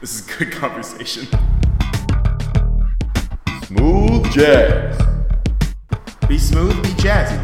This 0.00 0.14
is 0.14 0.20
good 0.36 0.52
conversation. 0.52 1.26
Smooth 3.64 4.30
jazz. 4.32 4.96
Be 6.28 6.38
smooth, 6.38 6.80
be 6.82 6.88
jazzy. 6.90 7.36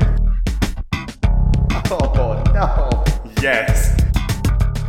Oh 1.91 2.43
no. 2.55 3.05
Yes. 3.43 3.97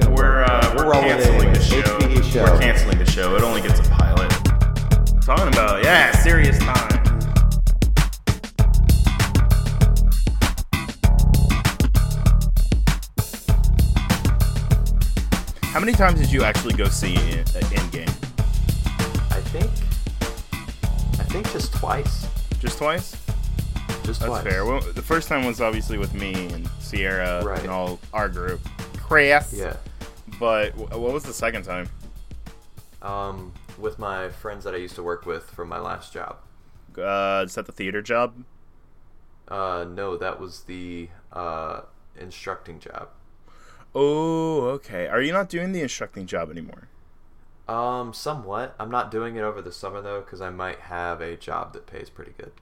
We're 0.10 0.44
uh, 0.44 0.74
we're, 0.78 0.86
We're 0.86 0.92
rolling 0.92 1.10
canceling 1.10 1.48
in. 1.48 1.54
the 1.54 1.62
show. 1.62 1.82
HPE 1.82 2.24
show. 2.32 2.44
We're 2.44 2.60
canceling 2.60 2.98
the 3.00 3.06
show. 3.12 3.36
It 3.36 3.42
only 3.42 3.62
gets 3.62 3.80
a 3.80 3.84
pilot. 3.92 4.30
Talking 5.22 5.48
about 5.48 5.84
yeah, 5.84 6.12
serious 6.12 6.58
time. 6.60 7.05
Many 15.86 15.98
times 15.98 16.20
did 16.20 16.32
you 16.32 16.44
actually 16.44 16.74
go 16.74 16.86
see 16.86 17.14
in, 17.14 17.44
Endgame? 17.46 18.10
I 19.32 19.40
think. 19.52 19.70
I 21.20 21.24
think 21.26 21.52
just 21.52 21.74
twice. 21.76 22.26
Just 22.60 22.80
twice? 22.80 23.12
Just 23.12 23.20
twice. 23.20 24.02
That's 24.04 24.18
twice. 24.18 24.44
fair. 24.44 24.66
Well, 24.66 24.82
the 24.82 25.04
first 25.04 25.28
time 25.28 25.46
was 25.46 25.62
obviously 25.62 26.00
with 26.00 26.16
me 26.16 26.48
and 26.54 26.68
Sierra 26.80 27.46
Right. 27.46 27.60
and 27.60 27.70
all 27.70 28.00
our 28.14 28.28
group. 28.28 28.62
Chris. 28.98 29.54
Yeah. 29.56 29.76
But 30.40 30.76
what 30.76 31.14
was 31.14 31.22
the 31.24 31.34
second 31.34 31.66
time? 31.66 31.88
Um, 33.04 33.54
with 33.78 34.00
my 34.00 34.30
friends 34.30 34.64
that 34.64 34.74
I 34.74 34.78
used 34.78 34.96
to 34.96 35.04
work 35.04 35.28
with 35.28 35.44
from 35.52 35.70
my 35.70 35.78
last 35.78 36.12
job. 36.12 36.38
Uh, 36.98 37.44
is 37.46 37.54
that 37.54 37.68
the 37.68 37.72
theater 37.72 38.02
job? 38.02 38.44
Uh, 39.48 39.86
no, 39.88 40.18
that 40.18 40.40
was 40.40 40.62
the 40.62 41.10
uh 41.32 41.82
instructing 42.20 42.80
job. 42.80 43.10
Oh, 43.96 44.66
okay. 44.76 45.08
Are 45.08 45.22
you 45.22 45.32
not 45.32 45.50
doing 45.50 45.72
the 45.72 45.82
instructing 45.82 46.28
job 46.28 46.52
anymore? 46.52 46.90
Um, 47.68 48.12
somewhat. 48.14 48.76
I'm 48.80 48.90
not 48.90 49.12
doing 49.12 49.36
it 49.36 49.42
over 49.42 49.62
the 49.62 49.72
summer 49.72 50.02
though, 50.02 50.22
because 50.22 50.42
I 50.42 50.50
might 50.50 50.80
have 50.82 51.22
a 51.22 51.36
job 51.38 51.74
that 51.74 51.86
pays 51.88 52.10
pretty 52.10 52.34
good. 52.38 52.54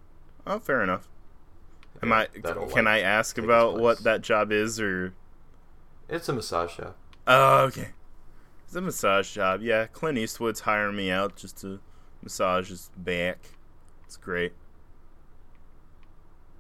Oh, 0.48 0.60
fair 0.60 0.82
enough. 0.82 1.10
Am 2.02 2.12
Yeah, 2.12 2.14
I? 2.14 2.28
Can 2.28 2.88
like, 2.88 2.88
I 2.88 3.00
ask 3.02 3.38
about 3.38 3.78
what 3.78 4.04
that 4.04 4.22
job 4.22 4.52
is, 4.52 4.80
or? 4.80 5.16
It's 6.08 6.30
a 6.30 6.34
massage 6.34 6.72
shop. 6.76 6.98
Oh, 7.28 7.66
okay. 7.66 7.90
It's 8.66 8.76
a 8.76 8.82
massage 8.82 9.34
job. 9.34 9.62
Yeah, 9.62 9.88
Clint 9.88 10.18
Eastwood's 10.18 10.62
hiring 10.62 10.96
me 10.98 11.12
out 11.12 11.36
just 11.36 11.60
to 11.62 11.82
massage 12.22 12.70
his 12.70 12.92
back. 12.98 13.40
It's 14.06 14.18
great. 14.18 14.54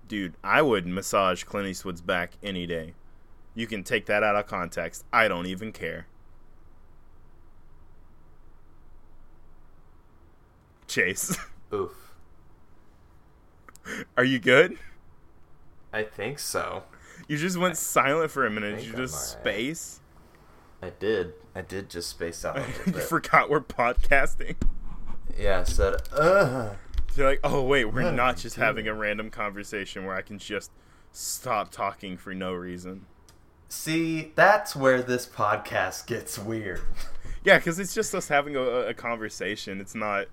Dude, 0.08 0.38
I 0.44 0.62
would 0.62 0.88
massage 0.88 1.44
Clint 1.44 1.68
Eastwood's 1.68 2.02
back 2.02 2.38
any 2.42 2.66
day. 2.66 2.96
You 3.56 3.68
can 3.68 3.84
take 3.84 4.06
that 4.08 4.24
out 4.24 4.36
of 4.36 4.48
context. 4.48 5.06
I 5.14 5.28
don't 5.28 5.46
even 5.46 5.72
care. 5.72 6.08
Chase, 10.88 11.38
Oof. 11.74 11.92
are 14.16 14.24
you 14.24 14.38
good? 14.40 14.78
I 15.92 16.04
think 16.04 16.40
so. 16.40 16.84
You 17.28 17.38
just 17.38 17.58
went 17.58 17.78
silent 17.78 18.32
for 18.32 18.46
a 18.46 18.52
minute. 18.52 18.78
Did 18.78 18.86
you 18.88 18.94
just 18.94 19.32
space? 19.32 20.02
I 20.82 20.92
did. 20.92 21.34
I 21.56 21.62
did 21.62 21.90
just 21.90 22.10
space 22.10 22.44
out 22.44 22.58
you 22.86 22.94
forgot 22.94 23.50
we're 23.50 23.62
podcasting. 23.62 24.56
yeah, 25.38 25.62
I 25.62 25.64
said, 25.64 25.96
uh. 26.12 26.74
You're 27.16 27.28
like, 27.30 27.40
oh 27.44 27.62
wait, 27.64 27.86
we're 27.86 28.12
not 28.12 28.38
just 28.38 28.56
having 28.56 28.88
a 28.88 28.94
random 28.94 29.30
conversation 29.30 30.06
where 30.06 30.16
I 30.16 30.22
can 30.22 30.40
just 30.40 30.72
stop 31.12 31.72
talking 31.72 32.18
for 32.18 32.34
no 32.34 32.54
reason. 32.54 33.06
See, 33.76 34.32
that's 34.36 34.76
where 34.76 35.02
this 35.02 35.26
podcast 35.26 36.06
gets 36.06 36.38
weird. 36.38 36.82
Yeah, 37.46 37.58
because 37.58 37.78
it's 37.78 37.94
just 37.94 38.16
us 38.16 38.30
having 38.30 38.56
a, 38.56 38.62
a 38.62 38.94
conversation. 38.94 39.82
It's 39.82 39.94
not, 39.96 40.28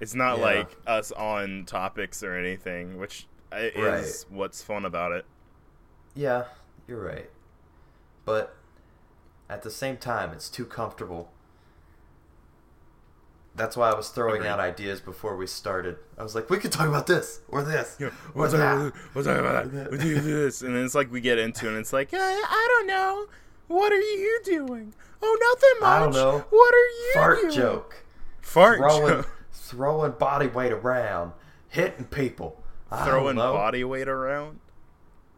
it's 0.00 0.14
not 0.14 0.38
Yeah. 0.38 0.44
like 0.44 0.76
us 0.86 1.10
on 1.10 1.64
topics 1.66 2.22
or 2.22 2.36
anything, 2.36 2.96
which 2.96 3.26
is 3.52 4.24
what's 4.30 4.62
fun 4.62 4.84
about 4.84 5.10
it. 5.10 5.26
Yeah, 6.14 6.44
you're 6.86 7.02
right. 7.04 7.28
But 8.24 8.54
at 9.50 9.62
the 9.62 9.70
same 9.72 9.96
time, 9.96 10.30
it's 10.32 10.48
too 10.48 10.64
comfortable. 10.64 11.32
That's 13.56 13.76
why 13.76 13.90
I 13.90 13.94
was 13.94 14.08
throwing 14.08 14.36
Agreed. 14.40 14.48
out 14.48 14.58
ideas 14.60 15.00
before 15.00 15.36
we 15.36 15.46
started. 15.46 15.96
I 16.18 16.24
was 16.24 16.34
like, 16.34 16.50
we 16.50 16.58
could 16.58 16.72
talk 16.72 16.88
about 16.88 17.06
this 17.06 17.40
or 17.48 17.62
this 17.62 17.96
Yeah, 18.00 18.08
or 18.08 18.12
we'll 18.34 18.50
that. 18.50 18.92
talk, 18.92 19.14
we'll 19.14 19.24
talk 19.24 19.38
about 19.38 19.70
that. 19.72 19.90
We'll 19.92 20.00
do 20.00 20.20
this, 20.20 20.62
and 20.62 20.74
then 20.74 20.84
it's 20.84 20.94
like 20.96 21.12
we 21.12 21.20
get 21.20 21.38
into 21.38 21.66
it, 21.66 21.70
and 21.70 21.78
it's 21.78 21.92
like, 21.92 22.12
I, 22.12 22.18
I 22.18 22.68
don't 22.70 22.86
know. 22.88 23.26
What 23.68 23.92
are 23.92 24.00
you 24.00 24.40
doing? 24.44 24.92
Oh, 25.22 25.38
nothing 25.40 25.80
much. 25.80 25.88
I 25.88 25.98
don't 26.00 26.12
know. 26.12 26.44
What 26.50 26.74
are 26.74 26.78
you 26.78 27.10
Fart 27.14 27.40
doing? 27.42 27.52
joke. 27.54 28.04
Fart 28.42 28.78
Throwing, 28.78 29.08
joke. 29.08 29.30
throwing 29.52 30.12
body 30.12 30.48
weight 30.48 30.72
around, 30.72 31.32
hitting 31.68 32.04
people. 32.06 32.60
Throwing 33.04 33.36
body 33.36 33.84
weight 33.84 34.08
around. 34.08 34.58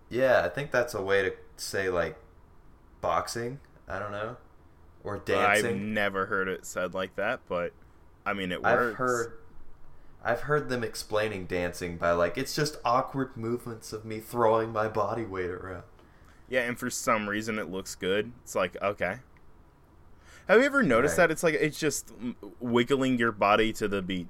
Yeah, 0.09 0.43
I 0.45 0.49
think 0.49 0.71
that's 0.71 0.95
a 0.95 1.03
way 1.03 1.23
to 1.23 1.33
say 1.57 1.89
like 1.91 2.19
boxing. 3.01 3.61
I 3.89 3.99
don't 3.99 4.11
know, 4.13 4.37
or 5.05 5.19
dancing. 5.19 5.67
I've 5.67 5.77
never 5.81 6.27
heard 6.27 6.49
it 6.49 6.65
said 6.67 6.95
like 6.95 7.15
that, 7.17 7.41
but 7.49 7.73
I 8.27 8.33
mean, 8.35 8.53
it 8.53 8.63
works. 8.63 8.91
I've 8.91 8.97
heard 8.97 9.33
I've 10.25 10.41
heard 10.43 10.69
them 10.69 10.83
explaining 10.83 11.47
dancing 11.47 11.97
by 11.97 12.11
like 12.13 12.37
it's 12.37 12.55
just 12.55 12.79
awkward 12.85 13.37
movements 13.37 13.93
of 13.93 14.05
me 14.05 14.19
throwing 14.19 14.73
my 14.73 14.89
body 14.89 15.25
weight 15.25 15.51
around. 15.51 15.85
Yeah, 16.49 16.63
and 16.63 16.79
for 16.79 16.91
some 16.91 17.29
reason 17.29 17.59
it 17.59 17.71
looks 17.71 17.95
good. 17.95 18.33
It's 18.43 18.55
like, 18.55 18.77
okay. 18.83 19.19
Have 20.49 20.61
you 20.61 20.65
ever 20.67 20.83
noticed 20.83 21.19
Right. 21.19 21.29
that 21.29 21.33
it's 21.33 21.43
like 21.43 21.55
it's 21.55 21.79
just 21.79 22.13
wiggling 22.61 23.19
your 23.19 23.33
body 23.33 23.73
to 23.75 23.89
the 23.89 24.03
beat? 24.03 24.29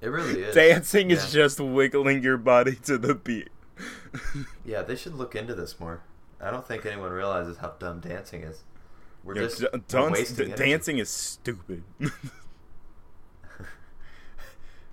It 0.00 0.08
really 0.08 0.42
is. 0.42 0.54
Dancing 0.54 1.10
yeah. 1.10 1.16
is 1.16 1.32
just 1.32 1.60
wiggling 1.60 2.22
your 2.22 2.36
body 2.36 2.74
to 2.84 2.98
the 2.98 3.14
beat. 3.14 3.48
Yeah, 4.64 4.82
they 4.82 4.96
should 4.96 5.14
look 5.14 5.34
into 5.34 5.54
this 5.54 5.78
more. 5.78 6.02
I 6.40 6.50
don't 6.50 6.66
think 6.66 6.84
anyone 6.84 7.12
realizes 7.12 7.58
how 7.58 7.74
dumb 7.78 8.00
dancing 8.00 8.42
is. 8.42 8.62
We're 9.24 9.34
just 9.34 9.60
d- 9.60 9.66
dance- 9.88 10.32
d- 10.32 10.52
dancing 10.56 10.98
is 10.98 11.08
stupid. 11.08 11.84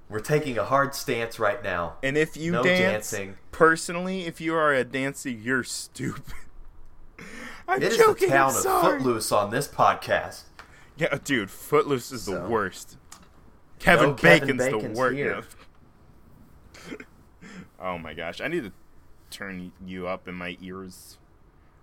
We're 0.09 0.19
taking 0.19 0.57
a 0.57 0.66
hard 0.66 0.95
stance 0.95 1.38
right 1.40 1.63
now. 1.63 1.97
and 2.01 2.17
if 2.17 2.35
you 2.35 2.51
No 2.51 2.63
dance, 2.63 3.12
dancing. 3.12 3.38
personally, 3.51 4.25
if 4.25 4.41
you 4.41 4.56
are 4.56 4.73
a 4.73 4.84
dancer, 4.84 5.29
you're 5.29 5.63
stupid. 5.63 6.34
I'm 7.67 7.81
It 7.84 7.91
is 7.94 7.97
joking. 7.97 8.29
the 8.29 8.34
town 8.35 8.56
of. 8.56 8.63
Footloose 8.63 9.31
on 9.31 9.51
this 9.51 9.67
podcast. 9.67 10.44
Yeah, 10.97 11.16
dude, 11.23 11.51
Footloose 11.51 12.11
is 12.11 12.25
the 12.25 12.41
worst. 12.41 12.97
Kevin 13.78 14.09
No 14.09 14.13
Kevin 14.16 14.57
Bacon's 14.57 14.66
the 14.66 14.72
Bacon's 14.78 14.97
worst. 14.97 15.56
oh 17.79 17.97
my 18.00 18.13
gosh, 18.16 18.41
I 18.41 18.47
need 18.47 18.63
to 18.63 18.72
turn 19.29 19.72
you 19.85 20.07
up 20.07 20.28
in 20.28 20.34
my 20.34 20.57
ears. 20.59 21.19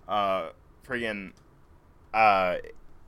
Uh, 0.08 0.48
friggin', 0.86 1.32
uh, 2.14 2.56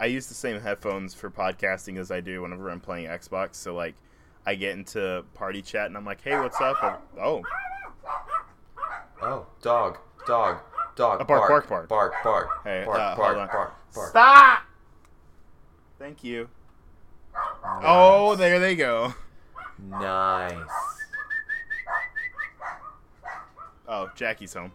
I 0.01 0.07
use 0.07 0.27
the 0.27 0.35
same 0.35 0.61
headphones 0.61 1.15
for 1.15 1.31
podcasting 1.31 1.99
as 1.99 2.11
I 2.11 2.21
do 2.21 2.43
whenever 2.43 2.71
I'm 2.71 2.81
playing 2.81 3.07
Xbox. 3.09 3.57
So 3.57 3.75
like, 3.75 3.95
I 4.47 4.55
get 4.55 4.73
into 4.73 5.25
party 5.35 5.61
chat 5.63 5.87
and 5.87 5.97
I'm 5.97 6.05
like, 6.05 6.23
"Hey, 6.23 6.39
what's 6.39 6.61
up?" 6.61 6.83
Or, 6.83 6.99
oh, 7.21 7.43
Oh, 9.21 9.47
dog, 9.61 9.99
dog, 10.27 10.61
dog. 10.95 11.21
A 11.21 11.25
bark, 11.25 11.49
bark, 11.49 11.69
bark. 11.69 11.89
bark, 11.89 12.13
bark, 12.23 12.49
Hey, 12.65 12.85
bark, 12.87 12.99
uh, 12.99 13.17
bark, 13.17 13.27
hold 13.35 13.39
on. 13.39 13.49
bark, 13.49 13.75
bark. 13.95 14.11
stop! 14.11 14.63
Thank 15.99 16.23
you. 16.23 16.49
Oh, 17.83 18.37
there 18.37 18.61
they 18.61 18.77
go. 18.77 19.13
Nice. 19.79 20.55
Oh, 23.89 24.09
Jackie's 24.15 24.55
home. 24.55 24.73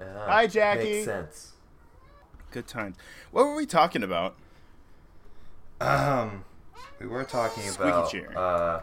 Ah, 0.00 0.04
Hi, 0.26 0.46
Jackie. 0.46 0.84
Makes 0.92 1.04
sense. 1.04 1.52
Good 2.54 2.68
times. 2.68 2.94
What 3.32 3.46
were 3.46 3.56
we 3.56 3.66
talking 3.66 4.04
about? 4.04 4.36
Um, 5.80 6.44
we 7.00 7.06
were 7.08 7.24
talking 7.24 7.64
Squeaky 7.64 7.90
about. 7.90 8.10
chair. 8.12 8.38
Uh, 8.38 8.82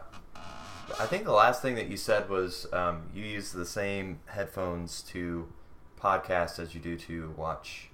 I 0.99 1.05
think 1.05 1.23
the 1.23 1.31
last 1.31 1.61
thing 1.61 1.75
that 1.75 1.87
you 1.87 1.95
said 1.95 2.29
was 2.29 2.67
um, 2.73 3.03
you 3.15 3.23
use 3.23 3.53
the 3.53 3.65
same 3.65 4.19
headphones 4.25 5.01
to 5.03 5.47
podcast 5.97 6.59
as 6.59 6.75
you 6.75 6.81
do 6.81 6.97
to 6.97 7.33
watch 7.37 7.91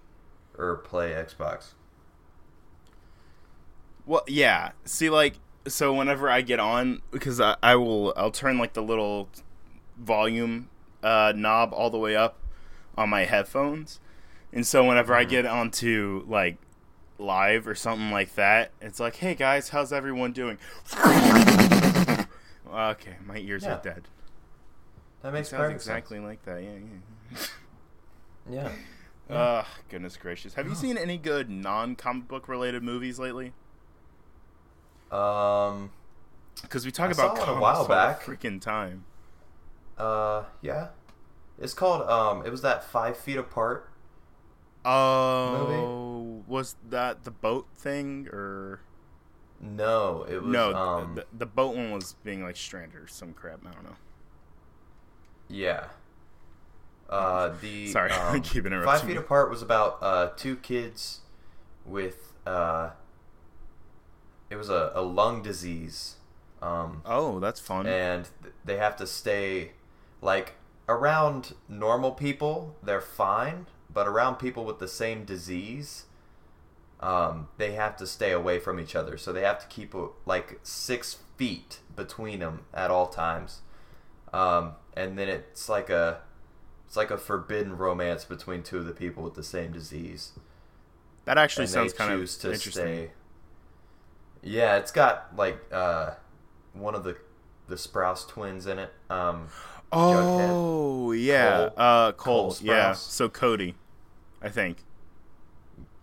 or 0.57 0.77
play 0.77 1.11
Xbox. 1.11 1.73
Well, 4.07 4.23
yeah. 4.27 4.71
See, 4.83 5.11
like, 5.11 5.35
so 5.67 5.93
whenever 5.93 6.27
I 6.27 6.41
get 6.41 6.59
on, 6.59 7.03
because 7.11 7.39
I, 7.39 7.55
I 7.61 7.75
will, 7.75 8.15
I'll 8.17 8.31
turn 8.31 8.57
like 8.57 8.73
the 8.73 8.81
little 8.81 9.29
volume 9.95 10.69
uh, 11.03 11.33
knob 11.35 11.71
all 11.71 11.91
the 11.91 11.99
way 11.99 12.15
up 12.15 12.39
on 12.97 13.09
my 13.09 13.25
headphones, 13.25 13.99
and 14.53 14.65
so 14.65 14.83
whenever 14.85 15.13
I 15.13 15.23
get 15.23 15.45
onto 15.45 16.23
like 16.27 16.57
live 17.19 17.67
or 17.67 17.75
something 17.75 18.11
like 18.11 18.35
that, 18.35 18.71
it's 18.81 18.99
like, 18.99 19.15
hey 19.17 19.35
guys, 19.35 19.69
how's 19.69 19.91
everyone 19.93 20.31
doing? 20.33 20.57
okay, 22.73 23.15
my 23.25 23.37
ears 23.37 23.63
Yeah. 23.63 23.75
are 23.77 23.81
dead. 23.81 24.03
That 25.21 25.29
It 25.29 25.31
makes 25.33 25.49
sounds 25.49 25.61
perfect 25.61 25.75
exactly 25.81 26.19
like 26.19 26.43
that. 26.45 26.61
Yeah, 26.63 26.69
yeah. 26.69 27.37
sense. 27.37 27.51
Yeah. 28.49 28.71
Ugh, 29.29 29.65
goodness 29.89 30.15
gracious. 30.15 30.53
Have 30.53 30.67
you 30.69 30.75
seen 30.75 30.97
any 30.97 31.17
good 31.17 31.49
non-comic 31.49 32.29
book 32.29 32.47
related 32.47 32.81
movies 32.81 33.19
lately? 33.19 33.51
Um, 35.11 35.91
Because 36.61 36.85
we 36.85 36.91
talk 36.91 37.09
I 37.09 37.11
about 37.11 37.37
saw 37.37 37.53
a 37.55 37.59
while 37.59 37.85
back. 37.85 38.21
freaking 38.21 38.61
time. 38.61 39.03
uh, 39.97 40.43
yeah. 40.61 40.89
It's 41.59 41.73
called, 41.73 42.07
um, 42.07 42.45
it 42.45 42.51
was 42.51 42.61
that 42.61 42.85
Five 42.85 43.17
Feet 43.17 43.37
Apart. 43.37 43.89
Oh, 44.87 46.43
was 46.47 46.75
that 46.89 47.23
the 47.23 47.31
boat 47.31 47.67
thing 47.77 48.27
or 48.31 48.81
No, 49.59 50.25
it 50.29 50.41
was, 50.41 50.51
no? 50.53 50.73
um, 50.73 51.15
the, 51.15 51.25
the 51.33 51.45
boat 51.45 51.75
one 51.75 51.91
was 51.91 52.15
being 52.23 52.43
like 52.43 52.55
stranded 52.55 52.99
or 53.01 53.07
some 53.07 53.33
crap. 53.33 53.59
I 53.67 53.71
don't 53.71 53.83
know. 53.83 53.95
yeah. 55.49 55.85
Uh, 57.09 57.53
the 57.61 57.87
Sorry, 57.91 58.11
I 58.13 58.35
um, 58.35 58.41
keep 58.41 58.65
interrupting 58.65 58.91
Five 58.99 59.01
Feet 59.07 59.13
you. 59.13 59.19
Apart 59.19 59.49
was 59.49 59.61
about 59.61 59.97
uh, 60.01 60.29
two 60.35 60.57
kids 60.57 61.21
with 61.85 62.33
uh, 62.45 62.89
it 64.49 64.55
was 64.57 64.69
a, 64.69 64.91
a 64.93 65.01
lung 65.01 65.41
disease, 65.41 66.15
um, 66.61 67.01
Oh, 67.05 67.39
that's 67.39 67.59
fun. 67.61 67.87
and 67.87 68.27
th- 68.43 68.53
they 68.65 68.77
have 68.77 68.95
to 68.97 69.07
stay 69.07 69.71
like 70.21 70.55
around 70.89 71.53
normal 71.69 72.11
people. 72.11 72.75
They're 72.83 72.99
fine, 73.01 73.67
but 73.97 74.07
around 74.07 74.35
people 74.35 74.63
with 74.63 74.77
the 74.77 74.87
same 74.87 75.25
disease, 75.25 76.05
um, 76.99 77.47
they 77.57 77.71
have 77.71 77.97
to 77.97 78.05
stay 78.05 78.31
away 78.31 78.59
from 78.59 78.79
each 78.79 78.95
other. 78.95 79.17
So 79.17 79.33
they 79.33 79.41
have 79.41 79.57
to 79.57 79.65
keep 79.65 79.95
uh, 79.95 80.09
like 80.23 80.59
six 80.61 81.17
feet 81.35 81.79
between 81.95 82.37
them 82.37 82.59
at 82.75 82.91
all 82.91 83.07
times, 83.07 83.61
um, 84.31 84.73
and 84.95 85.17
then 85.17 85.27
it's 85.29 85.67
like 85.67 85.89
a 85.89 86.19
it's 86.85 86.95
like 86.95 87.09
a 87.09 87.17
forbidden 87.17 87.75
romance 87.75 88.23
between 88.23 88.61
two 88.61 88.77
of 88.77 88.85
the 88.85 88.93
people 88.93 89.23
with 89.23 89.33
the 89.33 89.41
same 89.41 89.71
disease. 89.71 90.33
that 91.25 91.39
actually 91.39 91.63
and 91.63 91.71
sounds 91.71 91.93
kind 91.93 92.13
of 92.13 92.19
to 92.19 92.53
interesting. 92.53 92.71
stay. 92.71 93.11
Yeah, 94.43 94.77
it's 94.77 94.91
got 94.91 95.35
like 95.35 95.57
uh, 95.71 96.11
one 96.73 96.93
of 96.93 97.03
the 97.03 97.17
the 97.67 97.77
Sprouse 97.77 98.27
twins 98.27 98.67
in 98.67 98.77
it. 98.77 98.93
Um, 99.09 99.47
Oh 99.91 101.11
yeah, 101.13 101.69
Cole- 101.69 101.73
uh, 101.77 102.11
Cole. 102.11 102.51
Cole 102.51 102.57
yeah, 102.61 102.93
so 102.93 103.29
Cody, 103.29 103.75
I 104.47 104.49
think. 104.49 104.77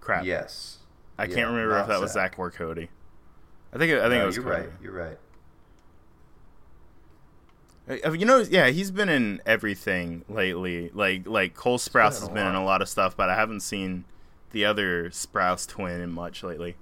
Crap. 0.01 0.25
yes, 0.25 0.79
I 1.19 1.25
Yeah, 1.25 1.35
can't 1.35 1.49
remember 1.51 1.79
if 1.81 1.87
that 1.87 2.01
was 2.01 2.13
Zach. 2.13 2.33
Zach 2.33 2.39
or 2.39 2.51
Cody. 2.51 2.91
I 3.73 3.79
think 3.79 3.91
it, 3.91 3.99
I 4.01 4.03
think 4.03 4.13
No, 4.19 4.23
it 4.25 4.27
was 4.27 4.37
you're 4.37 4.45
Cody. 4.45 4.57
right. 4.63 4.71
You're 4.83 4.93
right. 4.93 5.19
Uh, 8.05 8.13
You 8.13 8.27
know, 8.27 8.39
yeah, 8.39 8.69
he's 8.69 8.91
been 8.91 9.09
in 9.09 9.41
everything 9.47 10.25
lately. 10.29 10.91
Like 10.93 11.27
like 11.27 11.55
Cole 11.55 11.79
Sprouse 11.79 12.21
been 12.21 12.21
has 12.21 12.29
been 12.29 12.47
in 12.47 12.55
a 12.55 12.65
lot 12.65 12.83
of 12.83 12.89
stuff, 12.89 13.17
but 13.17 13.29
I 13.31 13.35
haven't 13.35 13.61
seen 13.61 14.05
the 14.53 14.65
other 14.65 15.11
Sprouse 15.11 15.67
twin 15.67 16.01
in 16.01 16.11
much 16.13 16.43
lately. 16.43 16.77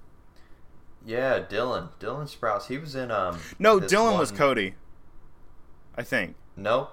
Yeah, 1.05 1.39
Dylan. 1.39 1.89
Dylan 1.99 2.33
Sprouse. 2.33 2.67
He 2.67 2.77
was 2.77 2.95
in 2.95 3.09
um. 3.11 3.39
No, 3.59 3.79
Dylan 3.79 4.17
was 4.19 4.31
Cody. 4.31 4.75
I 5.97 6.03
think. 6.03 6.35
Nope. 6.55 6.91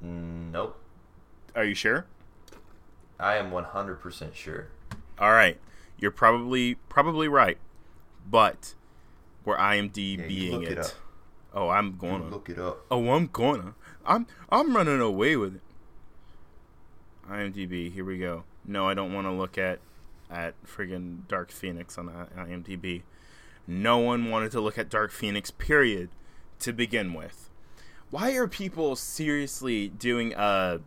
Nope. 0.00 0.78
Are 1.54 1.64
you 1.64 1.74
sure? 1.74 2.06
I 3.20 3.36
am 3.36 3.50
100% 3.50 4.34
sure. 4.34 4.68
All 5.18 5.32
right, 5.32 5.58
you're 5.98 6.10
probably 6.10 6.76
probably 6.88 7.28
right, 7.28 7.58
but 8.28 8.74
we're 9.44 9.56
IMDBing 9.58 10.18
Yeah, 10.18 10.26
you 10.26 10.60
it. 10.62 10.78
it. 10.78 10.94
Oh, 11.52 11.68
I'm 11.68 11.96
gonna. 11.98 12.28
Look 12.28 12.48
it 12.48 12.58
up. 12.58 12.86
Oh, 12.90 13.10
I'm 13.10 13.26
gonna. 13.26 13.74
I'm 14.06 14.26
I'm 14.50 14.74
running 14.74 15.00
away 15.00 15.36
with 15.36 15.56
it. 15.56 15.60
IMDb. 17.28 17.92
Here 17.92 18.04
we 18.04 18.18
go. 18.18 18.44
No, 18.64 18.88
I 18.88 18.94
don't 18.94 19.12
want 19.12 19.26
to 19.26 19.32
look 19.32 19.58
at 19.58 19.80
at 20.30 20.54
friggin' 20.64 21.26
Dark 21.28 21.50
Phoenix 21.50 21.98
on 21.98 22.06
IMDb. 22.36 23.02
No 23.66 23.98
one 23.98 24.30
wanted 24.30 24.52
to 24.52 24.60
look 24.60 24.78
at 24.78 24.88
Dark 24.88 25.10
Phoenix. 25.12 25.50
Period. 25.50 26.08
To 26.60 26.74
begin 26.74 27.14
with, 27.14 27.48
why 28.10 28.32
are 28.34 28.46
people 28.46 28.94
seriously 28.94 29.88
doing 29.88 30.34
a 30.34 30.80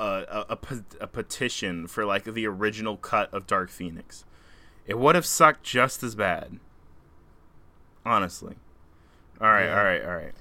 a, 0.00 0.46
a, 0.50 0.58
a, 0.58 0.58
a 1.02 1.06
petition 1.06 1.86
for 1.86 2.04
like 2.04 2.24
the 2.24 2.46
original 2.46 2.96
cut 2.96 3.32
of 3.32 3.46
Dark 3.46 3.70
Phoenix? 3.70 4.24
It 4.86 4.98
would 4.98 5.14
have 5.14 5.26
sucked 5.26 5.62
just 5.62 6.02
as 6.02 6.14
bad. 6.14 6.58
Honestly. 8.04 8.56
All 9.40 9.48
right, 9.48 9.66
Yeah. 9.66 9.78
all 9.78 9.84
right, 9.84 10.04
all 10.04 10.16
right. 10.16 10.32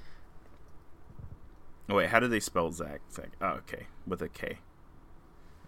Oh, 1.89 1.95
wait, 1.95 2.09
how 2.09 2.19
do 2.19 2.27
they 2.27 2.39
spell 2.39 2.71
Zach? 2.71 3.01
Zach. 3.11 3.29
Oh, 3.41 3.59
okay, 3.67 3.88
with 4.06 4.21
a 4.21 4.29
K. 4.29 4.59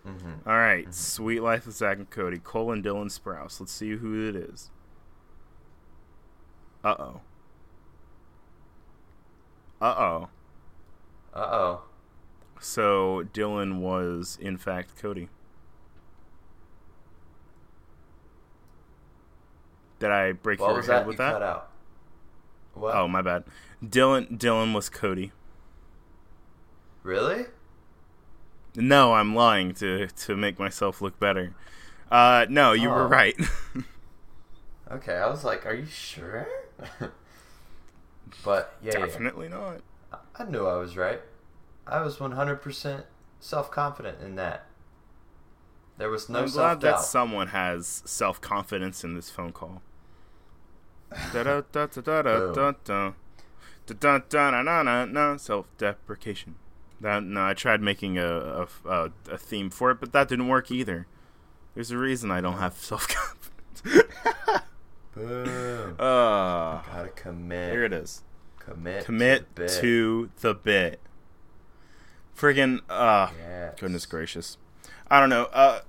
Mm-hmm. 0.08 0.48
All 0.50 0.58
right, 0.58 0.94
Suite 0.94 1.42
Life 1.44 1.68
of 1.68 1.74
Zach 1.74 1.98
and 1.98 2.10
Cody, 2.10 2.40
Cole 2.40 2.72
and 2.72 2.84
Dylan 2.84 3.06
Sprouse. 3.12 3.60
Let's 3.60 3.72
see 3.72 3.98
who 3.98 4.28
it 4.28 4.36
is. 4.36 4.70
Uh 6.84 6.96
oh. 6.98 7.22
Uh 9.82 9.96
oh. 9.98 10.30
Uh 11.34 11.40
oh. 11.52 11.82
So 12.62 13.24
Dylan 13.34 13.80
was 13.80 14.38
in 14.40 14.56
fact 14.58 14.96
Cody. 15.02 15.28
Did 20.00 20.12
I 20.12 20.32
break 20.32 20.60
What 20.60 20.70
your 20.70 20.82
head 20.82 20.90
that 20.90 21.02
you 21.02 21.08
with 21.08 21.18
that? 21.18 21.34
cut 21.34 21.44
out? 21.44 21.70
What? 22.74 22.96
Oh, 22.96 23.08
my 23.08 23.22
bad. 23.22 23.44
Dylan 23.84 24.38
Dylan 24.38 24.74
was 24.74 24.90
Cody. 24.90 25.32
Really? 27.04 27.46
No, 28.76 29.14
I'm 29.14 29.36
lying 29.36 29.74
to 29.76 30.08
to 30.08 30.36
make 30.38 30.58
myself 30.60 31.02
look 31.02 31.20
better. 31.20 31.54
Uh, 32.12 32.46
no, 32.50 32.74
you 32.74 32.90
were 32.90 33.04
Oh. 33.06 33.08
right. 33.08 33.36
Okay, 34.92 35.16
I 35.16 35.30
was 35.30 35.46
like, 35.46 35.66
are 35.66 35.74
you 35.74 35.86
sure? 35.86 36.46
but 38.44 38.76
yeah, 38.84 38.92
yeah, 38.92 39.06
Definitely 39.06 39.48
not. 39.48 39.78
I 40.38 40.44
knew 40.44 40.66
I 40.66 40.76
was 40.76 40.98
right. 40.98 41.22
I 41.88 42.02
was 42.02 42.18
100% 42.18 43.04
self 43.40 43.72
confident 43.72 44.22
in 44.22 44.36
that. 44.36 44.66
There 45.98 46.10
was 46.10 46.30
no. 46.30 46.40
I'm 46.40 46.50
glad 46.50 46.82
that 46.82 47.02
someone 47.02 47.48
has 47.50 48.02
self 48.06 48.42
confidence 48.42 49.04
in 49.04 49.14
this 49.14 49.30
phone 49.30 49.52
call. 49.52 49.82
Self 55.38 55.66
deprecation. 55.78 56.56
That 57.00 57.24
no, 57.24 57.46
I 57.46 57.54
tried 57.54 57.82
making 57.82 58.18
a, 58.18 58.68
a, 58.86 59.12
a 59.30 59.38
theme 59.38 59.70
for 59.70 59.92
it, 59.92 60.00
but 60.00 60.14
that 60.14 60.28
didn't 60.28 60.48
work 60.48 60.72
either. 60.72 61.08
There's 61.76 61.92
a 61.92 61.98
reason 61.98 62.32
I 62.32 62.42
don't 62.42 62.58
have 62.58 62.76
self 62.76 63.08
confidence. 63.08 64.10
Boom. 65.14 65.96
Uh, 66.00 66.82
gotta 66.82 67.10
commit. 67.16 67.72
Here 67.72 67.84
it 67.84 67.94
is. 67.94 68.24
Commit. 68.60 69.06
Commit 69.06 69.40
to 69.40 69.46
the 69.56 69.62
bit. 69.62 69.82
To 69.82 70.30
the 70.40 70.54
bit. 70.54 71.00
Friggin' 72.38 72.80
uh 72.90 73.30
Yes. 73.38 73.80
Goodness 73.80 74.06
gracious. 74.06 74.58
I 75.10 75.20
don't 75.20 75.30
know. 75.30 75.46
Uh, 75.52 75.82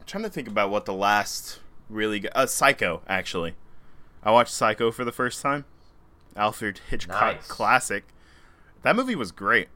I'm 0.00 0.06
trying 0.06 0.24
to 0.24 0.30
think 0.30 0.46
about 0.48 0.70
what 0.70 0.84
the 0.84 0.92
last 0.92 1.60
really 1.88 2.20
good. 2.20 2.30
Uh, 2.34 2.46
Psycho, 2.46 3.02
actually. 3.08 3.54
I 4.22 4.30
watched 4.30 4.52
Psycho 4.52 4.90
for 4.90 5.04
the 5.04 5.12
first 5.12 5.40
time. 5.42 5.64
Alfred 6.36 6.80
Hitchcock 6.90 7.36
Nice. 7.36 7.46
classic. 7.48 8.04
That 8.82 8.94
movie 8.94 9.14
was 9.16 9.32
great. 9.32 9.68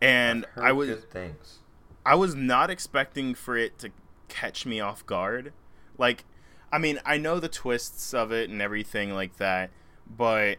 And 0.00 0.46
I 0.56 0.72
was 0.72 0.88
good 0.90 1.10
things. 1.10 1.58
I 2.06 2.14
was 2.14 2.34
not 2.34 2.70
expecting 2.70 3.34
for 3.34 3.56
it 3.56 3.78
to 3.80 3.90
catch 4.28 4.64
me 4.66 4.80
off 4.80 5.04
guard. 5.04 5.52
Like, 5.96 6.24
I 6.72 6.78
mean, 6.78 7.00
I 7.04 7.16
know 7.16 7.40
the 7.40 7.48
twists 7.48 8.14
of 8.14 8.30
it 8.30 8.48
and 8.50 8.62
everything 8.62 9.12
like 9.14 9.38
that, 9.38 9.70
but 10.08 10.58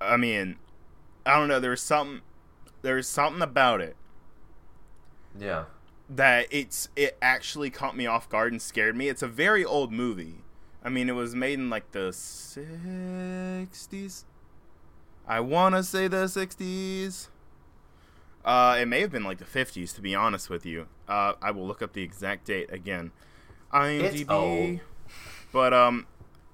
I 0.00 0.16
mean, 0.16 0.56
I 1.26 1.38
don't 1.38 1.48
know. 1.48 1.60
There 1.60 1.70
was 1.70 1.80
something. 1.82 2.20
There 2.82 2.96
was 2.96 3.06
something 3.08 3.42
about 3.42 3.80
it 3.80 3.96
Yeah. 5.38 5.64
that 6.10 6.48
it's 6.50 6.88
it 6.96 7.16
actually 7.22 7.70
caught 7.70 7.96
me 7.96 8.06
off 8.06 8.28
guard 8.28 8.52
and 8.52 8.60
scared 8.60 8.96
me. 8.96 9.08
It's 9.08 9.22
a 9.22 9.28
very 9.28 9.64
old 9.64 9.92
movie. 9.92 10.42
I 10.84 10.88
mean, 10.88 11.08
it 11.08 11.12
was 11.14 11.34
made 11.34 11.60
in 11.60 11.70
like 11.70 11.92
the 11.92 12.12
sixties. 13.62 14.24
I 15.28 15.38
wanna 15.40 15.82
say 15.84 16.08
the 16.08 16.26
sixties. 16.26 17.28
Uh, 18.44 18.76
it 18.80 18.86
may 18.86 19.00
have 19.00 19.12
been 19.12 19.22
like 19.22 19.38
the 19.38 19.44
fifties, 19.44 19.92
to 19.92 20.00
be 20.02 20.12
honest 20.16 20.50
with 20.50 20.66
you. 20.66 20.88
Uh, 21.06 21.34
I 21.40 21.52
will 21.52 21.64
look 21.66 21.80
up 21.80 21.92
the 21.92 22.02
exact 22.02 22.46
date 22.46 22.72
again. 22.72 23.12
IMDb. 23.72 24.28
old. 24.28 24.80
But 25.52 25.72
um, 25.72 26.06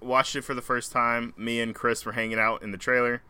watched 0.03 0.37
it 0.37 0.43
for 0.43 0.53
the 0.53 0.61
first 0.61 0.93
time. 0.93 1.33
Me 1.39 1.61
and 1.61 1.75
Chris 1.75 2.05
were 2.05 2.13
hanging 2.13 2.39
out 2.39 2.63
in 2.63 2.71
the 2.73 2.77
trailer, 2.79 3.23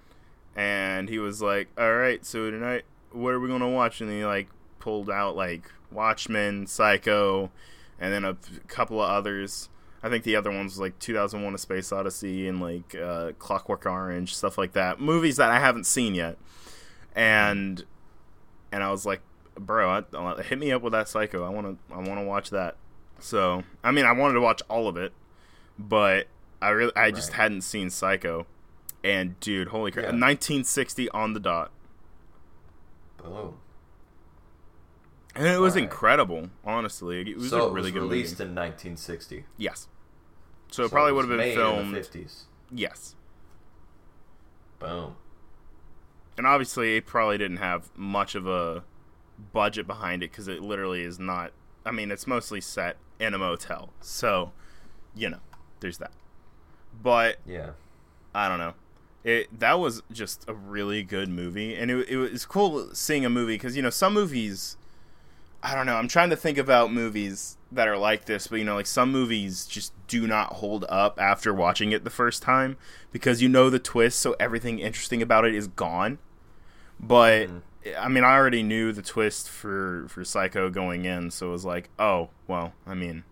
and 0.57 1.09
he 1.09 1.19
was 1.19 1.41
like, 1.43 1.69
"All 1.79 1.95
right, 1.95 2.25
so 2.25 2.51
tonight, 2.51 2.85
what 3.13 3.35
are 3.35 3.41
we 3.41 3.49
gonna 3.49 3.69
watch?" 3.69 4.01
And 4.01 4.11
he 4.11 4.25
like 4.25 4.49
pulled 4.79 5.11
out 5.11 5.37
like 5.37 5.71
Watchmen, 5.91 6.67
Psycho, 6.67 7.51
and 7.99 8.13
then 8.13 8.25
a 8.25 8.37
couple 8.69 9.01
of 9.03 9.11
others. 9.11 9.69
I 10.03 10.09
think 10.09 10.23
the 10.25 10.37
other 10.37 10.51
ones 10.51 10.73
was 10.75 10.81
like 10.81 10.99
2001: 11.01 11.55
A 11.55 11.59
Space 11.59 11.91
Odyssey 11.93 12.47
and 12.49 12.61
like 12.61 12.95
uh, 12.95 13.33
Clockwork 13.39 13.85
Orange, 13.87 14.35
stuff 14.37 14.57
like 14.59 14.73
that. 14.75 15.01
Movies 15.01 15.37
that 15.39 15.51
I 15.51 15.59
haven't 15.59 15.85
seen 15.85 16.15
yet, 16.15 16.37
and 17.15 17.85
and 18.71 18.83
I 18.85 18.91
was 18.91 19.05
like, 19.07 19.21
"Bro, 19.57 19.91
I, 20.13 20.17
I- 20.17 20.43
hit 20.43 20.59
me 20.59 20.71
up 20.73 20.83
with 20.83 20.93
that 20.93 21.09
Psycho. 21.09 21.45
I 21.45 21.49
want 21.49 21.67
to 21.89 21.95
I 21.95 21.99
want 21.99 22.21
to 22.21 22.25
watch 22.25 22.51
that." 22.51 22.77
So 23.19 23.65
I 23.83 23.91
mean, 23.91 24.05
I 24.05 24.13
wanted 24.13 24.35
to 24.35 24.41
watch 24.41 24.63
all 24.69 24.87
of 24.89 24.97
it, 24.97 25.13
but 25.79 26.29
I 26.63 26.69
really 26.71 26.93
I 26.95 27.11
just 27.11 27.31
Right. 27.31 27.39
hadn't 27.43 27.63
seen 27.63 27.91
Psycho, 27.91 28.47
and 29.05 29.39
dude, 29.41 29.69
holy 29.69 29.91
crap, 29.91 30.05
Yeah. 30.05 30.11
1960 30.11 31.09
on 31.11 31.33
the 31.33 31.41
dot, 31.41 31.71
Boom. 33.19 33.59
and 35.35 35.47
it 35.47 35.59
was 35.61 35.75
Alright. 35.75 35.85
incredible. 35.85 36.51
Honestly, 36.65 37.21
it 37.31 37.37
was 37.37 37.51
so 37.51 37.63
a 37.63 37.67
it 37.69 37.73
really 37.73 37.83
was 37.83 37.91
good 37.93 38.03
released 38.03 38.39
movie. 38.39 38.49
in 38.51 38.55
1960. 38.57 39.45
Yes, 39.57 39.89
so 40.71 40.85
it 40.85 40.91
probably 40.91 41.13
would 41.13 41.29
have 41.29 41.39
been 41.39 41.55
filmed. 41.55 41.81
in 41.89 41.93
the 41.93 41.99
50s. 42.01 42.43
Yes, 42.71 43.15
Boom. 44.79 45.17
and 46.37 46.47
obviously 46.47 46.97
it 46.97 47.07
probably 47.07 47.39
didn't 47.39 47.57
have 47.59 47.91
much 47.97 48.35
of 48.35 48.47
a 48.47 48.85
budget 49.53 49.87
behind 49.87 50.23
it 50.23 50.31
because 50.31 50.49
it 50.49 50.61
literally 50.63 51.03
is 51.03 51.19
not. 51.19 51.53
I 51.87 51.91
mean, 51.91 52.11
it's 52.11 52.27
mostly 52.27 52.61
set 52.61 52.97
in 53.19 53.35
a 53.35 53.39
motel, 53.39 53.91
so 54.01 54.53
you 55.15 55.31
know, 55.31 55.41
there's 55.81 55.99
that. 55.99 56.13
But 57.03 57.39
Yeah. 57.47 57.71
I 58.35 58.49
don't 58.49 58.59
know. 58.59 58.75
It 59.25 59.59
that 59.59 59.79
was 59.79 60.03
just 60.13 60.45
a 60.49 60.55
really 60.55 61.03
good 61.03 61.29
movie, 61.29 61.75
and 61.75 61.91
it 61.91 62.09
it 62.09 62.17
was 62.17 62.47
cool 62.47 62.89
seeing 62.95 63.25
a 63.25 63.31
movie 63.31 63.55
because 63.55 63.77
you 63.77 63.83
know 63.83 63.91
some 63.91 64.15
movies. 64.15 64.77
I 65.61 65.75
don't 65.75 65.87
know. 65.87 65.97
I'm 65.97 66.07
trying 66.07 66.31
to 66.31 66.37
think 66.37 66.57
about 66.57 66.93
movies 66.93 67.57
that 67.73 67.89
are 67.89 67.97
like 67.99 68.27
this, 68.27 68.47
but 68.47 68.57
you 68.57 68.65
know, 68.65 68.77
like 68.77 68.87
some 68.87 69.11
movies 69.11 69.67
just 69.67 69.93
do 70.07 70.27
not 70.27 70.55
hold 70.55 70.85
up 70.89 71.19
after 71.21 71.53
watching 71.53 71.91
it 71.91 72.05
the 72.05 72.11
first 72.11 72.43
time 72.43 72.77
because 73.11 73.43
you 73.43 73.49
know 73.49 73.69
the 73.69 73.81
twist, 73.81 74.21
so 74.21 74.37
everything 74.39 74.79
interesting 74.79 75.21
about 75.21 75.45
it 75.45 75.55
is 75.55 75.67
gone. 75.67 76.19
But 77.01 77.49
Mhm. 77.49 77.63
I 77.99 78.09
mean, 78.09 78.23
I 78.25 78.35
already 78.37 78.63
knew 78.63 78.93
the 78.93 79.03
twist 79.03 79.49
for 79.49 80.07
for 80.09 80.25
Psycho 80.25 80.71
going 80.71 81.05
in, 81.05 81.31
so 81.33 81.49
it 81.49 81.53
was 81.53 81.65
like, 81.65 81.89
oh 81.99 82.31
well. 82.47 82.73
I 82.87 82.95
mean, 82.95 83.25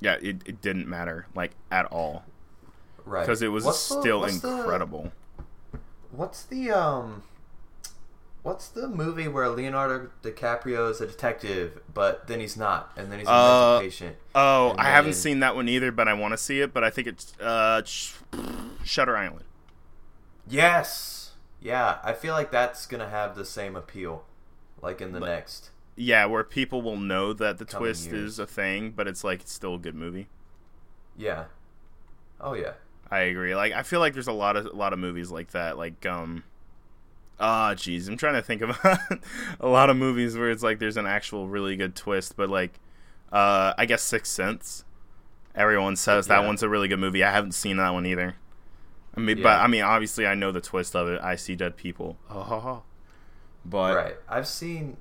yeah, 0.00 0.16
it 0.20 0.42
it 0.46 0.60
didn't 0.60 0.88
matter 0.88 1.26
like 1.34 1.52
at 1.70 1.86
all 1.86 2.24
Right. 3.04 3.20
because 3.26 3.42
it 3.42 3.48
was 3.48 3.64
What's 3.64 3.88
the- 3.88 4.00
still 4.00 4.20
what's 4.20 4.40
the- 4.40 4.56
incredible. 4.58 5.12
What's 6.10 6.42
the 6.44 6.70
um 6.70 7.22
What's 8.42 8.66
the 8.66 8.88
movie 8.88 9.28
where 9.28 9.48
Leonardo 9.48 10.10
DiCaprio 10.24 10.90
is 10.90 11.00
a 11.00 11.06
detective, 11.06 11.80
but 11.94 12.26
then 12.26 12.40
he's 12.40 12.56
not, 12.56 12.90
and 12.96 13.10
then 13.12 13.20
he's 13.20 13.28
a 13.28 13.30
Uh, 13.30 13.78
patient? 13.78 14.16
Oh, 14.34 14.74
I 14.76 14.86
haven't 14.90 15.12
seen 15.14 15.38
that 15.40 15.54
one 15.54 15.68
either, 15.68 15.92
but 15.92 16.08
I 16.08 16.14
want 16.14 16.32
to 16.32 16.36
see 16.36 16.60
it. 16.60 16.74
But 16.74 16.82
I 16.82 16.90
think 16.90 17.06
it's 17.06 17.38
uh, 17.40 17.84
Sh- 17.84 18.14
Shutter 18.82 19.16
Island. 19.16 19.44
Yes. 20.48 21.32
Yeah, 21.60 21.98
I 22.02 22.12
feel 22.14 22.34
like 22.34 22.50
that's 22.50 22.86
gonna 22.86 23.08
have 23.08 23.36
the 23.36 23.44
same 23.44 23.76
appeal, 23.76 24.24
like 24.80 25.00
in 25.00 25.12
the 25.12 25.20
But- 25.20 25.26
next. 25.26 25.70
Yeah, 25.94 26.24
where 26.24 26.42
people 26.42 26.82
will 26.82 26.96
know 26.96 27.32
that 27.34 27.58
the 27.58 27.64
twist 27.64 28.06
years. 28.10 28.32
is 28.32 28.38
a 28.40 28.46
thing, 28.46 28.90
but 28.90 29.06
it's 29.06 29.22
like 29.22 29.42
it's 29.42 29.52
still 29.52 29.74
a 29.76 29.78
good 29.78 29.94
movie. 29.94 30.28
Yeah. 31.16 31.44
Oh 32.40 32.54
yeah. 32.54 32.72
I 33.12 33.20
agree. 33.24 33.54
Like 33.54 33.72
I 33.74 33.82
feel 33.82 34.00
like 34.00 34.14
there's 34.14 34.26
a 34.26 34.32
lot 34.32 34.56
of 34.56 34.66
a 34.66 34.70
lot 34.70 34.94
of 34.94 34.98
movies 34.98 35.30
like 35.30 35.50
that. 35.50 35.76
Like 35.76 36.06
um, 36.06 36.44
ah, 37.38 37.74
jeez, 37.74 38.08
I'm 38.08 38.16
trying 38.16 38.34
to 38.34 38.42
think 38.42 38.62
of 38.62 38.70
a 39.60 39.68
lot 39.68 39.90
of 39.90 39.96
movies 39.98 40.34
where 40.36 40.50
it's 40.50 40.62
like 40.62 40.78
there's 40.78 40.96
an 40.96 41.06
actual 41.06 41.46
really 41.46 41.76
good 41.76 41.94
twist, 41.94 42.36
but 42.36 42.48
like, 42.48 42.80
uh, 43.30 43.74
I 43.76 43.84
guess 43.84 44.02
Sixth 44.02 44.32
Sense. 44.32 44.84
Everyone 45.54 45.96
says 45.96 46.28
that 46.28 46.42
one's 46.44 46.62
a 46.62 46.68
really 46.70 46.88
good 46.88 47.00
movie. 47.00 47.22
I 47.22 47.30
haven't 47.30 47.52
seen 47.52 47.76
that 47.76 47.90
one 47.90 48.06
either. 48.06 48.36
I 49.14 49.20
mean, 49.20 49.42
but 49.42 49.60
I 49.60 49.66
mean, 49.66 49.82
obviously, 49.82 50.26
I 50.26 50.34
know 50.34 50.50
the 50.50 50.62
twist 50.62 50.96
of 50.96 51.08
it. 51.08 51.20
I 51.20 51.36
see 51.36 51.54
dead 51.54 51.76
people. 51.76 52.16
Oh, 52.30 52.40
ho, 52.40 52.60
ho. 52.60 52.82
But 53.62 53.94
right. 53.94 54.16
I've 54.26 54.48
seen 54.48 54.96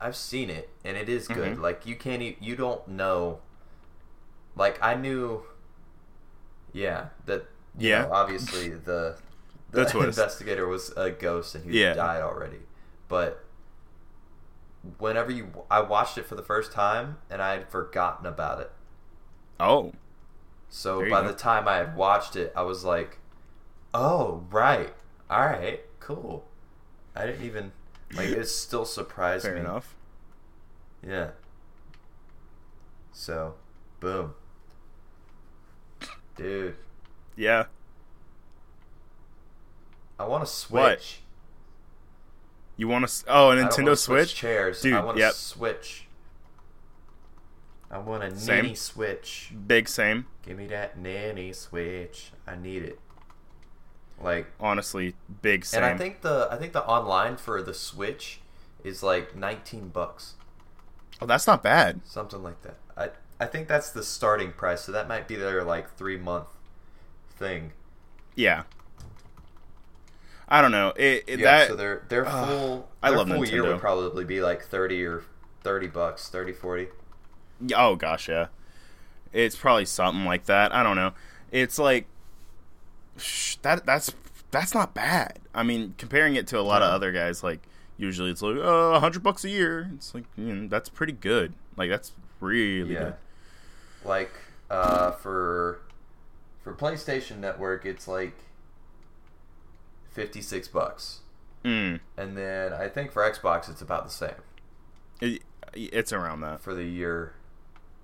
I've 0.00 0.14
seen 0.14 0.50
it 0.50 0.70
and 0.84 0.96
it 0.96 1.08
is 1.08 1.26
good. 1.26 1.56
Mhm. 1.56 1.60
Like 1.60 1.84
you 1.84 1.96
can't 1.96 2.22
e- 2.22 2.36
you 2.40 2.54
don't 2.54 2.86
know 2.86 3.40
like 4.54 4.78
I 4.80 4.94
knew 4.94 5.42
yeah, 6.78 7.08
that 7.26 7.46
Yeah. 7.78 8.02
know, 8.02 8.12
obviously 8.12 8.70
the 8.70 9.16
The 9.70 9.84
investigator 10.02 10.66
was 10.66 10.90
a 10.96 11.10
ghost 11.10 11.54
and 11.54 11.64
he 11.64 11.72
Yeah. 11.72 11.94
died 11.94 12.22
already. 12.22 12.60
But 13.08 13.44
whenever 14.98 15.30
you 15.30 15.50
I 15.70 15.80
watched 15.80 16.18
it 16.18 16.26
for 16.26 16.34
the 16.34 16.42
first 16.42 16.72
time 16.72 17.18
and 17.30 17.42
I 17.42 17.52
had 17.54 17.68
forgotten 17.68 18.26
about 18.26 18.60
it. 18.60 18.70
oh, 19.60 19.92
So 20.70 21.02
by 21.04 21.20
go. 21.20 21.28
the 21.28 21.34
time 21.34 21.68
I 21.68 21.76
had 21.76 21.94
watched 21.96 22.34
it, 22.36 22.52
I 22.56 22.62
was 22.62 22.82
like, 22.84 23.18
"Oh, 23.94 24.44
right, 24.50 24.94
all 25.30 25.46
right, 25.46 25.80
cool." 26.00 26.46
I 27.16 27.26
didn't 27.26 27.44
even 27.44 27.72
like 28.12 28.36
it. 28.36 28.46
Still 28.48 28.84
surprised 28.86 29.44
fair 29.44 29.54
me. 29.54 29.60
enough. 29.60 29.96
Yeah. 31.06 31.30
So, 33.12 33.54
boom, 34.00 34.34
dude. 36.38 36.76
Yeah. 37.36 37.66
I 40.18 40.24
want 40.26 40.44
to 40.44 40.50
switch. 40.50 40.72
What? 40.72 41.16
You 42.76 42.88
want 42.88 43.08
to? 43.08 43.24
Oh, 43.28 43.50
a 43.50 43.56
Nintendo 43.56 43.84
wanna 43.84 43.96
Switch? 43.96 44.34
chairs. 44.34 44.80
Dude, 44.80 44.94
I 44.94 45.04
want 45.04 45.16
to 45.16 45.22
yep. 45.22 45.32
switch. 45.34 46.06
I 47.90 47.98
want 47.98 48.22
a 48.22 48.36
Same. 48.36 48.64
ninny 48.64 48.74
switch. 48.74 49.52
Big 49.66 49.88
same. 49.88 50.26
Give 50.44 50.56
me 50.56 50.66
that 50.68 50.98
nanny 50.98 51.52
switch. 51.52 52.32
I 52.46 52.54
need 52.56 52.82
it. 52.82 53.00
Like 54.20 54.46
Honestly, 54.60 55.14
big 55.42 55.64
same. 55.64 55.82
And 55.82 55.94
I 55.94 55.96
think 55.96 56.20
the 56.22 56.48
I 56.50 56.56
think 56.56 56.72
the 56.72 56.84
online 56.84 57.36
for 57.36 57.62
the 57.62 57.72
Switch 57.72 58.40
is 58.84 59.02
like 59.02 59.36
19 59.36 59.88
bucks, 59.88 60.34
oh, 61.20 61.26
that's 61.26 61.46
not 61.46 61.62
bad. 61.62 62.00
something 62.04 62.42
like 62.42 62.60
that. 62.62 62.76
I 62.96 63.10
I 63.40 63.46
think 63.46 63.68
that's 63.68 63.90
the 63.90 64.02
starting 64.02 64.52
price, 64.52 64.82
so 64.82 64.92
that 64.92 65.08
might 65.08 65.28
be 65.28 65.36
their 65.36 65.62
like 65.62 65.94
3 65.96 66.16
month 66.16 66.48
thing. 67.36 67.72
Yeah. 68.34 68.64
I 70.48 70.62
don't 70.62 70.72
know. 70.72 70.92
It, 70.96 71.24
it 71.26 71.40
yeah, 71.40 71.58
that 71.58 71.68
so 71.68 71.76
their 71.76 72.02
their 72.08 72.26
Ugh, 72.26 72.48
full 72.48 72.88
I 73.02 73.10
their 73.10 73.18
love 73.18 73.28
full 73.28 73.44
year 73.46 73.62
Nintendo. 73.62 73.72
would 73.72 73.80
probably 73.80 74.24
be 74.24 74.40
like 74.40 74.64
30 74.64 75.04
or 75.04 75.22
30 75.62 75.86
bucks, 75.88 76.28
30 76.28 76.52
40. 76.52 76.88
Oh 77.76 77.96
gosh, 77.96 78.28
yeah. 78.28 78.46
It's 79.32 79.56
probably 79.56 79.84
something 79.84 80.24
like 80.24 80.46
that. 80.46 80.74
I 80.74 80.82
don't 80.82 80.96
know. 80.96 81.12
It's 81.52 81.78
like 81.78 82.06
that. 83.62 83.84
That's 83.84 84.14
that's 84.50 84.72
not 84.72 84.94
bad. 84.94 85.38
I 85.54 85.62
mean, 85.62 85.94
comparing 85.98 86.36
it 86.36 86.46
to 86.48 86.58
a 86.58 86.62
lot 86.62 86.82
of 86.82 86.90
other 86.90 87.12
guys, 87.12 87.42
like 87.42 87.60
usually 87.98 88.30
it's 88.30 88.40
like 88.40 88.56
oh, 88.56 88.94
a 88.94 89.00
hundred 89.00 89.22
bucks 89.22 89.44
a 89.44 89.50
year. 89.50 89.90
It's 89.94 90.14
like 90.14 90.24
you 90.36 90.54
know, 90.54 90.68
that's 90.68 90.88
pretty 90.88 91.12
good. 91.12 91.52
Like 91.76 91.90
that's 91.90 92.12
really 92.40 92.94
yeah. 92.94 93.00
good. 93.00 93.14
Like 94.04 94.32
uh 94.70 95.12
for 95.12 95.80
for 96.62 96.72
PlayStation 96.74 97.38
Network 97.38 97.84
it's 97.86 98.06
like 98.08 98.34
56 100.10 100.68
bucks. 100.68 101.20
Mm. 101.64 102.00
And 102.16 102.36
then 102.36 102.72
I 102.72 102.88
think 102.88 103.12
for 103.12 103.22
Xbox 103.28 103.68
it's 103.70 103.82
about 103.82 104.04
the 104.04 104.10
same. 104.12 104.30
It, 105.20 105.42
it's 105.74 106.12
around 106.12 106.40
that. 106.40 106.60
for 106.60 106.74
the 106.74 106.84
year 106.84 107.34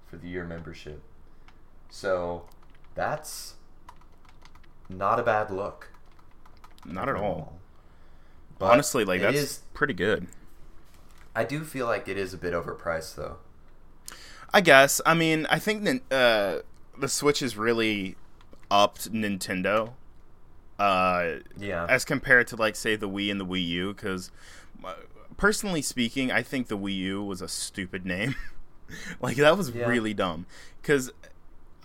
for 0.08 0.16
the 0.16 0.28
year 0.28 0.44
membership. 0.44 1.02
So 1.90 2.44
that's 2.94 3.54
not 4.88 5.18
a 5.18 5.22
bad 5.22 5.50
look. 5.50 5.88
Not 6.84 7.08
at 7.08 7.16
all. 7.16 7.54
But 8.58 8.72
Honestly, 8.72 9.04
like 9.04 9.20
that's 9.20 9.36
is- 9.36 9.60
pretty 9.72 9.94
good. 9.94 10.26
I 11.36 11.42
do 11.44 11.64
feel 11.64 11.86
like 11.86 12.06
it 12.06 12.16
is 12.16 12.32
a 12.32 12.36
bit 12.38 12.52
overpriced 12.54 13.16
though. 13.16 13.38
I 14.54 14.60
guess. 14.60 15.00
I 15.04 15.12
mean, 15.14 15.46
I 15.50 15.58
think 15.58 16.02
uh, 16.10 16.58
the 16.98 17.08
Switch 17.08 17.42
is 17.42 17.56
really 17.56 18.16
upped 18.70 19.12
Nintendo. 19.12 19.94
Uh, 20.78 21.40
Yeah. 21.58 21.86
as 21.88 22.04
compared 22.04 22.46
to 22.48 22.56
like 22.56 22.74
say 22.76 22.96
the 22.96 23.08
Wii 23.08 23.30
and 23.30 23.40
the 23.40 23.44
Wii 23.46 23.66
U 23.66 23.92
because 23.94 24.30
personally 25.36 25.82
speaking 25.82 26.30
I 26.32 26.42
think 26.42 26.66
the 26.68 26.78
Wii 26.78 26.96
U 26.96 27.22
was 27.22 27.40
a 27.42 27.46
stupid 27.48 28.04
name 28.06 28.34
like 29.20 29.36
that 29.36 29.56
was 29.56 29.70
Yeah. 29.70 29.86
really 29.86 30.14
dumb 30.14 30.46
because 30.82 31.12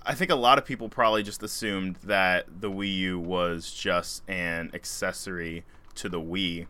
I 0.05 0.15
think 0.15 0.31
a 0.31 0.35
lot 0.35 0.57
of 0.57 0.65
people 0.65 0.89
probably 0.89 1.21
just 1.21 1.43
assumed 1.43 1.97
that 2.03 2.45
the 2.61 2.71
Wii 2.71 2.95
U 2.97 3.19
was 3.19 3.71
just 3.71 4.23
an 4.27 4.71
accessory 4.73 5.65
to 5.95 6.09
the 6.09 6.19
Wii 6.19 6.65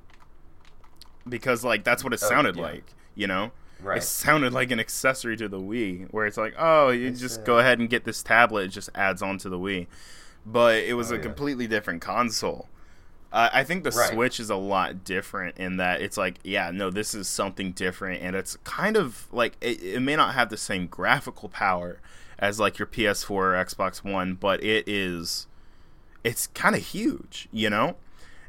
because 1.27 1.63
like 1.63 1.83
that's 1.83 2.03
what 2.03 2.13
it 2.13 2.19
Oh, 2.23 2.27
sounded 2.29 2.55
yeah. 2.57 2.61
like 2.63 2.93
you 3.15 3.27
know 3.27 3.51
right. 3.81 3.97
it 3.97 4.03
sounded 4.03 4.53
like 4.53 4.71
an 4.71 4.79
accessory 4.79 5.35
to 5.37 5.47
the 5.47 5.59
Wii, 5.59 6.07
where 6.11 6.25
it's 6.25 6.37
like, 6.37 6.53
oh, 6.57 6.89
you 6.89 7.07
It's, 7.07 7.19
just 7.19 7.43
go 7.45 7.59
ahead 7.59 7.79
and 7.79 7.89
get 7.89 8.03
this 8.05 8.21
tablet; 8.23 8.65
it 8.65 8.67
just 8.69 8.89
adds 8.95 9.21
on 9.21 9.37
to 9.39 9.49
the 9.49 9.57
Wii. 9.59 9.87
But 10.45 10.77
it 10.83 10.93
was 10.93 11.11
Oh, 11.11 11.15
a 11.15 11.17
yeah. 11.17 11.23
completely 11.23 11.67
different 11.67 12.01
console. 12.01 12.67
Uh, 13.31 13.49
I 13.53 13.63
think 13.63 13.83
the 13.83 13.91
Right. 13.91 14.09
Switch 14.11 14.39
is 14.39 14.49
a 14.49 14.55
lot 14.55 15.03
different 15.03 15.57
in 15.57 15.77
that 15.77 16.01
it's 16.01 16.17
like, 16.17 16.37
yeah, 16.43 16.71
no, 16.71 16.89
this 16.89 17.13
is 17.13 17.27
something 17.29 17.73
different, 17.73 18.21
and 18.23 18.35
it's 18.35 18.57
kind 18.63 18.97
of 18.97 19.27
like 19.31 19.53
it, 19.61 19.83
it 19.83 19.99
may 20.01 20.15
not 20.15 20.33
have 20.33 20.49
the 20.49 20.57
same 20.57 20.87
graphical 20.87 21.47
power 21.49 21.99
as 22.39 22.59
like 22.59 22.79
your 22.79 22.87
PS4 22.87 23.29
or 23.29 23.53
Xbox 23.53 24.03
One, 24.03 24.33
but 24.33 24.63
it 24.63 24.87
is, 24.87 25.45
it's 26.23 26.47
kind 26.47 26.73
of 26.75 26.81
huge, 26.81 27.47
you 27.51 27.69
know, 27.69 27.97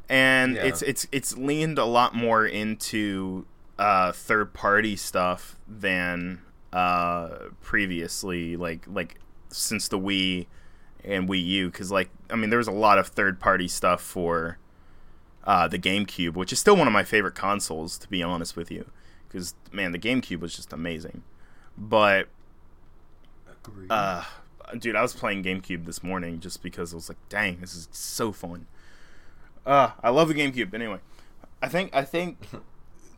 and 0.09 0.55
Yeah. 0.55 0.63
it's 0.63 0.81
it's 0.81 1.07
it's 1.11 1.37
leaned 1.37 1.77
a 1.77 1.85
lot 1.85 2.15
more 2.15 2.45
into 2.45 3.45
uh, 3.81 4.11
third 4.11 4.53
party 4.53 4.95
stuff 4.95 5.57
than 5.67 6.39
uh, 6.71 7.29
previously, 7.61 8.55
like 8.55 8.85
like 8.87 9.19
since 9.49 9.87
the 9.87 9.97
Wii 9.97 10.45
and 11.03 11.27
Wii 11.27 11.43
U 11.43 11.71
because 11.71 11.91
like 11.91 12.11
I 12.29 12.35
mean 12.35 12.51
there 12.51 12.59
was 12.59 12.67
a 12.67 12.71
lot 12.71 12.99
of 12.99 13.07
third 13.07 13.39
party 13.39 13.67
stuff 13.67 13.99
for 13.99 14.59
uh, 15.45 15.67
the 15.67 15.79
GameCube, 15.79 16.35
which 16.35 16.53
is 16.53 16.59
still 16.59 16.75
one 16.75 16.85
of 16.85 16.93
my 16.93 17.03
favorite 17.03 17.33
consoles 17.33 17.97
to 17.97 18.07
be 18.07 18.21
honest 18.21 18.55
with 18.55 18.69
you 18.69 18.85
because 19.27 19.55
man 19.71 19.93
the 19.93 19.99
GameCube 19.99 20.41
was 20.41 20.55
just 20.55 20.71
amazing, 20.71 21.23
but 21.75 22.27
uh, 23.89 24.25
dude 24.77 24.95
I 24.95 25.01
was 25.01 25.15
playing 25.15 25.43
GameCube 25.43 25.85
this 25.85 26.03
morning 26.03 26.39
just 26.39 26.61
because 26.61 26.93
I 26.93 26.97
was 26.97 27.09
like 27.09 27.29
dang 27.29 27.61
this 27.61 27.73
is 27.73 27.87
so 27.91 28.31
fun. 28.31 28.67
Uh, 29.65 29.93
I 30.03 30.11
love 30.11 30.27
the 30.27 30.35
GameCube. 30.35 30.71
Anyway, 30.71 30.99
I 31.63 31.67
think 31.67 31.95
I 31.95 32.03
think 32.03 32.37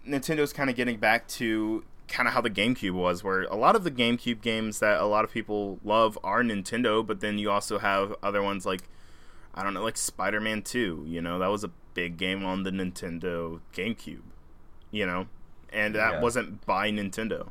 Nintendo's 0.08 0.54
kind 0.54 0.70
of 0.70 0.76
getting 0.76 0.98
back 0.98 1.28
to 1.30 1.84
kind 2.08 2.28
of 2.28 2.34
how 2.34 2.42
the 2.42 2.50
GameCube 2.50 2.92
was, 2.94 3.24
where 3.24 3.44
a 3.44 3.56
lot 3.56 3.76
of 3.76 3.84
the 3.84 3.92
GameCube 3.92 4.42
games 4.42 4.80
that 4.80 5.00
a 5.00 5.06
lot 5.06 5.24
of 5.24 5.32
people 5.32 5.80
love 5.84 6.20
are 6.24 6.44
Nintendo, 6.44 7.06
but 7.06 7.22
then 7.22 7.38
you 7.38 7.50
also 7.50 7.80
have 7.80 8.14
other 8.22 8.42
ones 8.44 8.66
like 8.66 8.82
I 9.56 9.62
don't 9.64 9.74
know, 9.76 9.84
like 9.84 9.98
Spider 9.98 10.42
Man 10.42 10.62
Two. 10.64 11.04
You 11.08 11.22
know, 11.22 11.40
that 11.40 11.48
was 11.48 11.64
a 11.64 11.70
big 11.94 12.18
game 12.18 12.44
on 12.44 12.64
the 12.64 12.72
Nintendo 12.72 13.60
GameCube. 13.74 14.22
You 14.92 15.06
know, 15.06 15.28
and 15.72 15.96
that 15.96 16.14
Yeah. 16.14 16.22
wasn't 16.22 16.66
by 16.66 16.92
Nintendo. 16.92 17.50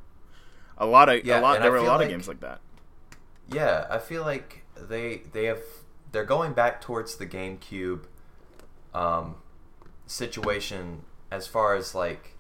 A 0.79 0.87
lot 0.87 1.09
of 1.09 1.25
Yeah, 1.25 1.39
a 1.39 1.41
lot 1.41 1.61
there 1.61 1.69
I 1.69 1.71
were 1.71 1.77
a 1.77 1.83
lot 1.83 1.97
like- 1.99 2.07
of 2.07 2.11
games 2.11 2.29
like 2.29 2.41
that. 2.41 2.61
Yeah, 3.49 3.87
I 3.91 3.99
feel 3.99 4.23
like 4.23 4.65
they 4.77 5.23
they 5.33 5.45
have 5.47 5.63
they're 6.11 6.25
going 6.25 6.53
back 6.53 6.81
towards 6.81 7.17
the 7.17 7.27
GameCube 7.27 8.05
um, 8.95 9.37
situation 10.07 11.03
as 11.31 11.47
far 11.47 11.75
as 11.75 11.95
like 11.95 12.32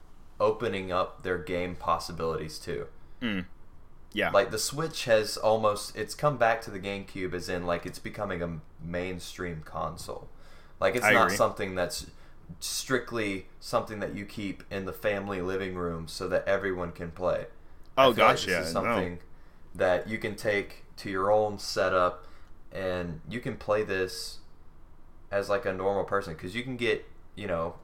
opening 0.42 0.92
up 0.92 1.22
their 1.24 1.38
game 1.38 1.76
possibilities 1.76 2.58
too. 2.58 2.88
Mm. 3.22 3.44
Yeah, 4.12 4.32
Like 4.32 4.50
the 4.50 4.58
Switch 4.58 5.04
has 5.04 5.36
almost 5.36 5.96
it's 5.96 6.14
come 6.14 6.38
back 6.38 6.62
to 6.62 6.70
the 6.70 6.78
GameCube 6.80 7.34
as 7.34 7.48
in 7.48 7.66
like 7.66 7.84
it's 7.84 7.98
becoming 7.98 8.42
a 8.42 8.60
mainstream 8.82 9.62
console. 9.64 10.28
Like 10.80 10.96
it's 10.96 11.08
I 11.08 11.12
not 11.12 11.32
agree. 11.32 11.36
something 11.36 11.74
that's 11.74 12.06
strictly 12.60 13.46
something 13.60 14.00
that 14.00 14.14
you 14.14 14.24
keep 14.24 14.62
in 14.70 14.84
the 14.86 14.92
family 14.92 15.40
living 15.42 15.74
room 15.74 16.08
so 16.08 16.28
that 16.28 16.46
everyone 16.48 16.92
can 16.92 17.10
play. 17.10 17.46
Oh 17.96 18.12
like 18.16 18.16
gosh, 18.16 18.46
this 18.46 18.46
yeah, 18.46 18.60
is 18.60 18.74
no. 18.74 18.80
something 18.80 19.18
that 19.74 20.08
you 20.08 20.18
can 20.18 20.36
take 20.36 20.84
to 20.98 21.10
your 21.10 21.30
own 21.32 21.58
setup 21.58 22.26
and 22.72 23.20
you 23.28 23.40
can 23.40 23.56
play 23.56 23.82
this 23.82 24.38
as 25.30 25.48
like 25.48 25.64
a 25.66 25.72
normal 25.72 26.04
person 26.04 26.34
because 26.34 26.54
you 26.54 26.62
can 26.62 26.76
get 26.76 27.06
you 27.34 27.46
know 27.46 27.74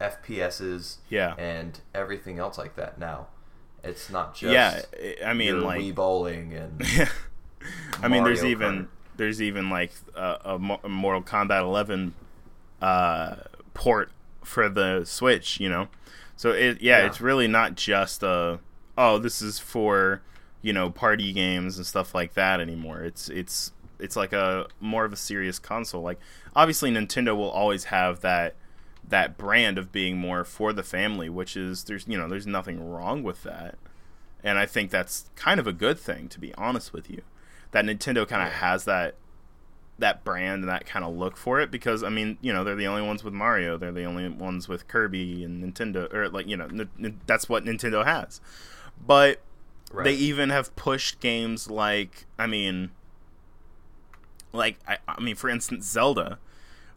FPSs 0.00 0.98
Yeah. 1.08 1.34
and 1.38 1.80
everything 1.94 2.38
else 2.38 2.58
like 2.58 2.76
that 2.76 2.98
now. 2.98 3.28
It's 3.82 4.08
not 4.10 4.34
just 4.34 4.52
yeah, 4.52 4.82
I- 5.26 5.34
mean 5.34 5.60
like 5.62 5.80
Wii 5.80 5.94
bowling 5.94 6.54
and 6.54 6.82
I 8.02 8.08
mean, 8.08 8.24
there's 8.24 8.40
Mario 8.40 8.50
even 8.56 8.88
there's 9.16 9.40
even 9.42 9.70
like 9.70 9.92
a, 10.16 10.38
a 10.44 10.78
a 10.84 10.88
Mortal 10.88 11.22
Kombat 11.22 11.60
11 11.62 12.14
uh, 12.82 13.36
port 13.74 14.10
for 14.42 14.68
the 14.68 15.04
Switch, 15.04 15.60
you 15.60 15.68
know. 15.68 15.88
So 16.36 16.50
it 16.50 16.80
yeah, 16.82 17.00
Yeah. 17.00 17.06
it's 17.06 17.20
really 17.20 17.46
not 17.46 17.74
just 17.76 18.22
a 18.22 18.58
oh 18.98 19.18
this 19.18 19.40
is 19.42 19.58
for 19.58 20.22
you 20.62 20.72
know 20.72 20.90
party 20.90 21.32
games 21.32 21.76
and 21.76 21.86
stuff 21.86 22.14
like 22.14 22.34
that 22.34 22.60
anymore. 22.60 23.02
It's 23.02 23.28
it's 23.28 23.72
it's 23.98 24.16
like 24.16 24.32
a 24.32 24.66
more 24.80 25.04
of 25.04 25.12
a 25.12 25.16
serious 25.16 25.58
console. 25.58 26.02
Like 26.02 26.18
obviously 26.56 26.90
Nintendo 26.90 27.36
will 27.36 27.50
always 27.50 27.84
have 27.84 28.20
that 28.20 28.56
that 29.08 29.36
brand 29.36 29.78
of 29.78 29.92
being 29.92 30.16
more 30.16 30.44
for 30.44 30.72
the 30.72 30.82
family, 30.82 31.28
which 31.28 31.56
is 31.56 31.84
there's 31.84 32.06
you 32.08 32.16
know 32.18 32.28
there's 32.28 32.46
nothing 32.46 32.88
wrong 32.90 33.22
with 33.22 33.42
that, 33.42 33.76
and 34.42 34.58
I 34.58 34.66
think 34.66 34.90
that's 34.90 35.30
kind 35.36 35.60
of 35.60 35.66
a 35.66 35.72
good 35.72 35.98
thing 35.98 36.28
to 36.28 36.40
be 36.40 36.54
honest 36.54 36.92
with 36.92 37.10
you. 37.10 37.22
That 37.72 37.84
Nintendo 37.84 38.26
kind 38.26 38.42
of 38.46 38.54
has 38.54 38.84
that 38.84 39.14
that 39.98 40.24
brand 40.24 40.62
and 40.62 40.68
that 40.68 40.86
kind 40.86 41.04
of 41.04 41.14
look 41.14 41.36
for 41.36 41.60
it 41.60 41.70
because 41.70 42.02
I 42.02 42.08
mean 42.08 42.36
you 42.40 42.52
know 42.52 42.64
they're 42.64 42.74
the 42.74 42.86
only 42.86 43.02
ones 43.02 43.22
with 43.22 43.34
Mario, 43.34 43.76
they're 43.76 43.92
the 43.92 44.04
only 44.04 44.28
ones 44.28 44.68
with 44.68 44.88
Kirby 44.88 45.44
and 45.44 45.62
Nintendo 45.62 46.12
or 46.12 46.28
like 46.28 46.48
you 46.48 46.56
know 46.56 46.64
n- 46.64 46.88
n- 46.98 47.20
that's 47.26 47.48
what 47.48 47.64
Nintendo 47.64 48.04
has, 48.04 48.40
but 49.06 49.40
Right. 49.92 50.04
they 50.04 50.14
even 50.14 50.50
have 50.50 50.74
pushed 50.74 51.20
games 51.20 51.70
like 51.70 52.26
I 52.38 52.48
mean, 52.48 52.90
like 54.52 54.78
I, 54.88 54.98
I 55.06 55.20
mean 55.20 55.36
for 55.36 55.48
instance 55.48 55.86
Zelda. 55.88 56.38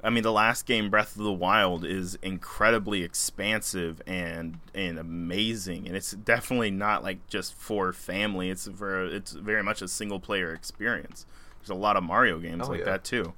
I 0.07 0.09
mean 0.09 0.23
the 0.23 0.31
last 0.31 0.65
game 0.65 0.89
Breath 0.89 1.17
of 1.17 1.23
the 1.23 1.33
Wild 1.33 1.83
is 1.83 2.17
incredibly 2.21 3.03
expansive 3.03 4.01
and 4.07 4.57
and 4.73 4.97
amazing, 4.97 5.85
and 5.85 5.97
it's 5.97 6.13
definitely 6.13 6.71
not 6.71 7.03
like 7.03 7.27
just 7.27 7.53
for 7.53 7.91
family. 7.91 8.49
It's 8.49 8.69
for 8.69 9.03
it's 9.05 9.33
very 9.33 9.61
much 9.61 9.81
a 9.81 9.87
single 9.89 10.21
player 10.21 10.53
experience. 10.53 11.25
There's 11.59 11.71
a 11.71 11.75
lot 11.75 11.97
of 11.97 12.03
Mario 12.03 12.39
games 12.39 12.63
Oh, 12.67 12.69
like 12.71 12.79
yeah. 12.79 12.85
that 12.85 13.03
too. 13.03 13.33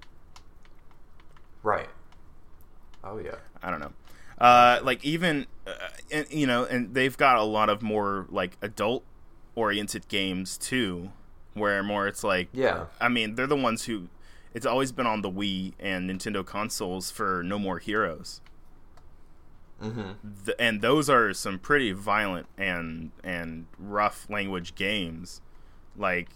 right. 1.63 1.89
Oh 3.03 3.17
yeah. 3.17 3.35
I 3.63 3.71
don't 3.71 3.79
know. 3.79 3.93
Uh, 4.37 4.79
like 4.83 5.03
even, 5.03 5.47
uh, 5.65 5.71
and, 6.11 6.27
you 6.29 6.45
know, 6.45 6.65
and 6.65 6.93
they've 6.93 7.17
got 7.17 7.37
a 7.37 7.43
lot 7.43 7.69
of 7.69 7.81
more 7.81 8.27
like 8.29 8.57
adult 8.61 9.03
oriented 9.55 10.07
games 10.07 10.55
too, 10.55 11.11
where 11.55 11.81
more 11.81 12.07
it's 12.07 12.23
like, 12.23 12.47
Yeah. 12.53 12.85
I 13.01 13.09
mean, 13.09 13.33
they're 13.33 13.47
the 13.47 13.55
ones 13.55 13.85
who. 13.85 14.07
It's 14.53 14.65
always 14.65 14.91
been 14.91 15.07
on 15.07 15.21
the 15.21 15.31
Wii 15.31 15.73
and 15.79 16.09
Nintendo 16.09 16.45
consoles 16.45 17.11
for 17.11 17.43
No 17.43 17.59
More 17.59 17.79
Heroes, 17.79 18.41
Mm-hmm. 19.81 20.11
Th- 20.45 20.57
and 20.59 20.81
those 20.81 21.09
are 21.09 21.33
some 21.33 21.57
pretty 21.59 21.91
violent 21.93 22.47
and 22.57 23.11
and 23.23 23.67
rough 23.77 24.29
language 24.29 24.75
games. 24.75 25.41
Like, 25.95 26.29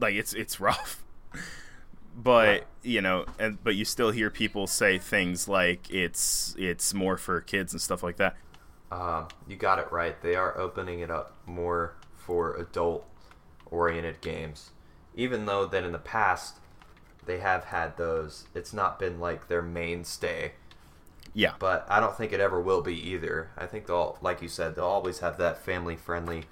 like 0.00 0.14
it's 0.14 0.32
it's 0.34 0.60
rough, 0.60 1.04
but 2.14 2.66
you 2.82 3.00
know, 3.00 3.26
and 3.38 3.62
but 3.62 3.74
you 3.76 3.84
still 3.84 4.10
hear 4.10 4.30
people 4.30 4.66
say 4.66 4.98
things 4.98 5.48
like 5.48 5.90
it's 5.90 6.54
it's 6.58 6.92
more 6.94 7.16
for 7.16 7.40
kids 7.40 7.72
and 7.72 7.80
stuff 7.80 8.02
like 8.02 8.16
that. 8.16 8.36
Uh, 8.90 9.26
you 9.48 9.56
got 9.56 9.78
it 9.78 9.90
right. 9.90 10.20
They 10.22 10.36
are 10.36 10.56
opening 10.58 11.00
it 11.00 11.10
up 11.10 11.36
more 11.46 11.96
for 12.14 12.54
adult-oriented 12.56 14.20
games, 14.20 14.70
even 15.14 15.46
though 15.46 15.66
that 15.66 15.84
in 15.84 15.92
the 15.92 15.98
past 15.98 16.58
they 17.26 17.38
have 17.40 17.64
had 17.66 17.96
those. 17.96 18.46
It's 18.54 18.72
not 18.72 18.98
been 18.98 19.20
like 19.20 19.48
their 19.48 19.62
mainstay, 19.62 20.52
Yeah, 21.32 21.54
but 21.58 21.86
I 21.88 22.00
don't 22.00 22.16
think 22.16 22.32
it 22.32 22.40
ever 22.40 22.60
will 22.60 22.82
be 22.82 22.94
either. 23.10 23.50
I 23.56 23.66
think 23.66 23.86
they'll, 23.86 24.18
like 24.20 24.40
you 24.42 24.48
said, 24.48 24.76
they'll 24.76 24.84
always 24.84 25.18
have 25.20 25.36
that 25.38 25.58
family-friendly 25.64 26.44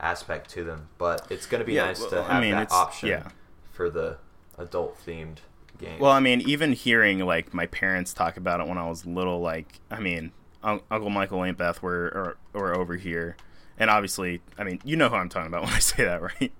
aspect 0.00 0.50
to 0.50 0.64
them. 0.64 0.88
But 0.98 1.26
it's 1.30 1.46
going 1.46 1.60
to 1.60 1.64
be 1.66 1.74
Yeah, 1.74 1.86
nice 1.86 2.00
well, 2.00 2.10
to 2.10 2.22
I 2.28 2.34
have 2.34 2.42
mean, 2.42 2.52
that 2.52 2.70
option 2.70 3.08
yeah. 3.10 3.28
for 3.70 3.90
the 3.90 4.18
adult-themed 4.58 5.38
games. 5.78 6.00
Well, 6.00 6.12
I 6.12 6.20
mean, 6.20 6.40
even 6.42 6.72
hearing 6.72 7.20
like 7.20 7.52
my 7.54 7.66
parents 7.66 8.14
talk 8.14 8.36
about 8.36 8.60
it 8.60 8.66
when 8.68 8.78
I 8.78 8.88
was 8.88 9.06
little, 9.06 9.40
like 9.40 9.80
I 9.90 10.00
mean, 10.00 10.32
Un- 10.62 10.80
Uncle 10.90 11.10
Michael 11.10 11.42
Aunt 11.42 11.58
Beth 11.58 11.82
were 11.82 12.36
or, 12.54 12.60
or 12.60 12.74
over 12.74 12.96
here, 12.96 13.36
and 13.78 13.90
obviously, 13.90 14.42
I 14.58 14.64
mean, 14.64 14.80
you 14.84 14.96
know 14.96 15.08
who 15.08 15.16
I'm 15.16 15.28
talking 15.28 15.48
about 15.48 15.64
when 15.64 15.72
I 15.72 15.78
say 15.80 16.04
that, 16.04 16.22
right? 16.40 16.52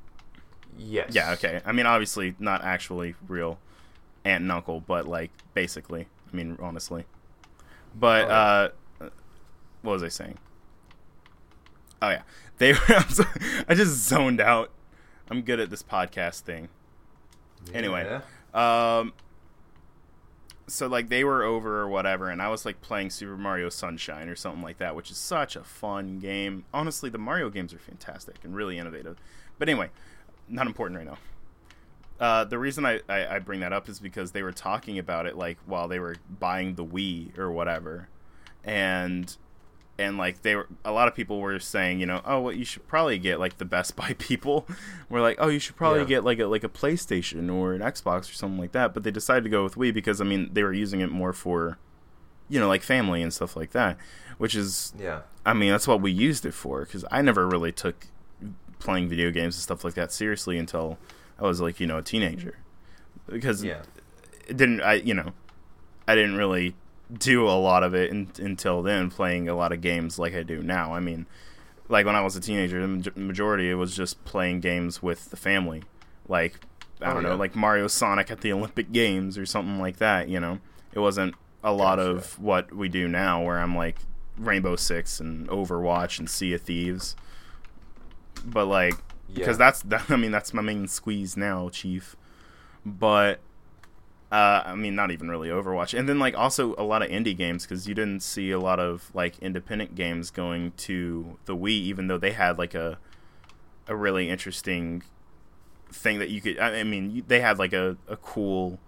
Yes. 0.79 1.15
Yeah, 1.15 1.33
okay. 1.33 1.61
I 1.65 1.73
mean, 1.73 1.87
obviously, 1.87 2.35
not 2.39 2.63
actually 2.65 3.15
real 3.29 3.59
aunt 4.25 4.43
and 4.43 4.53
uncle, 4.53 4.81
but 4.81 5.07
like 5.07 5.31
basically. 5.55 6.07
I 6.33 6.37
mean, 6.37 6.57
honestly. 6.61 7.05
But 7.95 8.25
Oh, 8.25 8.29
yeah. 8.29 9.07
uh, 9.07 9.09
what 9.83 9.93
was 9.93 10.03
I 10.03 10.09
saying? 10.09 10.39
Oh 12.01 12.09
yeah, 12.11 12.23
they. 12.59 12.73
Were, 12.89 13.01
so, 13.09 13.25
I 13.69 13.75
just 13.75 14.09
zoned 14.09 14.41
out. 14.41 14.71
I'm 15.31 15.43
good 15.43 15.61
at 15.61 15.71
this 15.71 15.83
podcast 15.83 16.41
thing. 16.41 16.69
Anyway, 17.73 18.21
um, 18.53 19.13
so 20.67 20.87
like 20.89 21.09
they 21.09 21.23
were 21.23 21.43
over 21.45 21.81
or 21.81 21.89
whatever, 21.89 22.29
and 22.29 22.43
I 22.43 22.49
was 22.49 22.65
like 22.67 22.81
playing 22.81 23.11
Super 23.11 23.37
Mario 23.37 23.69
Sunshine 23.69 24.29
or 24.29 24.35
something 24.37 24.63
like 24.63 24.79
that, 24.79 24.97
which 24.97 25.11
is 25.11 25.17
such 25.17 25.55
a 25.55 25.63
fun 25.63 26.19
game. 26.19 26.65
Honestly, 26.75 27.09
the 27.09 27.19
Mario 27.19 27.51
games 27.51 27.73
are 27.73 27.79
fantastic 27.79 28.37
and 28.43 28.55
really 28.57 28.79
innovative. 28.79 29.17
But 29.59 29.69
anyway, 29.69 29.91
not 30.49 30.67
important 30.67 30.99
right 30.99 31.07
now. 31.07 31.19
Uh, 32.21 32.45
the 32.45 32.59
reason 32.59 32.87
I, 32.87 33.01
I, 33.09 33.37
I 33.37 33.39
bring 33.41 33.61
that 33.61 33.73
up 33.73 33.89
is 33.89 33.99
because 33.99 34.31
they 34.33 34.43
were 34.43 34.53
talking 34.53 34.99
about 34.99 35.27
it 35.27 35.37
like 35.37 35.59
while 35.67 35.89
they 35.89 35.99
were 35.99 36.17
buying 36.39 36.75
the 36.77 36.85
Wii 36.85 37.37
or 37.39 37.51
whatever, 37.51 38.09
and 38.65 39.37
and 39.99 40.17
like 40.17 40.43
they 40.43 40.57
were 40.57 40.69
a 40.85 40.93
lot 40.93 41.07
of 41.09 41.15
people 41.15 41.41
were 41.41 41.59
saying 41.59 42.01
you 42.01 42.07
know 42.07 42.23
oh 42.25 42.41
well 42.41 42.53
you 42.55 42.65
should 42.65 42.87
probably 42.89 43.19
get 43.19 43.39
like 43.39 43.59
the 43.59 43.65
Best 43.65 43.95
Buy 43.97 44.15
people 44.19 44.67
were 45.11 45.21
like 45.21 45.37
oh 45.39 45.49
you 45.49 45.59
should 45.59 45.77
probably 45.77 46.01
Yeah. 46.01 46.07
get 46.07 46.25
like 46.25 46.39
a 46.39 46.47
like 46.47 46.65
a 46.65 46.69
PlayStation 46.69 47.53
or 47.53 47.75
an 47.75 47.83
Xbox 47.83 48.31
or 48.31 48.35
something 48.35 48.59
like 48.59 48.73
that 48.73 48.95
but 48.95 49.03
they 49.03 49.11
decided 49.11 49.45
to 49.45 49.51
go 49.51 49.63
with 49.65 49.75
Wii 49.75 49.93
because 49.93 50.21
I 50.21 50.25
mean 50.25 50.49
they 50.53 50.63
were 50.63 50.73
using 50.73 51.01
it 51.01 51.11
more 51.11 51.33
for 51.35 51.77
you 52.49 52.59
know 52.59 52.69
like 52.69 52.83
family 52.83 53.21
and 53.23 53.33
stuff 53.35 53.55
like 53.57 53.73
that 53.73 53.99
which 54.39 54.55
is 54.55 54.93
Yeah. 54.99 55.21
I 55.45 55.55
mean, 55.55 55.71
that's 55.73 55.89
what 55.89 56.01
we 56.01 56.11
used 56.13 56.47
it 56.47 56.55
for 56.55 56.81
because 56.83 57.05
I 57.11 57.21
never 57.21 57.47
really 57.49 57.73
took 57.73 58.07
playing 58.83 59.09
video 59.09 59.31
games 59.31 59.55
and 59.57 59.63
stuff 59.63 59.85
like 59.85 59.95
that 59.95 60.13
seriously 60.13 60.59
until 60.59 60.99
I 61.39 61.43
was 61.45 61.61
like, 61.61 61.81
you 61.81 61.87
know, 61.87 61.99
a 61.99 62.03
teenager. 62.03 62.59
Because 63.29 63.63
Yeah. 63.65 63.83
it 64.49 64.57
didn't, 64.57 64.81
I, 64.83 64.95
you 64.95 65.15
know, 65.15 65.33
I 66.07 66.15
didn't 66.15 66.37
really 66.37 66.75
do 67.13 67.47
a 67.47 67.53
lot 67.59 67.83
of 67.83 67.95
it 67.95 68.11
in, 68.11 68.29
until 68.39 68.83
then, 68.83 69.11
playing 69.11 69.49
a 69.49 69.55
lot 69.55 69.73
of 69.73 69.81
games 69.81 70.19
like 70.19 70.35
I 70.35 70.43
do 70.43 70.63
now. 70.63 70.95
I 70.95 71.01
mean, 71.01 71.27
like 71.89 72.07
when 72.07 72.17
I 72.17 72.21
was 72.23 72.37
a 72.37 72.41
teenager, 72.41 72.81
the 72.87 73.13
majority 73.21 73.71
it 73.71 73.75
was 73.75 73.95
just 73.95 74.25
playing 74.25 74.61
games 74.61 75.03
with 75.03 75.31
the 75.31 75.37
family, 75.37 75.83
like 76.29 76.61
I 77.01 77.11
Oh, 77.11 77.15
don't 77.15 77.23
know, 77.25 77.31
yeah. 77.31 77.35
like 77.35 77.55
Mario 77.57 77.87
Sonic 77.89 78.31
at 78.31 78.41
the 78.43 78.53
Olympic 78.53 78.93
Games 78.93 79.37
or 79.37 79.45
something 79.45 79.79
like 79.81 79.97
that. 79.99 80.29
You 80.29 80.39
know, 80.41 80.61
it 80.93 81.01
wasn't 81.01 81.35
a 81.65 81.73
lot 81.73 81.97
Gotcha. 81.97 82.11
of 82.11 82.39
what 82.41 82.73
we 82.73 82.89
do 82.89 83.09
now, 83.09 83.43
where 83.43 83.59
I'm 83.59 83.77
like 83.77 83.99
Rainbow 84.39 84.77
Six 84.77 85.21
and 85.21 85.49
Overwatch 85.49 86.19
and 86.19 86.31
Sea 86.31 86.55
of 86.55 86.63
Thieves. 86.63 87.15
But 88.45 88.67
like, 88.67 88.97
because 89.33 89.59
Yeah. 89.59 89.67
that's 89.67 89.83
that, 89.85 90.11
I 90.11 90.17
mean 90.17 90.33
that's 90.33 90.53
my 90.55 90.63
main 90.63 90.89
squeeze 90.89 91.37
now, 91.37 91.69
Chief. 91.69 92.17
But 92.85 93.41
uh, 94.31 94.63
I 94.65 94.75
mean, 94.75 94.95
not 94.95 95.11
even 95.11 95.29
really 95.31 95.51
Overwatch, 95.51 95.97
and 95.97 96.09
then 96.09 96.19
like 96.19 96.37
also 96.37 96.75
a 96.79 96.83
lot 96.83 97.03
of 97.03 97.11
indie 97.11 97.37
games 97.37 97.65
because 97.65 97.87
you 97.87 97.95
didn't 97.95 98.23
see 98.23 98.51
a 98.51 98.59
lot 98.59 98.81
of 98.81 99.11
like 99.15 99.39
independent 99.41 99.95
games 99.95 100.31
going 100.31 100.73
to 100.79 101.39
the 101.45 101.55
Wii, 101.55 101.69
even 101.69 102.07
though 102.07 102.17
they 102.19 102.33
had 102.33 102.59
like 102.59 102.75
a 102.75 102.99
a 103.87 103.95
really 103.95 104.31
interesting 104.31 105.03
thing 105.91 106.19
that 106.19 106.31
you 106.31 106.41
could. 106.41 106.59
I 106.59 106.83
mean, 106.83 107.25
they 107.29 107.41
had 107.41 107.59
like 107.59 107.75
a 107.75 107.97
a 108.09 108.17
cool. 108.17 108.79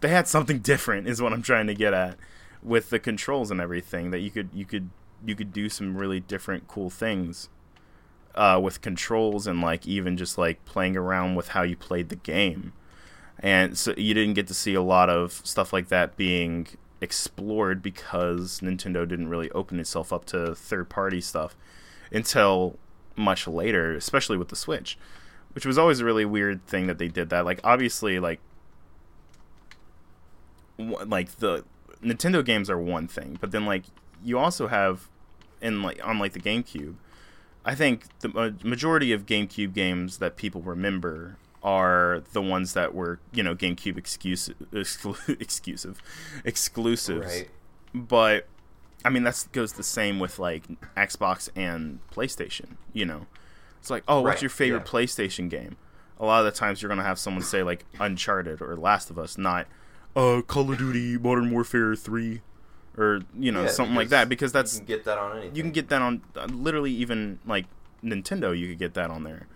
They 0.00 0.08
had 0.08 0.26
something 0.26 0.58
different, 0.72 1.06
is 1.06 1.20
what 1.20 1.32
I'm 1.32 1.42
trying 1.42 1.66
to 1.66 1.74
get 1.74 1.92
at, 1.92 2.16
with 2.62 2.90
the 2.90 2.98
controls 2.98 3.50
and 3.50 3.60
everything. 3.60 4.10
That 4.10 4.20
you 4.20 4.30
could 4.30 4.48
you 4.54 4.64
could 4.64 4.88
you 5.24 5.34
could 5.34 5.52
do 5.52 5.68
some 5.68 5.96
really 5.96 6.20
different, 6.20 6.66
cool 6.66 6.90
things 6.90 7.48
uh, 8.34 8.58
with 8.62 8.80
controls 8.80 9.46
and 9.46 9.60
like 9.60 9.86
even 9.86 10.16
just 10.16 10.38
like 10.38 10.64
playing 10.64 10.96
around 10.96 11.34
with 11.34 11.48
how 11.48 11.62
you 11.62 11.76
played 11.76 12.08
the 12.08 12.16
game. 12.16 12.72
And 13.38 13.76
so 13.76 13.94
you 13.96 14.14
didn't 14.14 14.34
get 14.34 14.46
to 14.48 14.54
see 14.54 14.74
a 14.74 14.82
lot 14.82 15.10
of 15.10 15.32
stuff 15.44 15.72
like 15.72 15.88
that 15.88 16.16
being 16.16 16.68
explored 17.00 17.82
because 17.82 18.60
Nintendo 18.60 19.06
didn't 19.06 19.28
really 19.28 19.50
open 19.50 19.80
itself 19.80 20.12
up 20.12 20.24
to 20.26 20.54
third 20.54 20.88
party 20.88 21.20
stuff 21.20 21.56
until 22.12 22.78
much 23.16 23.46
later, 23.46 23.94
especially 23.94 24.36
with 24.36 24.48
the 24.48 24.56
Switch, 24.56 24.96
which 25.54 25.66
was 25.66 25.76
always 25.76 26.00
a 26.00 26.04
really 26.04 26.24
weird 26.24 26.64
thing 26.66 26.86
that 26.86 26.98
they 26.98 27.08
did 27.08 27.30
that. 27.30 27.44
Like 27.44 27.60
obviously 27.64 28.18
like 28.20 28.40
like 30.78 31.38
the 31.38 31.64
Nintendo 32.02 32.44
games 32.44 32.70
are 32.70 32.78
one 32.78 33.08
thing, 33.08 33.36
but 33.40 33.50
then 33.50 33.66
like 33.66 33.84
you 34.24 34.38
also 34.38 34.68
have 34.68 35.08
in 35.60 35.82
like 35.82 36.04
on 36.06 36.18
like 36.18 36.32
the 36.32 36.40
GameCube, 36.40 36.94
I 37.64 37.74
think 37.74 38.04
the 38.20 38.54
majority 38.64 39.12
of 39.12 39.26
GameCube 39.26 39.72
games 39.72 40.18
that 40.18 40.36
people 40.36 40.62
remember 40.62 41.36
are 41.62 42.22
the 42.32 42.42
ones 42.42 42.74
that 42.74 42.94
were 42.94 43.20
you 43.32 43.42
know 43.42 43.54
GameCube 43.54 43.96
exclusive, 43.96 44.56
exclu- 44.72 45.40
exclusive, 45.40 46.00
exclusives. 46.44 47.26
Right. 47.26 47.50
But 47.94 48.48
I 49.04 49.10
mean 49.10 49.22
that 49.24 49.46
goes 49.52 49.74
the 49.74 49.82
same 49.82 50.18
with 50.18 50.38
like 50.38 50.64
Xbox 50.96 51.48
and 51.54 52.00
PlayStation. 52.12 52.76
You 52.92 53.06
know, 53.06 53.26
it's 53.80 53.90
like 53.90 54.02
oh, 54.08 54.22
what's 54.22 54.42
your 54.42 54.50
favorite 54.50 54.84
yeah. 54.86 54.92
PlayStation 54.92 55.48
game? 55.48 55.76
A 56.18 56.24
lot 56.24 56.44
of 56.44 56.52
the 56.52 56.58
times 56.58 56.82
you're 56.82 56.88
gonna 56.88 57.02
have 57.02 57.18
someone 57.18 57.42
say 57.42 57.62
like 57.62 57.84
Uncharted 58.00 58.60
or 58.60 58.76
Last 58.76 59.10
of 59.10 59.18
Us, 59.18 59.38
not 59.38 59.66
uh 60.16 60.42
Call 60.46 60.72
of 60.72 60.78
Duty 60.78 61.16
Modern 61.16 61.50
Warfare 61.52 61.94
Three, 61.94 62.40
or 62.96 63.20
you 63.38 63.50
know 63.52 63.62
Yeah, 63.62 63.68
something 63.68 63.96
like 63.96 64.08
that 64.10 64.28
because 64.28 64.52
that's 64.52 64.74
you 64.74 64.80
can 64.80 64.86
get 64.86 65.04
that 65.04 65.18
on 65.18 65.36
anything. 65.38 65.56
you 65.56 65.62
can 65.62 65.72
get 65.72 65.88
that 65.88 66.02
on 66.02 66.22
uh, 66.36 66.46
literally 66.46 66.92
even 66.92 67.38
like 67.46 67.66
Nintendo. 68.04 68.56
You 68.56 68.68
could 68.68 68.78
get 68.78 68.94
that 68.94 69.10
on 69.10 69.24
there. 69.24 69.46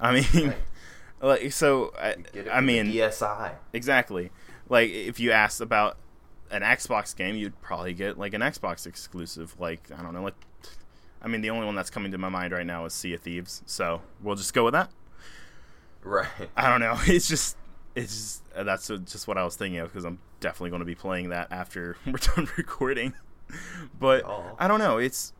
I 0.00 0.14
mean, 0.14 0.54
like 1.20 1.52
so. 1.52 1.92
I, 1.98 2.16
I 2.50 2.60
mean, 2.60 2.86
DSi. 2.86 3.52
exactly. 3.72 4.30
Like 4.68 4.90
if 4.90 5.20
you 5.20 5.32
asked 5.32 5.60
about 5.60 5.96
an 6.50 6.62
Xbox 6.62 7.14
game, 7.14 7.36
you'd 7.36 7.60
probably 7.60 7.92
get 7.92 8.18
like 8.18 8.34
an 8.34 8.40
Xbox 8.40 8.86
exclusive. 8.86 9.54
Like 9.60 9.82
I 9.96 10.02
don't 10.02 10.14
know. 10.14 10.22
Like 10.22 10.34
I 11.22 11.28
mean, 11.28 11.42
the 11.42 11.50
only 11.50 11.66
one 11.66 11.74
that's 11.74 11.90
coming 11.90 12.12
to 12.12 12.18
my 12.18 12.30
mind 12.30 12.52
right 12.52 12.64
now 12.66 12.86
is 12.86 12.94
Sea 12.94 13.14
of 13.14 13.20
Thieves. 13.20 13.62
So 13.66 14.00
we'll 14.22 14.36
just 14.36 14.54
go 14.54 14.64
with 14.64 14.72
that. 14.72 14.90
Right. 16.02 16.26
I 16.56 16.68
don't 16.70 16.80
know. 16.80 16.96
It's 17.06 17.28
just. 17.28 17.56
It's 17.94 18.12
just, 18.14 18.39
that's 18.54 18.90
uh, 18.90 18.96
just 18.98 19.26
what 19.28 19.38
I 19.38 19.44
was 19.44 19.56
thinking 19.56 19.80
of 19.80 19.88
because 19.90 20.04
I'm 20.04 20.18
definitely 20.40 20.70
going 20.70 20.80
to 20.80 20.86
be 20.86 20.94
playing 20.94 21.30
that 21.30 21.48
after 21.50 21.96
we're 22.06 22.12
done 22.18 22.48
recording. 22.56 23.14
But 23.98 24.24
Oh. 24.24 24.44
I 24.58 24.68
don't 24.68 24.78
know. 24.78 24.98
It's 24.98 25.32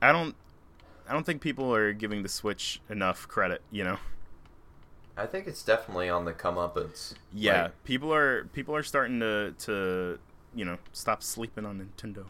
I 0.00 0.12
don't 0.12 0.34
I 1.08 1.12
don't 1.12 1.24
think 1.24 1.40
people 1.40 1.74
are 1.74 1.92
giving 1.92 2.22
the 2.22 2.28
Switch 2.28 2.80
enough 2.88 3.28
credit. 3.28 3.62
You 3.70 3.84
know. 3.84 3.98
I 5.16 5.26
think 5.26 5.46
it's 5.46 5.62
definitely 5.62 6.08
on 6.08 6.24
the 6.24 6.32
comeuppance. 6.32 7.14
Yeah, 7.34 7.64
Like, 7.64 7.84
people 7.84 8.14
are 8.14 8.44
people 8.46 8.74
are 8.74 8.82
starting 8.82 9.20
to 9.20 9.54
to 9.60 10.18
you 10.54 10.64
know 10.64 10.78
stop 10.92 11.22
sleeping 11.22 11.66
on 11.66 11.78
Nintendo. 11.96 12.26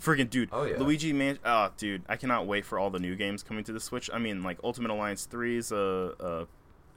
Freaking 0.00 0.30
dude, 0.30 0.48
Oh, 0.52 0.64
yeah. 0.64 0.78
Luigi 0.78 1.12
Man. 1.12 1.38
Oh, 1.44 1.70
dude, 1.76 2.02
I 2.08 2.16
cannot 2.16 2.46
wait 2.46 2.64
for 2.64 2.78
all 2.78 2.88
the 2.88 2.98
new 2.98 3.14
games 3.14 3.42
coming 3.42 3.62
to 3.64 3.74
the 3.74 3.80
Switch. 3.80 4.08
I 4.12 4.18
mean, 4.18 4.42
like 4.42 4.58
Ultimate 4.64 4.90
Alliance 4.90 5.26
Three 5.26 5.58
is 5.58 5.70
a, 5.70 6.14
a 6.18 6.46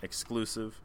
exclusive, 0.05 0.79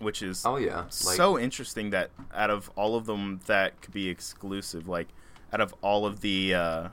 which 0.00 0.20
is 0.22 0.42
Oh 0.44 0.56
yeah, 0.56 0.80
like, 0.82 0.92
so 0.92 1.38
interesting 1.38 1.90
that 1.90 2.10
out 2.34 2.50
of 2.50 2.70
all 2.74 2.96
of 2.96 3.06
them 3.06 3.38
that 3.46 3.80
could 3.80 3.94
be 3.94 4.08
exclusive, 4.08 4.88
like 4.88 5.08
out 5.52 5.60
of 5.60 5.72
all 5.82 6.04
of 6.04 6.20
the 6.22 6.54
uh, 6.54 6.88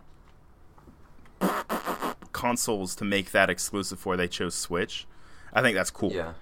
consoles 2.31 2.95
to 2.95 3.05
make 3.05 3.31
that 3.31 3.49
exclusive 3.49 3.99
for, 3.99 4.15
they 4.17 4.27
chose 4.27 4.55
Switch. 4.55 5.07
I 5.53 5.61
think 5.61 5.75
that's 5.75 5.89
cool. 5.91 6.11
yeah, 6.11 6.33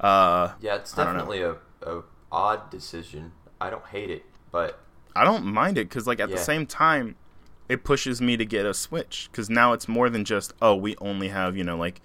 Uh, 0.00 0.52
yeah, 0.60 0.76
it's 0.76 0.96
I 0.96 1.04
don't 1.04 1.14
know. 1.14 1.20
definitely 1.20 1.42
a, 1.42 1.56
a 1.98 2.02
odd 2.30 2.70
decision. 2.70 3.32
I 3.60 3.70
don't 3.70 3.84
hate 3.86 4.10
it, 4.10 4.24
but 4.50 4.80
I 5.14 5.24
don't 5.24 5.44
mind 5.44 5.76
it 5.78 5.88
because, 5.88 6.06
like, 6.06 6.20
at 6.20 6.30
the 6.30 6.38
same 6.38 6.66
time, 6.66 7.16
it 7.72 7.84
pushes 7.84 8.20
me 8.20 8.36
to 8.36 8.44
get 8.44 8.66
a 8.66 8.74
Switch 8.74 9.28
because 9.30 9.48
now 9.48 9.72
it's 9.72 9.88
more 9.88 10.10
than 10.10 10.24
just 10.24 10.52
oh, 10.60 10.74
we 10.76 10.94
only 11.00 11.28
have 11.28 11.56
you 11.56 11.64
know 11.64 11.76
like 11.76 12.00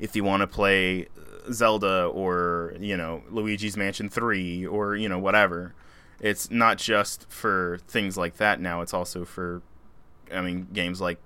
if 0.00 0.16
you 0.16 0.24
want 0.24 0.40
to 0.40 0.46
play 0.46 1.06
Zelda 1.52 2.06
or 2.06 2.74
you 2.80 2.96
know 2.96 3.22
Luigi's 3.30 3.76
Mansion 3.76 4.08
Three 4.08 4.66
or 4.66 4.96
you 4.96 5.08
know 5.08 5.18
whatever. 5.18 5.74
It's 6.20 6.50
not 6.50 6.78
just 6.78 7.28
for 7.30 7.78
things 7.88 8.16
like 8.16 8.36
that 8.36 8.60
now. 8.60 8.80
It's 8.80 8.94
also 8.94 9.24
for, 9.24 9.60
I 10.32 10.40
mean, 10.40 10.68
games 10.72 11.00
like 11.00 11.18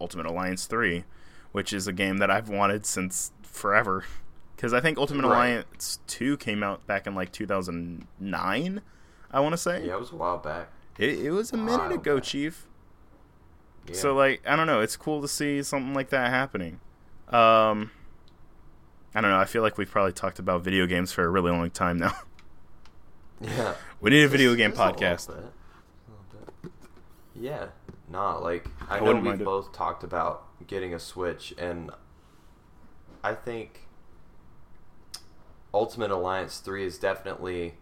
Ultimate 0.00 0.26
Alliance 0.26 0.66
Three, 0.66 1.04
which 1.52 1.72
is 1.72 1.86
a 1.86 1.92
game 1.92 2.18
that 2.18 2.28
I've 2.28 2.48
wanted 2.48 2.86
since 2.86 3.32
forever. 3.42 4.04
Because 4.56 4.74
I 4.74 4.80
think 4.80 4.98
Ultimate 4.98 5.22
Right. 5.22 5.50
Alliance 5.50 6.00
Two 6.08 6.36
came 6.36 6.64
out 6.64 6.84
back 6.84 7.06
in 7.06 7.14
like 7.14 7.30
2009. 7.30 8.80
I 9.30 9.38
want 9.38 9.52
to 9.52 9.56
say. 9.56 9.86
yeah, 9.86 9.94
it 9.94 10.00
was 10.00 10.10
a 10.10 10.16
while 10.16 10.38
back. 10.38 10.68
It, 10.98 11.20
it 11.20 11.30
was 11.30 11.52
a 11.52 11.56
minute 11.56 11.92
ago, 11.92 12.16
back. 12.16 12.24
Chief. 12.24 12.66
Yeah. 13.88 13.94
So 13.94 14.14
like, 14.14 14.42
I 14.46 14.56
don't 14.56 14.66
know. 14.66 14.80
It's 14.80 14.96
cool 14.96 15.22
to 15.22 15.28
see 15.28 15.62
something 15.62 15.94
like 15.94 16.10
that 16.10 16.30
happening. 16.30 16.80
Um, 17.28 17.90
I 19.14 19.20
don't 19.20 19.30
know. 19.30 19.38
I 19.38 19.44
feel 19.44 19.62
like 19.62 19.78
we've 19.78 19.90
probably 19.90 20.12
talked 20.12 20.38
about 20.38 20.62
video 20.62 20.86
games 20.86 21.12
for 21.12 21.24
a 21.24 21.28
really 21.28 21.50
long 21.50 21.70
time 21.70 21.98
now. 21.98 22.14
yeah, 23.40 23.74
we 24.00 24.10
need 24.10 24.22
a 24.22 24.28
video 24.28 24.54
game 24.54 24.72
a 24.72 24.74
little 24.74 24.92
podcast. 24.92 25.28
bit. 25.28 25.36
A 25.36 25.40
little 25.40 26.50
bit. 26.62 26.72
Yeah, 27.34 27.66
nah, 28.08 28.38
like 28.38 28.66
I 28.88 28.98
I 28.98 29.00
know 29.00 29.14
we've 29.14 29.22
mind 29.24 29.40
it. 29.40 29.44
both 29.44 29.72
talked 29.72 30.04
about 30.04 30.44
getting 30.66 30.94
a 30.94 30.98
Switch, 30.98 31.54
and 31.58 31.90
I 33.22 33.34
think 33.34 33.86
Ultimate 35.72 36.10
Alliance 36.10 36.58
Three 36.58 36.84
is 36.84 36.98
definitely 36.98 37.74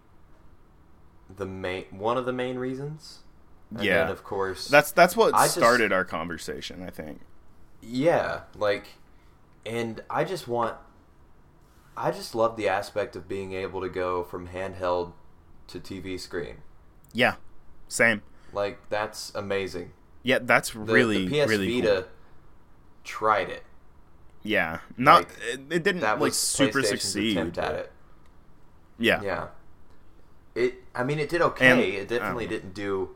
the 1.35 1.47
main 1.47 1.85
one 1.90 2.16
of 2.16 2.25
the 2.27 2.33
main 2.33 2.57
reasons. 2.59 3.21
And 3.74 3.83
Yeah. 3.85 3.98
then 4.05 4.09
of 4.09 4.22
course 4.24 4.68
That's 4.68 4.92
that's 4.92 5.16
what 5.16 5.35
I 5.35 5.44
just- 5.44 5.57
started 5.57 5.92
our 5.92 6.05
conversation. 6.05 6.83
I 6.83 6.90
think. 6.90 7.20
Yeah, 7.83 8.42
like, 8.57 8.87
and 9.64 10.02
I 10.11 10.24
just 10.24 10.48
want, 10.48 10.76
I 11.96 12.11
just 12.11 12.35
love 12.35 12.57
the 12.57 12.68
aspect 12.68 13.14
of 13.16 13.29
being 13.29 13.52
able 13.52 13.81
to 13.81 13.88
go 13.88 14.24
from 14.24 14.48
handheld 14.48 15.12
to 15.68 15.79
TV 15.79 16.18
screen. 16.18 16.57
Yeah, 17.12 17.37
same. 17.87 18.22
Like, 18.52 18.88
that's 18.88 19.33
amazing. 19.35 19.92
Yeah, 20.22 20.38
that's 20.42 20.74
really 20.74 21.26
the 21.29 21.42
PS 21.44 21.48
really 21.48 21.81
Vita 21.81 21.94
cool. 22.02 22.11
tried 23.05 23.50
it. 23.50 23.62
Yeah, 24.42 24.81
not 24.96 25.24
like, 25.29 25.38
it, 25.52 25.61
it 25.70 25.83
didn't 25.85 26.00
That 26.00 26.20
like 26.20 26.33
super 26.35 26.83
succeed. 26.83 27.37
attempt 27.37 27.59
at 27.59 27.74
it. 27.74 27.92
Yeah. 28.98 29.22
Yeah. 29.22 29.48
It. 30.55 30.83
I 30.94 31.05
mean, 31.05 31.18
it 31.18 31.29
did 31.29 31.42
okay. 31.42 31.70
And- 31.70 31.81
it 31.81 32.09
definitely 32.09 32.44
um, 32.46 32.50
didn't 32.50 32.74
do 32.74 33.11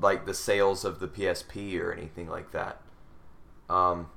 like 0.00 0.26
the 0.26 0.34
sales 0.34 0.84
of 0.84 0.98
the 1.00 1.08
PSP 1.08 1.78
or 1.80 1.92
anything 1.92 2.28
like 2.28 2.52
that. 2.52 2.80
Um. 3.68 4.08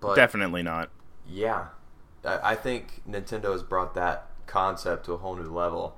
But 0.00 0.16
definitely 0.16 0.62
not. 0.62 0.90
Yeah, 1.28 1.68
I 2.24 2.52
I 2.52 2.54
think 2.54 3.02
Nintendo 3.08 3.52
has 3.52 3.62
brought 3.62 3.94
that 3.94 4.26
concept 4.46 5.06
to 5.06 5.12
a 5.14 5.16
whole 5.16 5.36
new 5.36 5.50
level, 5.50 5.96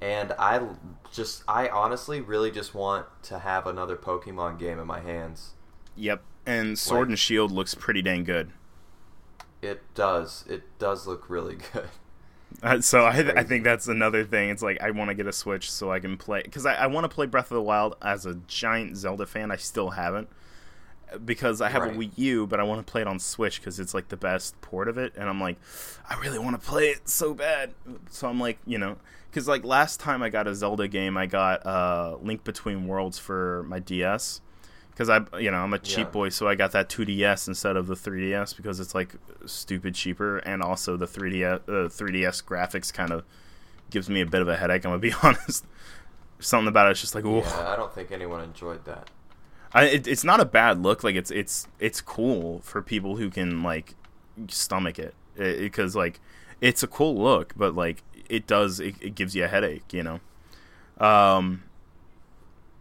and 0.00 0.32
I 0.38 0.66
just, 1.12 1.42
I 1.46 1.68
honestly 1.68 2.20
really 2.20 2.50
just 2.50 2.74
want 2.74 3.06
to 3.24 3.40
have 3.40 3.66
another 3.66 3.96
Pokemon 3.96 4.58
game 4.58 4.78
in 4.78 4.86
my 4.86 5.00
hands. 5.00 5.52
Yep. 5.96 6.22
And 6.46 6.78
Sword 6.78 7.00
Like- 7.02 7.08
and 7.10 7.18
Shield 7.18 7.50
looks 7.52 7.74
pretty 7.74 8.02
dang 8.02 8.24
good. 8.24 8.50
It 9.62 9.82
does, 9.94 10.44
it 10.48 10.62
does 10.78 11.06
look 11.06 11.28
really 11.30 11.56
good. 11.72 11.88
Uh, 12.62 12.80
so 12.80 13.04
I, 13.04 13.40
I 13.40 13.42
think 13.44 13.64
that's 13.64 13.88
another 13.88 14.24
thing. 14.24 14.48
It's 14.50 14.62
like 14.62 14.80
I 14.80 14.90
want 14.90 15.08
to 15.10 15.14
get 15.14 15.26
a 15.26 15.32
Switch 15.32 15.70
so 15.70 15.90
I 15.92 16.00
can 16.00 16.16
play 16.16 16.42
because 16.42 16.64
I, 16.64 16.74
I 16.74 16.86
want 16.86 17.04
to 17.04 17.14
play 17.14 17.26
Breath 17.26 17.50
of 17.50 17.56
the 17.56 17.62
Wild 17.62 17.96
as 18.00 18.24
a 18.26 18.34
giant 18.46 18.96
Zelda 18.96 19.26
fan. 19.26 19.50
I 19.50 19.56
still 19.56 19.90
haven't. 19.90 20.28
because 21.24 21.60
I 21.60 21.68
have 21.68 21.82
Right. 21.82 21.94
a 21.94 21.98
Wii 21.98 22.10
U, 22.16 22.46
but 22.46 22.58
I 22.58 22.62
want 22.64 22.84
to 22.84 22.90
play 22.90 23.00
it 23.02 23.06
on 23.06 23.18
Switch 23.20 23.60
because 23.60 23.78
it's 23.78 23.94
like 23.94 24.08
the 24.08 24.16
best 24.16 24.60
port 24.62 24.88
of 24.88 24.98
it, 24.98 25.12
and 25.16 25.28
I'm 25.28 25.40
like, 25.40 25.58
I 26.08 26.18
really 26.18 26.38
want 26.38 26.60
to 26.60 26.66
play 26.66 26.88
it 26.88 27.08
so 27.08 27.34
bad. 27.34 27.72
So 28.10 28.28
I'm 28.28 28.40
like, 28.40 28.58
you 28.66 28.78
know, 28.78 28.96
because 29.30 29.46
like 29.46 29.64
last 29.64 30.00
time 30.00 30.22
I 30.22 30.28
got 30.30 30.48
a 30.48 30.54
Zelda 30.54 30.88
game, 30.88 31.16
I 31.16 31.26
got 31.26 31.64
uh, 31.66 32.16
Link 32.22 32.42
Between 32.44 32.86
Worlds 32.88 33.18
for 33.18 33.64
my 33.68 33.78
DS. 33.78 34.40
Because 34.94 35.10
I, 35.10 35.22
you 35.38 35.50
know, 35.50 35.56
I'm 35.58 35.74
a 35.74 35.78
cheap 35.80 36.06
Yeah. 36.06 36.12
boy, 36.12 36.28
so 36.28 36.46
I 36.46 36.54
got 36.54 36.70
that 36.72 36.88
2DS 36.88 37.48
instead 37.48 37.76
of 37.76 37.88
the 37.88 37.96
3DS 37.96 38.56
because 38.56 38.78
it's 38.78 38.94
like 38.94 39.16
stupid 39.44 39.94
cheaper, 39.96 40.38
and 40.38 40.62
also 40.62 40.96
the 40.96 41.06
3DS, 41.06 41.54
uh, 41.68 41.88
3DS 41.88 42.44
graphics 42.44 42.92
kind 42.92 43.10
of 43.12 43.24
gives 43.90 44.08
me 44.08 44.20
a 44.20 44.26
bit 44.26 44.40
of 44.40 44.48
a 44.48 44.56
headache. 44.56 44.84
I'm 44.84 44.92
gonna 44.92 44.98
be 45.00 45.12
honest. 45.22 45.66
Something 46.38 46.68
about 46.68 46.90
it's 46.90 47.00
just 47.00 47.14
like, 47.14 47.24
ooh. 47.24 47.38
Yeah, 47.38 47.68
I 47.68 47.76
don't 47.76 47.92
think 47.92 48.12
anyone 48.12 48.42
enjoyed 48.42 48.84
that. 48.84 49.10
I, 49.72 49.84
it, 49.86 50.06
it's 50.06 50.22
not 50.22 50.40
a 50.40 50.44
bad 50.44 50.80
look. 50.80 51.02
Like 51.02 51.16
it's 51.16 51.32
it's 51.32 51.66
it's 51.80 52.00
cool 52.00 52.60
for 52.60 52.80
people 52.80 53.16
who 53.16 53.30
can 53.30 53.62
like 53.64 53.94
stomach 54.48 54.98
it 55.00 55.14
because 55.36 55.96
like 55.96 56.20
it's 56.60 56.84
a 56.84 56.86
cool 56.86 57.16
look, 57.20 57.52
but 57.56 57.74
like 57.74 58.04
it 58.28 58.46
does 58.46 58.78
it, 58.78 58.94
it 59.00 59.16
gives 59.16 59.34
you 59.34 59.44
a 59.44 59.48
headache, 59.48 59.92
you 59.92 60.04
know. 60.04 60.20
Um, 61.04 61.64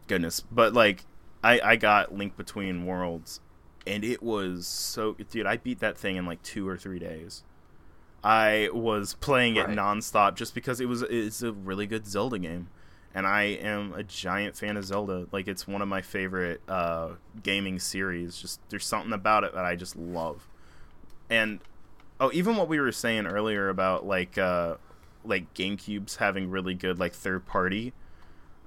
goodness, 0.08 0.41
but 0.52 0.73
like 0.73 1.04
I 1.43 1.60
I 1.63 1.75
got 1.75 2.13
Link 2.15 2.38
Between 2.38 2.86
Worlds, 2.86 3.39
and 3.86 4.03
it 4.03 4.23
was 4.23 4.65
so 4.67 5.13
dude. 5.29 5.45
I 5.45 5.58
beat 5.58 5.79
that 5.79 5.97
thing 5.97 6.15
in 6.15 6.25
like 6.25 6.41
two 6.43 6.67
or 6.67 6.77
three 6.77 6.99
days. 6.99 7.43
I 8.23 8.69
was 8.73 9.15
playing 9.15 9.58
it 9.58 9.67
Right. 9.67 9.77
nonstop 9.77 10.36
just 10.36 10.56
because 10.56 10.79
it 10.79 10.86
was 10.86 11.01
it's 11.01 11.41
a 11.43 11.51
really 11.51 11.86
good 11.86 12.08
Zelda 12.08 12.39
game 12.39 12.69
and 13.13 13.27
I 13.27 13.43
am 13.43 13.93
a 13.93 14.03
giant 14.03 14.56
fan 14.56 14.77
of 14.77 14.86
Zelda. 14.86 15.27
Like 15.32 15.47
it's 15.47 15.67
one 15.67 15.82
of 15.82 15.88
my 15.88 16.01
favorite 16.01 16.62
uh, 16.67 17.10
gaming 17.43 17.79
series. 17.79 18.38
Just 18.38 18.60
there's 18.69 18.86
something 18.86 19.13
about 19.13 19.43
it 19.43 19.53
that 19.53 19.65
I 19.65 19.75
just 19.75 19.95
love. 19.95 20.47
And 21.29 21.60
oh, 22.19 22.32
even 22.34 22.56
what 22.56 22.67
we 22.67 22.79
were 22.79 22.91
saying 22.91 23.27
earlier 23.27 23.69
about 23.69 24.06
like 24.06 24.38
uh, 24.38 24.75
like 25.23 25.53
GameCubes 25.53 26.17
having 26.17 26.49
really 26.49 26.73
good 26.73 26.99
like 26.99 27.13
third 27.13 27.45
party 27.45 27.93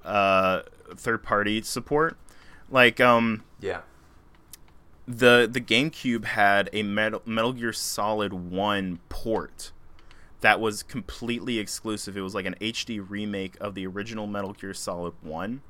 uh, 0.05 0.61
third 0.95 1.23
party 1.23 1.61
support. 1.63 2.17
Like 2.69 2.99
um 2.99 3.43
Yeah. 3.59 3.81
the 5.07 5.47
the 5.51 5.61
GameCube 5.61 6.25
had 6.25 6.69
a 6.73 6.83
Metal, 6.83 7.21
Metal 7.25 7.53
Gear 7.53 7.73
Solid 7.73 8.33
1 8.33 8.99
port 9.09 9.71
that 10.41 10.59
was 10.59 10.83
completely 10.83 11.57
exclusive. 11.59 12.15
It 12.15 12.21
was 12.21 12.35
like 12.35 12.45
an 12.45 12.55
HD 12.61 13.03
remake 13.07 13.55
of 13.59 13.73
the 13.73 13.87
original 13.87 14.27
Metal 14.27 14.53
Gear 14.53 14.73
Solid 14.73 15.13
1 15.21 15.61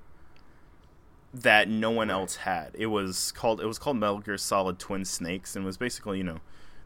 that 1.34 1.70
no 1.70 1.92
one 1.92 2.10
else 2.10 2.38
had. 2.38 2.72
It 2.74 2.88
was 2.88 3.32
called 3.32 3.62
it 3.62 3.66
was 3.66 3.78
called 3.80 3.98
Metal 3.98 4.20
Gear 4.20 4.38
Solid 4.38 4.80
Twin 4.80 5.06
Snakes 5.06 5.56
and 5.56 5.64
was 5.66 5.78
basically, 5.78 6.18
you 6.18 6.24
know, 6.24 6.40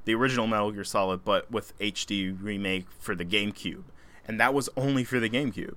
the 0.05 0.13
original 0.15 0.47
Metal 0.47 0.71
Gear 0.71 0.83
Solid 0.83 1.23
but 1.23 1.49
with 1.49 1.77
HD 1.79 2.35
remake 2.39 2.87
for 2.99 3.15
the 3.15 3.25
GameCube. 3.25 3.83
And 4.27 4.39
that 4.39 4.53
was 4.53 4.69
only 4.75 5.03
for 5.03 5.19
the 5.19 5.29
GameCube. 5.29 5.75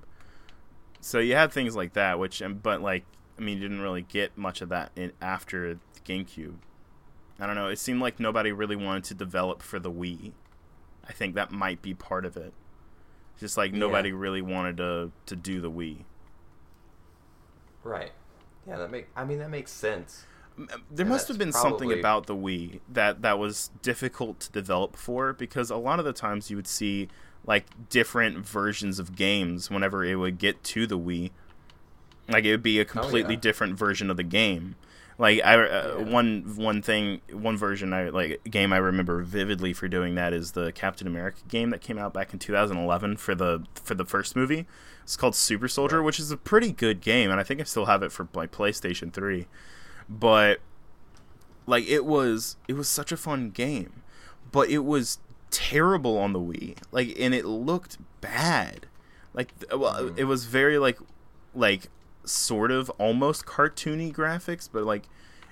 So 1.01 1.18
you 1.18 1.35
had 1.35 1.53
things 1.53 1.77
like 1.77 1.92
that 1.92 2.18
which 2.18 2.42
um, 2.42 2.55
but 2.57 2.81
like 2.83 3.05
I 3.38 3.42
mean, 3.42 3.59
you 3.59 3.68
didn't 3.68 3.81
really 3.81 4.03
get 4.03 4.37
much 4.37 4.61
of 4.62 4.68
that 4.68 4.92
in, 4.97 5.12
after 5.20 5.75
the 5.75 6.01
GameCube. 6.01 6.55
I 7.38 7.47
don't 7.47 7.57
know. 7.57 7.68
It 7.68 7.79
seemed 7.79 8.01
like 8.01 8.20
nobody 8.20 8.53
really 8.53 8.77
wanted 8.77 9.05
to 9.05 9.14
develop 9.14 9.61
for 9.62 9.79
the 9.79 9.90
Wii. 9.90 10.33
I 11.09 11.12
think 11.12 11.35
that 11.35 11.51
might 11.51 11.83
be 11.83 11.94
part 11.94 12.25
of 12.25 12.37
it. 12.37 12.53
Just 13.38 13.57
like 13.57 13.73
nobody 13.73 14.12
really 14.12 14.42
wanted 14.42 14.77
to 14.77 15.11
to 15.27 15.37
do 15.37 15.61
the 15.61 15.70
Wii. 15.70 16.05
Right. 17.83 18.12
Yeah, 18.66 18.79
that 18.79 18.90
make 18.90 19.09
I 19.16 19.25
mean 19.25 19.38
that 19.38 19.51
makes 19.51 19.73
sense. 19.73 20.27
There 20.57 21.05
And 21.05 21.09
must 21.09 21.27
have 21.29 21.37
been 21.37 21.53
something 21.53 21.92
about 21.92 22.27
the 22.27 22.37
Wii 22.37 22.81
that 22.88 23.23
that 23.23 23.38
was 23.38 23.70
difficult 23.83 24.38
to 24.40 24.53
develop 24.53 24.94
for 24.94 25.33
because 25.33 25.70
a 25.70 25.77
lot 25.77 25.99
of 25.99 26.05
the 26.05 26.12
times 26.12 26.49
you 26.49 26.57
would 26.57 26.68
see 26.68 27.09
like 27.44 27.66
different 27.90 28.47
versions 28.47 28.99
of 28.99 29.16
games 29.16 29.68
whenever 29.68 30.05
it 30.05 30.14
would 30.14 30.38
get 30.38 30.62
to 30.64 30.87
the 30.87 30.99
Wii. 30.99 31.33
Like 32.29 32.45
it 32.45 32.51
would 32.51 32.63
be 32.63 32.81
a 32.81 32.85
completely 32.85 33.35
yeah. 33.35 33.41
different 33.41 33.79
version 33.79 34.11
of 34.11 34.17
the 34.17 34.23
game. 34.23 34.77
Like 35.19 35.41
I 35.45 35.55
uh, 35.57 35.97
Yeah. 35.99 36.05
one 36.11 36.55
one 36.57 36.83
thing 36.83 37.21
one 37.33 37.57
version 37.57 37.93
I 37.93 38.09
like 38.09 38.43
game 38.51 38.73
I 38.73 38.79
remember 38.79 39.23
vividly 39.23 39.73
for 39.73 39.87
doing 39.87 40.17
that 40.17 40.33
is 40.33 40.53
the 40.53 40.73
Captain 40.73 41.07
America 41.07 41.41
game 41.49 41.71
that 41.71 41.81
came 41.81 41.99
out 41.99 42.13
back 42.13 42.33
in 42.33 42.39
2011 42.39 43.17
for 43.19 43.35
the 43.35 43.65
for 43.75 43.95
the 43.95 44.05
first 44.05 44.35
movie. 44.35 44.67
It's 45.05 45.17
called 45.17 45.37
Super 45.37 45.69
Soldier, 45.69 46.03
which 46.03 46.19
is 46.19 46.31
a 46.31 46.37
pretty 46.37 46.73
good 46.73 47.01
game, 47.01 47.31
and 47.31 47.39
I 47.39 47.43
think 47.43 47.61
I 47.61 47.65
still 47.65 47.85
have 47.85 48.03
it 48.03 48.11
for 48.11 48.27
my 48.35 48.47
PlayStation 48.47 49.13
3 49.13 49.47
but 50.09 50.61
like 51.67 51.87
it 51.87 52.05
was 52.05 52.57
it 52.69 52.75
was 52.75 52.89
such 52.89 53.11
a 53.13 53.17
fun 53.17 53.51
game 53.51 54.03
but 54.53 54.69
it 54.69 54.85
was 54.85 55.19
terrible 55.51 56.19
on 56.19 56.33
the 56.33 56.39
Wii 56.41 56.77
like 56.93 57.17
and 57.19 57.33
it 57.35 57.45
looked 57.45 57.97
bad 58.21 58.87
like 59.33 59.53
well 59.73 60.13
it 60.17 60.25
was 60.25 60.45
very 60.45 60.79
like 60.79 60.99
like 61.55 61.89
sort 62.25 62.71
of 62.71 62.91
almost 62.99 63.47
cartoony 63.47 64.13
graphics 64.13 64.69
but 64.73 64.85
like 64.85 65.05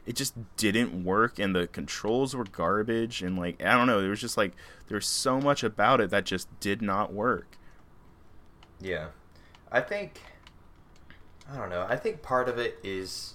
it 0.07 0.17
just 0.17 0.35
didn't 0.57 1.05
work 1.05 1.39
and 1.39 1.55
the 1.55 1.67
controls 1.69 2.35
were 2.35 2.45
garbage 2.45 3.23
and 3.23 3.39
like 3.39 3.63
I 3.63 3.73
don't 3.77 3.87
know 3.87 4.01
there 4.01 4.11
was 4.11 4.21
just 4.21 4.37
like 4.37 4.53
there's 4.89 5.07
so 5.07 5.41
much 5.41 5.63
about 5.63 6.01
it 6.01 6.11
that 6.11 6.25
just 6.25 6.49
did 6.61 6.83
not 6.83 7.13
work 7.13 7.59
Yeah. 8.81 9.09
I 9.71 9.81
think 9.81 10.21
I 11.53 11.57
don't 11.57 11.71
know. 11.71 11.87
I 11.89 11.97
think 11.97 12.23
part 12.23 12.49
of 12.49 12.59
it 12.59 12.79
is 12.83 13.35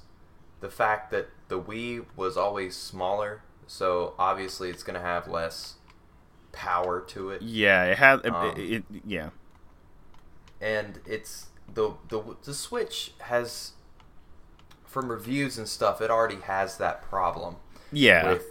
the 0.60 0.70
fact 0.70 1.12
that 1.12 1.30
the 1.50 1.60
Wii 1.62 2.06
was 2.16 2.38
always 2.38 2.76
smaller, 2.76 3.42
so 3.68 4.14
obviously 4.18 4.70
it's 4.70 4.84
going 4.84 5.00
to 5.00 5.06
have 5.06 5.28
less 5.28 5.76
power 6.52 7.02
to 7.02 7.30
it. 7.30 7.42
yeah 7.42 7.84
it 7.86 7.98
had 7.98 8.20
it, 8.26 8.34
Um, 8.34 8.54
it, 8.58 8.84
yeah 9.06 9.30
and 10.62 11.00
it's 11.06 11.48
the 11.74 11.94
the 12.10 12.22
the 12.44 12.54
Switch 12.54 13.14
has 13.20 13.74
from 14.86 15.10
reviews 15.10 15.58
and 15.58 15.68
stuff 15.68 16.02
it 16.02 16.10
already 16.10 16.42
has 16.42 16.78
that 16.78 17.02
problem. 17.02 17.58
Yeah. 17.92 18.34
With 18.34 18.46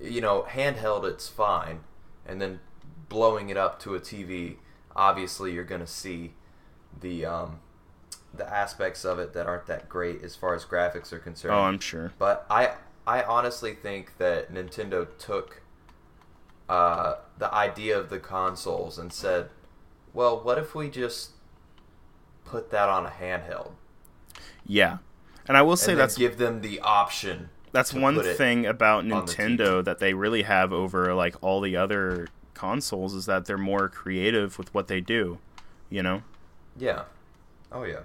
you 0.00 0.20
know 0.20 0.46
handheld 0.48 1.04
it's 1.04 1.28
fine 1.28 1.80
and 2.26 2.40
then 2.40 2.60
blowing 3.08 3.48
it 3.48 3.56
up 3.56 3.78
to 3.80 3.94
a 3.94 4.00
TV 4.00 4.56
obviously 4.96 5.52
you're 5.52 5.64
going 5.64 5.80
to 5.80 5.86
see 5.86 6.32
the 7.00 7.24
um 7.24 7.60
the 8.36 8.52
aspects 8.52 9.04
of 9.04 9.18
it 9.18 9.32
that 9.32 9.46
aren't 9.46 9.66
that 9.66 9.88
great 9.88 10.22
as 10.22 10.34
far 10.34 10.54
as 10.54 10.64
graphics 10.64 11.12
are 11.12 11.18
concerned. 11.18 11.54
Oh 11.54 11.60
I'm 11.60 11.78
sure. 11.78 12.12
But 12.18 12.46
I 12.50 12.74
I 13.06 13.22
honestly 13.22 13.74
think 13.74 14.16
that 14.18 14.52
Nintendo 14.52 15.06
took 15.18 15.62
uh, 16.68 17.16
the 17.38 17.52
idea 17.52 17.98
of 17.98 18.08
the 18.08 18.18
consoles 18.18 18.98
and 18.98 19.12
said, 19.12 19.50
"Well, 20.12 20.40
what 20.40 20.58
if 20.58 20.74
we 20.74 20.88
just 20.88 21.32
put 22.44 22.70
that 22.70 22.88
on 22.88 23.06
a 23.06 23.10
handheld 23.10 23.72
yeah 24.66 24.98
and 25.46 25.56
I 25.56 25.62
will 25.62 25.76
say 25.76 25.92
and 25.92 26.00
that's 26.00 26.16
give 26.16 26.38
them 26.38 26.60
the 26.60 26.80
option?" 26.80 27.50
that's 27.72 27.92
one 27.92 28.22
thing 28.22 28.66
about 28.66 29.00
on 29.00 29.08
the 29.08 29.16
Nintendo 29.32 29.84
that 29.84 29.98
they 29.98 30.14
really 30.14 30.42
have 30.42 30.72
over 30.72 31.12
like 31.14 31.34
all 31.42 31.60
the 31.60 31.76
other 31.76 32.28
consoles 32.54 33.14
is 33.14 33.26
that 33.26 33.46
they're 33.46 33.58
more 33.58 33.88
creative 33.88 34.58
with 34.58 34.72
what 34.72 34.86
they 34.88 35.00
do. 35.00 35.38
You 35.90 36.02
know, 36.02 36.22
Yeah. 36.76 37.02
Oh 37.72 37.82
yeah. 37.84 38.00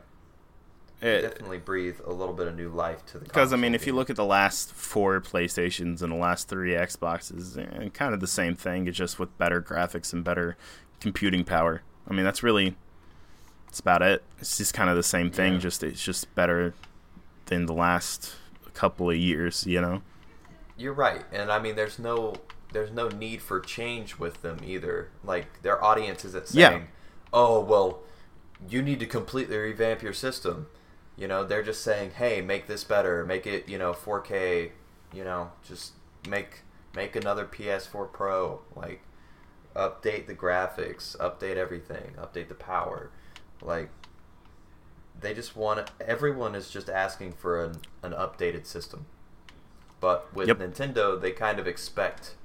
It- 1.01 1.21
Definitely 1.21 1.59
breathe 1.59 1.99
a 2.05 2.11
little 2.11 2.33
bit 2.33 2.47
of 2.47 2.55
new 2.57 2.69
life 2.69 3.05
to 3.07 3.19
the. 3.19 3.25
because 3.25 3.53
I 3.53 3.55
mean, 3.57 3.73
if 3.73 3.87
you 3.87 3.93
look 3.93 4.09
at 4.09 4.15
the 4.17 4.25
last 4.25 4.73
four 4.73 5.21
PlayStations 5.21 6.01
and 6.01 6.11
the 6.11 6.17
last 6.17 6.49
three 6.49 6.71
Xboxes, 6.71 7.57
eh, 7.57 7.89
kind 7.93 8.13
of 8.13 8.19
the 8.19 8.27
same 8.27 8.55
thing. 8.55 8.87
It's 8.87 8.97
just 8.97 9.17
with 9.19 9.35
better 9.37 9.61
graphics 9.61 10.11
and 10.11 10.23
better 10.25 10.57
computing 10.99 11.45
power. 11.45 11.83
I 12.09 12.13
mean, 12.13 12.25
that's 12.25 12.43
really 12.43 12.75
it's 13.69 13.79
about 13.79 14.01
it. 14.01 14.23
It's 14.39 14.57
just 14.57 14.73
kind 14.73 14.89
of 14.89 14.95
the 14.95 15.03
same 15.03 15.31
thing. 15.31 15.53
Yeah. 15.53 15.59
Just 15.59 15.83
it's 15.83 16.03
just 16.03 16.33
better 16.35 16.73
than 17.45 17.65
the 17.65 17.73
last 17.73 18.35
couple 18.73 19.09
of 19.09 19.15
years. 19.15 19.65
You 19.65 19.81
know. 19.81 20.01
You're 20.77 20.93
right, 20.93 21.23
and 21.31 21.51
I 21.51 21.59
mean, 21.59 21.75
there's 21.75 21.99
no 21.99 22.35
there's 22.71 22.91
no 22.91 23.09
need 23.09 23.41
for 23.41 23.59
change 23.59 24.17
with 24.19 24.41
them 24.41 24.59
either. 24.65 25.09
Like 25.23 25.61
their 25.61 25.83
audience 25.83 26.23
isn't 26.25 26.51
Yeah. 26.51 26.69
saying, 26.69 26.87
"Oh, 27.33 27.59
well, 27.59 27.99
you 28.67 28.81
need 28.81 28.99
to 28.99 29.05
completely 29.05 29.57
revamp 29.57 30.01
your 30.01 30.13
system." 30.13 30.67
You 31.17 31.27
know, 31.27 31.43
they're 31.43 31.63
just 31.63 31.83
saying, 31.83 32.11
"Hey, 32.11 32.41
make 32.41 32.67
this 32.67 32.83
better. 32.83 33.25
Make 33.25 33.45
it, 33.45 33.67
you 33.67 33.77
know, 33.77 33.93
4K. 33.93 34.71
You 35.13 35.23
know, 35.23 35.51
just 35.67 35.93
make 36.27 36.61
make 36.95 37.15
another 37.15 37.45
PS4 37.45 38.05
Pro. 38.11 38.61
Like, 38.75 39.01
update 39.75 40.27
the 40.27 40.33
graphics, 40.35 41.15
update 41.17 41.55
everything, 41.57 42.13
update 42.17 42.47
the 42.47 42.55
power. 42.55 43.09
Like, 43.61 43.89
they 45.19 45.33
just 45.33 45.55
want 45.55 45.89
everyone 45.99 46.55
is 46.55 46.69
just 46.69 46.89
asking 46.89 47.33
for 47.33 47.63
an, 47.63 47.79
an 48.03 48.11
updated 48.13 48.65
system. 48.65 49.05
But 49.99 50.33
with 50.33 50.47
Yep. 50.47 50.59
Nintendo, 50.59 51.19
they 51.19 51.31
kind 51.31 51.59
of 51.59 51.67
expect 51.67 52.35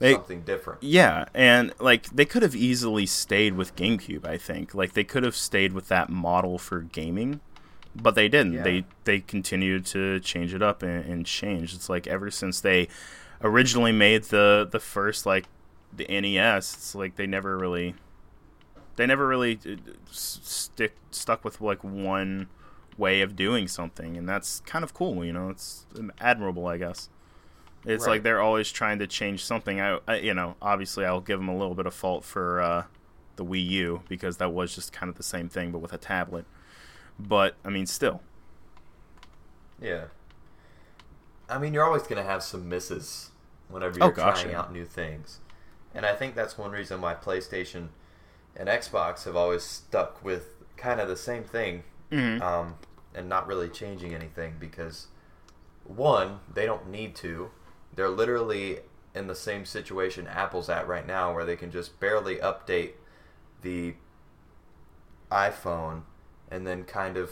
They 0.00 0.12
something 0.14 0.42
different. 0.42 0.82
Yeah, 0.82 1.26
and 1.34 1.72
like 1.78 2.10
they 2.10 2.24
could 2.24 2.42
have 2.42 2.56
easily 2.56 3.06
stayed 3.06 3.54
with 3.54 3.76
GameCube, 3.76 4.26
I 4.26 4.38
think. 4.38 4.74
Like 4.74 4.94
they 4.94 5.04
could 5.04 5.22
have 5.22 5.36
stayed 5.36 5.72
with 5.72 5.86
that 5.88 6.08
model 6.10 6.58
for 6.58 6.80
gaming, 6.80 7.40
but 7.94 8.16
they 8.16 8.28
didn't. 8.28 8.54
Yeah. 8.54 8.62
They 8.64 8.84
they 9.04 9.20
continued 9.20 9.86
to 9.86 10.18
change 10.18 10.52
it 10.52 10.62
up 10.62 10.82
and, 10.82 11.04
and 11.04 11.24
change. 11.24 11.74
It's 11.74 11.88
like 11.88 12.08
ever 12.08 12.30
since 12.32 12.60
they 12.60 12.88
originally 13.40 13.92
made 13.92 14.24
the 14.24 14.66
the 14.68 14.80
first 14.80 15.24
like 15.26 15.44
the 15.96 16.06
NES, 16.08 16.74
it's 16.74 16.94
like 16.96 17.14
they 17.14 17.26
never 17.26 17.56
really 17.56 17.94
they 18.96 19.06
never 19.06 19.26
really 19.26 19.58
uh, 19.66 19.76
stick 20.10 20.96
stuck 21.10 21.44
with 21.44 21.60
like 21.60 21.82
one 21.84 22.48
way 22.98 23.20
of 23.22 23.36
doing 23.36 23.68
something, 23.68 24.16
and 24.16 24.28
that's 24.28 24.60
kind 24.60 24.84
of 24.84 24.94
cool. 24.94 25.24
You 25.24 25.32
know, 25.32 25.48
it's 25.50 25.86
admirable, 26.20 26.66
I 26.66 26.78
guess. 26.78 27.08
It's 27.84 28.06
Right. 28.06 28.12
like 28.14 28.22
they're 28.22 28.40
always 28.40 28.70
trying 28.72 28.98
to 29.00 29.06
change 29.06 29.44
something. 29.44 29.80
I, 29.80 29.98
I, 30.06 30.16
you 30.18 30.34
know, 30.34 30.56
obviously 30.62 31.04
I'll 31.04 31.20
give 31.20 31.38
them 31.40 31.48
a 31.48 31.56
little 31.56 31.74
bit 31.74 31.86
of 31.86 31.94
fault 31.94 32.24
for 32.24 32.60
uh, 32.60 32.84
the 33.36 33.44
Wii 33.44 33.66
U 33.70 34.02
because 34.08 34.36
that 34.38 34.52
was 34.52 34.74
just 34.74 34.92
kind 34.92 35.10
of 35.10 35.16
the 35.16 35.22
same 35.24 35.48
thing, 35.48 35.72
but 35.72 35.78
with 35.80 35.92
a 35.92 35.98
tablet. 35.98 36.46
But 37.18 37.56
I 37.64 37.70
mean, 37.70 37.86
still, 37.86 38.22
Yeah. 39.80 40.04
I 41.48 41.58
mean, 41.58 41.74
you're 41.74 41.84
always 41.84 42.02
going 42.02 42.16
to 42.22 42.28
have 42.28 42.42
some 42.42 42.68
misses 42.68 43.30
whenever 43.68 43.98
Oh, 44.00 44.06
you're 44.06 44.14
gosh, 44.14 44.40
trying 44.42 44.50
yeah. 44.52 44.60
out 44.60 44.72
new 44.72 44.84
things. 44.84 45.40
And 45.94 46.06
I 46.06 46.14
think 46.14 46.34
that's 46.34 46.56
one 46.56 46.70
reason 46.70 47.00
why 47.00 47.14
PlayStation 47.14 47.88
and 48.56 48.68
Xbox 48.68 49.24
have 49.24 49.36
always 49.36 49.62
stuck 49.62 50.22
with 50.24 50.48
kind 50.76 51.00
of 51.00 51.08
the 51.08 51.16
same 51.16 51.44
thing 51.44 51.84
Mhm. 52.10 52.40
um, 52.42 52.76
and 53.14 53.28
not 53.28 53.46
really 53.46 53.68
changing 53.68 54.14
anything 54.14 54.56
because, 54.58 55.08
one, 55.84 56.40
they 56.52 56.66
don't 56.66 56.88
need 56.88 57.14
to. 57.16 57.50
They're 57.94 58.08
literally 58.08 58.80
in 59.14 59.26
the 59.26 59.34
same 59.34 59.64
situation 59.66 60.26
Apple's 60.26 60.68
at 60.70 60.86
right 60.86 61.06
now 61.06 61.34
where 61.34 61.44
they 61.44 61.56
can 61.56 61.70
just 61.70 62.00
barely 62.00 62.36
update 62.36 62.92
the 63.62 63.94
iPhone 65.30 66.02
and 66.50 66.66
then 66.66 66.84
kind 66.84 67.16
of 67.16 67.30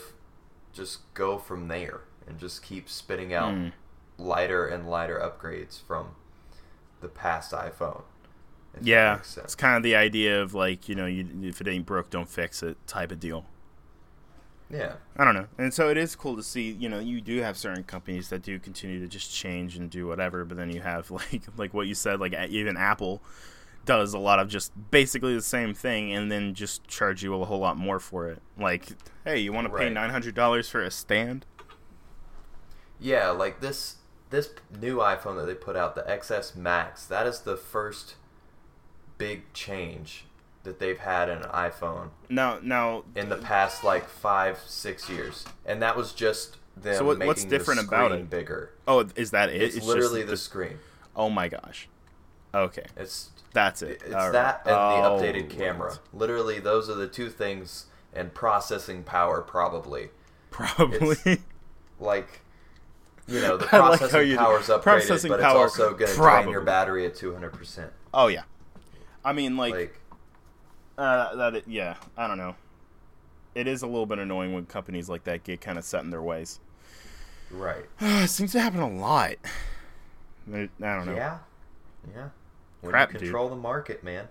just 0.73 1.13
go 1.15 1.39
from 1.39 1.69
there 1.69 2.03
and 2.27 2.39
just 2.39 2.63
keep 2.63 2.89
spitting 2.89 3.35
out 3.35 3.53
Mm. 3.55 3.73
lighter 4.19 4.67
and 4.67 4.89
lighter 4.89 5.19
upgrades 5.19 5.81
from 5.83 6.15
the 7.01 7.09
past 7.09 7.53
iPhone. 7.53 8.03
Yeah, 8.81 9.19
it's 9.19 9.55
kind 9.55 9.77
of 9.77 9.83
the 9.83 9.97
idea 9.97 10.43
of 10.43 10.55
like 10.55 10.89
you 10.89 10.95
know, 10.95 11.07
you, 11.07 11.27
if 11.43 11.61
it 11.61 11.69
ain't 11.69 11.87
broke, 11.87 12.11
don't 12.11 12.29
fix 12.29 12.63
it 12.63 12.77
type 12.87 13.13
of 13.13 13.21
deal. 13.21 13.47
Yeah. 14.71 14.95
I 15.17 15.25
don't 15.25 15.35
know. 15.35 15.49
And 15.59 15.75
so 15.75 15.91
it 15.91 15.97
is 15.97 16.15
cool 16.15 16.37
to 16.37 16.43
see, 16.43 16.71
you 16.71 16.89
know, 16.89 17.01
you 17.01 17.21
do 17.21 17.41
have 17.43 17.57
certain 17.57 17.83
companies 17.83 18.29
that 18.29 18.43
do 18.43 18.59
continue 18.59 19.01
to 19.01 19.09
just 19.09 19.33
change 19.35 19.77
and 19.77 19.91
do 19.91 20.07
whatever, 20.07 20.45
but 20.45 20.57
then 20.57 20.71
you 20.71 20.81
have 20.81 21.11
like 21.11 21.43
like 21.57 21.75
what 21.75 21.87
you 21.89 21.95
said 21.95 22.21
like 22.21 22.35
even 22.35 22.77
Apple 22.77 23.23
does 23.87 24.13
a 24.15 24.19
lot 24.19 24.39
of 24.39 24.49
just 24.49 24.73
basically 24.91 25.35
the 25.35 25.43
same 25.43 25.75
thing 25.75 26.13
and 26.13 26.31
then 26.31 26.55
just 26.55 26.87
charge 26.87 27.23
you 27.23 27.35
a 27.41 27.45
whole 27.45 27.59
lot 27.59 27.77
more 27.77 27.99
for 27.99 28.29
it. 28.29 28.41
Like, 28.59 28.87
hey, 29.25 29.39
you 29.39 29.53
want 29.53 29.67
to 29.67 29.75
pay 29.77 29.93
Right. 29.93 30.11
$900 30.11 30.71
for 30.71 30.83
a 30.83 30.91
stand? 30.91 31.47
Yeah, 32.99 33.31
like 33.31 33.61
this 33.61 33.97
this 34.31 34.51
new 34.81 34.99
iPhone 34.99 35.37
that 35.37 35.47
they 35.47 35.55
put 35.55 35.75
out, 35.77 35.97
the 35.97 36.03
XS 36.03 36.55
Max, 36.55 37.05
that 37.07 37.27
is 37.27 37.41
the 37.41 37.57
first 37.57 38.15
big 39.21 39.53
change 39.53 40.25
that 40.65 40.79
they've 40.81 40.99
had 40.99 41.29
in 41.29 41.39
an 41.39 41.49
iPhone 41.51 42.11
Now 42.29 42.59
now 42.63 43.05
in 43.15 43.29
the 43.29 43.37
past 43.37 43.85
like 43.85 44.09
five, 44.09 44.59
six 44.67 45.09
years, 45.09 45.45
and 45.65 45.81
that 45.83 45.97
was 45.97 46.13
just 46.13 46.57
them 46.77 46.97
So 46.97 47.05
what- 47.05 47.19
making 47.19 47.29
what's 47.29 47.45
different 47.45 47.81
about 47.87 48.13
it? 48.13 48.29
bigger. 48.31 48.71
Oh, 48.89 49.07
is 49.17 49.31
that 49.31 49.49
it? 49.51 49.63
It's, 49.63 49.75
just 49.77 49.87
literally 49.87 50.23
the 50.23 50.33
the- 50.33 50.37
screen. 50.37 50.79
Oh 51.15 51.31
my 51.31 51.49
gosh. 51.49 51.89
Okay. 52.55 52.87
It's 52.97 53.31
That's 53.53 53.83
it. 53.83 54.03
it's 54.05 54.15
All 54.15 54.25
right. 54.25 54.33
that 54.33 54.63
and 54.67 54.75
Oh, 54.77 55.19
the 55.19 55.25
updated 55.27 55.51
camera. 55.51 55.99
Literally, 56.13 56.59
those 56.61 56.89
are 56.91 56.95
the 56.95 57.09
two 57.09 57.29
things, 57.31 57.87
and 58.13 58.33
processing 58.35 59.03
power 59.05 59.41
probably. 59.43 60.11
Probably. 60.51 61.39
Like, 61.99 62.41
you 63.29 63.41
know, 63.41 63.57
the 63.59 63.65
like 63.65 63.71
processing 63.71 64.29
you- 64.31 64.37
power's 64.37 64.67
upgraded, 64.69 64.83
processing 64.83 65.31
but 65.31 65.41
power, 65.41 65.67
it's 65.67 65.79
also 65.79 65.95
going 65.95 66.11
to 66.11 66.17
drain 66.17 66.49
your 66.49 66.61
battery 66.63 67.07
at 67.07 67.15
two 67.15 67.33
hundred 67.33 67.53
percent. 67.53 67.93
oh 68.15 68.27
yeah. 68.29 68.43
I 69.25 69.33
mean 69.33 69.57
like 69.57 69.73
Like, 69.75 70.01
Uh, 70.99 71.35
that 71.37 71.55
it, 71.57 71.65
yeah, 71.67 71.97
I 72.17 72.27
don't 72.27 72.39
know. 72.39 72.55
It 73.55 73.67
is 73.67 73.83
a 73.83 73.87
little 73.87 74.07
bit 74.07 74.19
annoying 74.19 74.53
when 74.53 74.67
companies 74.67 75.09
like 75.09 75.25
that 75.25 75.45
get 75.45 75.61
kind 75.61 75.79
of 75.79 75.85
set 75.85 76.03
in 76.05 76.11
their 76.11 76.23
ways. 76.23 76.61
right? 77.51 77.85
it 78.01 78.29
seems 78.29 78.53
to 78.53 78.61
happen 78.61 78.81
a 78.81 78.89
lot. 78.89 79.35
I, 80.53 80.69
don't 80.81 81.07
know, 81.07 81.15
Yeah, 81.15 81.39
yeah. 82.15 82.29
When 82.81 82.91
Crap, 82.93 83.11
you 83.13 83.19
dude. 83.19 83.23
control 83.29 83.49
the 83.49 83.57
market, 83.57 84.03
man. 84.03 84.29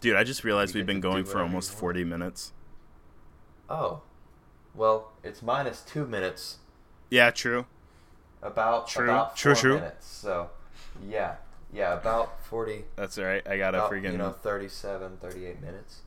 dude. 0.00 0.16
I 0.16 0.24
just 0.24 0.44
realized 0.44 0.74
You 0.74 0.80
we've 0.80 0.86
been 0.86 1.00
going 1.00 1.24
for 1.24 1.40
almost 1.40 1.70
want. 1.72 1.80
forty 1.80 2.04
minutes. 2.04 2.52
Oh, 3.68 4.00
well, 4.74 5.12
it's 5.22 5.42
minus 5.42 5.80
two 5.82 6.06
minutes. 6.06 6.58
Yeah, 7.10 7.30
true. 7.30 7.66
About 8.42 8.86
True, 8.86 9.04
about 9.04 9.34
true, 9.36 9.54
true. 9.54 9.74
minutes. 9.74 10.06
So, 10.06 10.50
yeah, 11.08 11.36
yeah, 11.72 11.92
about 11.94 12.42
forty. 12.44 12.84
That's 12.96 13.18
all 13.18 13.24
right. 13.24 13.46
I 13.46 13.58
got 13.58 13.74
a 13.74 13.78
about, 13.78 13.92
freaking. 13.92 14.12
you 14.12 14.18
know 14.18 14.30
37 14.32 15.18
38 15.18 15.60
minutes 15.60 16.00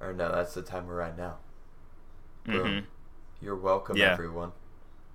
or 0.00 0.12
no 0.12 0.30
that's 0.30 0.54
the 0.54 0.62
time 0.62 0.86
we're 0.86 1.00
at 1.00 1.16
now 1.16 1.36
Mhm. 2.46 2.52
Boom. 2.52 2.86
you're 3.40 3.56
welcome 3.56 3.96
Yeah. 3.96 4.12
everyone 4.12 4.52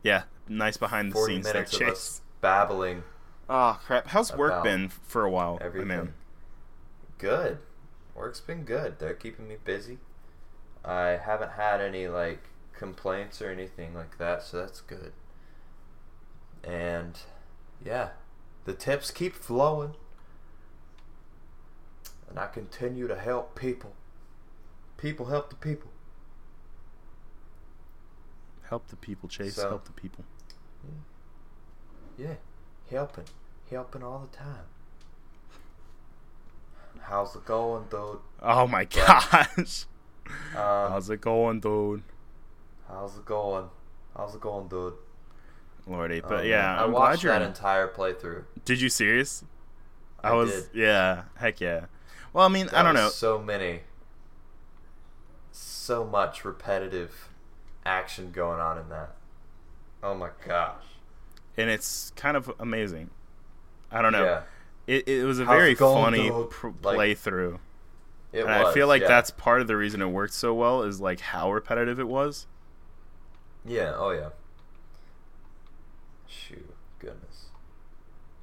Yeah, 0.04 0.24
nice 0.48 0.78
behind 0.78 1.12
the 1.12 1.16
40 1.16 1.34
scenes 1.36 1.52
there, 1.52 1.64
Chase. 1.66 2.22
babbling 2.42 3.04
Oh 3.50 3.80
crap! 3.86 4.08
How's 4.08 4.34
work 4.36 4.64
been 4.64 4.88
for 4.90 5.24
a 5.26 5.30
while, 5.30 5.58
everything 5.62 5.88
man? 5.90 6.14
good 7.18 7.60
work's 8.16 8.40
been 8.40 8.64
good 8.66 8.98
they're 9.00 9.14
keeping 9.14 9.48
me 9.48 9.56
busy 9.64 10.00
i 10.84 11.10
haven't 11.24 11.52
had 11.52 11.80
any 11.80 12.08
like 12.08 12.40
complaints 12.74 13.42
or 13.42 13.50
anything 13.52 13.94
like 13.94 14.18
that 14.18 14.42
so 14.42 14.58
that's 14.58 14.82
good 14.82 15.14
and 16.64 17.20
yeah. 17.86 18.10
The 18.66 18.74
tips 18.74 19.12
keep 19.12 19.34
flowing. 19.36 19.96
And 22.30 22.40
i 22.40 22.48
continue 22.48 23.08
to 23.08 23.16
help 23.16 23.56
people. 23.60 23.94
People 24.98 25.26
help 25.28 25.50
the 25.50 25.56
people. 25.56 25.90
Help 28.70 28.88
the 28.88 28.96
people, 28.96 29.28
Chase. 29.28 29.56
So- 29.56 29.70
Help 29.70 29.86
the 29.86 29.92
people. 29.92 30.24
yeah. 32.18 32.36
Helping. 32.90 33.26
Helping 33.70 34.04
all 34.04 34.28
the 34.30 34.38
time. 34.38 34.66
How's 37.02 37.36
it 37.36 37.46
going 37.46 37.86
dude? 37.90 38.20
Oh 38.42 38.68
my 38.68 38.86
gosh! 38.86 39.86
um, 40.28 40.36
How's 40.56 41.10
it 41.10 41.20
going, 41.22 41.60
dude? 41.60 42.04
how's 42.88 43.18
it 43.18 43.26
going? 43.26 43.66
How's 44.16 44.36
it 44.36 44.42
going 44.42 44.68
dude 44.68 44.94
Lordy, 45.92 46.22
but 46.22 46.42
Um, 46.42 46.46
yeah, 46.46 46.80
I 46.80 46.84
I'm 46.84 46.92
watched 46.92 47.22
glad 47.22 47.24
you're. 47.24 47.40
that 47.40 47.42
entire 47.42 47.88
playthrough. 47.88 48.44
Did 48.66 48.82
you 48.82 48.90
serious? 48.90 49.44
I, 50.24 50.30
I 50.30 50.34
was. 50.34 50.52
did. 50.52 50.70
Yeah. 50.74 51.24
Heck 51.36 51.60
yeah. 51.62 51.86
Well, 52.34 52.46
I 52.46 52.50
mean, 52.50 52.70
I 52.70 52.84
don't 52.84 52.96
know. 52.96 53.10
So 53.10 53.40
many, 53.40 53.82
so 55.52 56.06
much 56.06 56.46
repetitive 56.46 57.30
action 57.86 58.32
going 58.32 58.60
on 58.60 58.78
in 58.78 58.90
that. 58.90 59.16
Oh 60.04 60.16
my 60.16 60.30
gosh! 60.46 60.84
and 61.58 61.70
it's 61.70 62.12
kind 62.16 62.38
of 62.38 62.52
amazing. 62.60 63.10
I 63.92 64.02
don't 64.02 64.14
know. 64.14 64.24
Yeah, 64.24 64.42
It, 64.88 65.08
it 65.08 65.26
was 65.26 65.40
a 65.40 65.46
How's 65.46 65.56
very 65.58 65.76
funny 65.76 66.30
pr- 66.50 66.70
Like, 66.82 66.98
playthrough, 66.98 67.60
it 68.32 68.46
and 68.46 68.48
was. 68.48 68.68
I 68.68 68.74
feel 68.74 68.88
like 68.88 69.04
yeah. 69.04 69.08
that's 69.08 69.32
part 69.32 69.62
of 69.62 69.68
the 69.68 69.78
reason 69.78 70.02
it 70.02 70.08
worked 70.08 70.34
so 70.34 70.54
well 70.54 70.84
is 70.84 71.02
like 71.02 71.20
how 71.20 71.52
repetitive 71.52 72.00
it 72.00 72.08
was. 72.08 72.48
Yeah. 73.66 73.94
Oh 73.96 74.12
yeah. 74.12 74.30
Shoot, 76.32 76.74
goodness. 77.00 77.48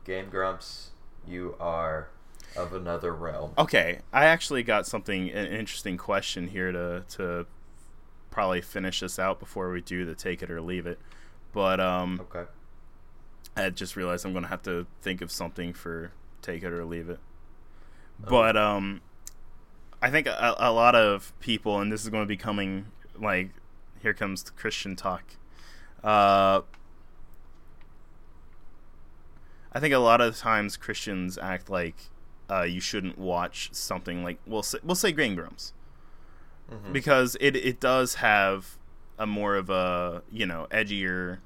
Game 0.05 0.29
Grumps, 0.31 0.91
you 1.27 1.55
are 1.59 2.09
of 2.57 2.73
another 2.73 3.13
realm. 3.13 3.53
Okay, 3.57 4.01
I 4.13 4.27
actually 4.27 4.63
got 4.63 4.87
something 4.87 5.31
an 5.31 5.47
interesting 5.47 5.97
question 5.97 6.49
here 6.49 6.71
to 6.73 7.05
to 7.17 7.47
probably 8.31 8.61
finish 8.61 9.01
this 9.01 9.19
out 9.19 9.41
before 9.41 9.71
we 9.71 9.81
do 9.81 10.05
the 10.05 10.15
take 10.15 10.43
it 10.43 10.51
or 10.51 10.61
leave 10.61 10.87
it. 10.87 10.99
But 11.53 11.81
um, 11.81 12.21
Okay. 12.21 12.49
I 13.57 13.71
just 13.71 13.97
realized 13.97 14.25
I'm 14.25 14.33
gonna 14.33 14.49
have 14.49 14.63
to 14.63 14.87
think 15.03 15.21
of 15.23 15.33
something 15.33 15.73
for 15.73 16.13
take 16.43 16.63
it 16.63 16.73
or 16.73 16.85
leave 16.85 17.09
it. 17.09 17.19
Oh. 18.25 18.31
But 18.31 18.57
um, 18.57 19.01
I 20.03 20.11
think 20.11 20.27
a, 20.27 20.55
a 20.59 20.73
lot 20.73 20.95
of 20.95 21.33
people, 21.41 21.81
and 21.81 21.91
this 21.91 22.03
is 22.03 22.11
going 22.11 22.23
to 22.23 22.29
be 22.29 22.37
coming 22.37 22.87
like 23.19 23.51
here 24.01 24.15
comes 24.15 24.43
the 24.43 24.53
Christian 24.53 24.95
talk. 24.95 25.25
Uh, 26.05 26.63
I 29.73 29.81
think 29.81 29.93
a 29.95 29.99
lot 29.99 30.21
of 30.21 30.37
times 30.37 30.77
Christians 30.77 31.37
act 31.39 31.69
like 31.71 31.97
uh, 32.51 32.63
you 32.63 32.81
shouldn't 32.81 33.19
watch 33.19 33.69
something 33.73 34.25
like 34.25 34.39
we'll 34.47 34.63
say, 34.63 34.79
we'll 34.83 34.95
say 34.97 35.13
Game 35.13 35.35
Grumps 35.35 35.73
Mhm. 36.71 36.93
because 36.93 37.37
it 37.41 37.57
it 37.57 37.81
does 37.81 38.17
have 38.17 38.77
a 39.19 39.27
more 39.27 39.57
of 39.57 39.71
a 39.71 40.23
you 40.31 40.45
know 40.47 40.67
edgier 40.71 41.39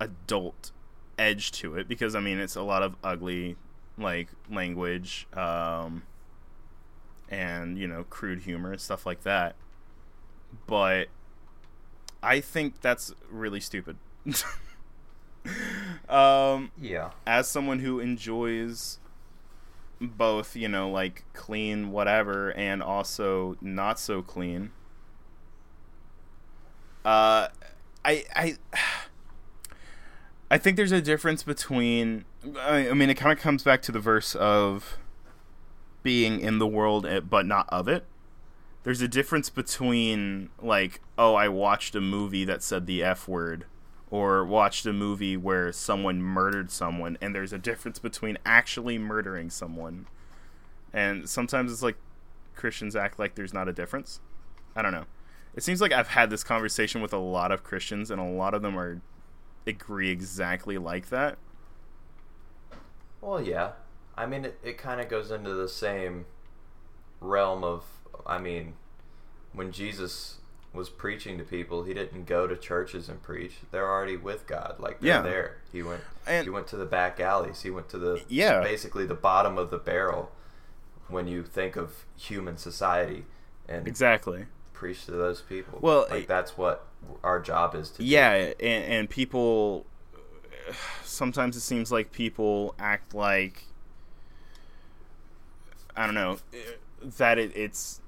adult 0.00 0.72
edge 1.18 1.52
to 1.52 1.76
it 1.76 1.86
because 1.88 2.14
I 2.16 2.20
mean 2.20 2.38
it's 2.38 2.56
a 2.56 2.62
lot 2.62 2.82
of 2.82 2.96
ugly 3.04 3.56
like 3.96 4.28
language 4.50 5.28
um 5.34 6.02
and 7.28 7.78
you 7.78 7.86
know 7.86 8.04
crude 8.10 8.40
humor 8.40 8.72
and 8.72 8.80
stuff 8.80 9.06
like 9.06 9.22
that 9.22 9.54
but 10.66 11.06
I 12.22 12.40
think 12.40 12.80
that's 12.80 13.12
really 13.30 13.60
stupid. 13.60 13.96
um, 16.08 16.70
Yeah. 16.80 17.10
as 17.26 17.48
someone 17.48 17.80
who 17.80 18.00
enjoys 18.00 18.98
both, 20.00 20.56
you 20.56 20.68
know, 20.68 20.90
like 20.90 21.24
clean 21.32 21.90
whatever 21.90 22.52
and 22.52 22.82
also 22.82 23.56
not 23.60 23.98
so 23.98 24.22
clean. 24.22 24.70
Uh 27.04 27.48
I 28.04 28.24
I 28.34 28.56
I 30.50 30.58
think 30.58 30.76
there's 30.76 30.92
a 30.92 31.02
difference 31.02 31.42
between 31.42 32.24
I, 32.58 32.88
I 32.88 32.92
mean 32.94 33.10
it 33.10 33.14
kind 33.14 33.32
of 33.32 33.38
comes 33.42 33.62
back 33.62 33.82
to 33.82 33.92
the 33.92 34.00
verse 34.00 34.34
of 34.34 34.96
being 36.02 36.40
in 36.40 36.58
the 36.58 36.66
world 36.66 37.06
eh, 37.06 37.20
but 37.20 37.46
not 37.46 37.68
of 37.70 37.88
it. 37.88 38.04
There's 38.84 39.00
a 39.02 39.08
difference 39.08 39.50
between 39.50 40.48
like 40.62 41.00
oh 41.18 41.34
I 41.34 41.48
watched 41.48 41.94
a 41.94 42.00
movie 42.00 42.44
that 42.46 42.62
said 42.62 42.86
the 42.86 43.02
F 43.02 43.28
word 43.28 43.66
or 44.14 44.44
watched 44.44 44.86
a 44.86 44.92
movie 44.92 45.36
where 45.36 45.72
someone 45.72 46.22
murdered 46.22 46.70
someone 46.70 47.18
and 47.20 47.34
there's 47.34 47.52
a 47.52 47.58
difference 47.58 47.98
between 47.98 48.38
actually 48.46 48.96
murdering 48.96 49.50
someone 49.50 50.06
and 50.92 51.28
sometimes 51.28 51.72
it's 51.72 51.82
like 51.82 51.96
christians 52.54 52.94
act 52.94 53.18
like 53.18 53.34
there's 53.34 53.52
not 53.52 53.68
a 53.68 53.72
difference. 53.72 54.20
I 54.76 54.82
don't 54.82 54.92
know. 54.92 55.06
It 55.56 55.64
seems 55.64 55.80
like 55.80 55.90
i've 55.90 56.06
had 56.06 56.30
this 56.30 56.44
conversation 56.44 57.02
with 57.02 57.12
a 57.12 57.18
lot 57.18 57.50
of 57.50 57.64
christians 57.64 58.08
and 58.08 58.20
a 58.20 58.24
lot 58.24 58.54
of 58.54 58.62
them 58.62 58.78
are 58.78 59.00
agree 59.66 60.10
exactly 60.10 60.78
like 60.78 61.08
that. 61.08 61.36
Well, 63.20 63.42
yeah. 63.42 63.72
I 64.16 64.26
mean, 64.26 64.44
it, 64.44 64.60
it 64.62 64.78
kind 64.78 65.00
of 65.00 65.08
goes 65.08 65.32
into 65.32 65.54
the 65.54 65.68
same 65.68 66.26
realm 67.20 67.64
of, 67.64 67.84
I 68.24 68.38
mean, 68.38 68.74
when 69.52 69.72
Jesus 69.72 70.38
was 70.74 70.88
preaching 70.90 71.38
to 71.38 71.44
people, 71.44 71.84
he 71.84 71.94
didn't 71.94 72.26
go 72.26 72.46
to 72.46 72.56
churches 72.56 73.08
and 73.08 73.22
preach. 73.22 73.54
They're 73.70 73.88
already 73.88 74.16
with 74.16 74.46
God. 74.46 74.76
Like, 74.80 75.00
they're 75.00 75.14
Yeah. 75.16 75.22
there. 75.22 75.56
He 75.72 75.82
went, 75.82 76.02
And- 76.26 76.44
he 76.44 76.50
went 76.50 76.66
to 76.68 76.76
the 76.76 76.84
back 76.84 77.20
alleys. 77.20 77.62
He 77.62 77.70
went 77.70 77.88
to 77.90 77.98
the, 77.98 78.22
Yeah. 78.28 78.60
basically 78.60 79.06
the 79.06 79.14
bottom 79.14 79.56
of 79.56 79.70
the 79.70 79.78
barrel 79.78 80.32
when 81.08 81.28
you 81.28 81.44
think 81.44 81.76
of 81.76 82.04
human 82.16 82.56
society 82.58 83.24
and 83.68 83.86
exactly 83.86 84.46
preach 84.72 85.04
to 85.06 85.12
those 85.12 85.40
people. 85.40 85.78
Well, 85.80 86.06
like, 86.10 86.26
that's 86.26 86.58
what 86.58 86.86
our 87.22 87.38
job 87.40 87.74
is 87.74 87.90
to 87.90 87.98
do. 87.98 88.04
yeah 88.04 88.32
and, 88.58 88.84
and 88.84 89.10
people 89.10 89.84
sometimes 91.04 91.54
it 91.56 91.60
seems 91.60 91.92
like 91.92 92.10
people 92.12 92.74
act 92.78 93.14
like 93.14 93.64
i 95.94 96.06
don't 96.06 96.14
know 96.14 96.38
eh, 96.54 96.56
that 97.18 97.38
it, 97.38 97.54
it's 97.54 98.00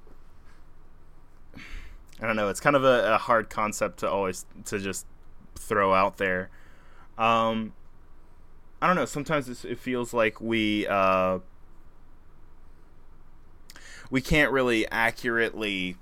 i 2.21 2.27
don't 2.27 2.35
know 2.35 2.49
it's 2.49 2.59
kind 2.59 2.75
of 2.75 2.83
a, 2.83 3.13
a 3.13 3.17
hard 3.17 3.49
concept 3.49 3.99
to 3.99 4.09
always 4.09 4.45
to 4.65 4.79
just 4.79 5.05
throw 5.55 5.93
out 5.93 6.17
there 6.17 6.49
um 7.17 7.73
i 8.81 8.87
don't 8.87 8.95
know 8.95 9.05
sometimes 9.05 9.65
it 9.65 9.79
feels 9.79 10.13
like 10.13 10.39
we 10.39 10.85
uh 10.87 11.39
we 14.09 14.21
can't 14.21 14.51
really 14.51 14.89
accurately 14.89 15.97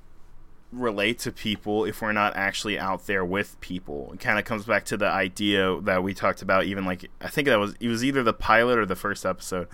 relate 0.72 1.20
to 1.20 1.32
people 1.32 1.86
if 1.86 2.02
we're 2.02 2.12
not 2.12 2.36
actually 2.36 2.78
out 2.78 3.08
there 3.08 3.24
with 3.24 3.60
people. 3.62 4.12
It 4.14 4.20
kind 4.20 4.38
of 4.38 4.46
comes 4.46 4.66
back 4.66 4.86
to 4.86 4.98
the 4.98 5.08
idea 5.08 5.80
that 5.82 6.04
we 6.04 6.14
talked 6.14 6.42
about 6.42 6.66
even 6.66 6.86
like 6.86 7.10
I 7.22 7.30
think 7.30 7.48
that 7.48 7.60
was 7.60 7.76
it 7.80 7.88
was 7.88 8.04
either 8.04 8.24
the 8.24 8.34
pilot 8.34 8.78
or 8.78 8.86
the 8.86 8.96
first 8.96 9.26
episode 9.26 9.68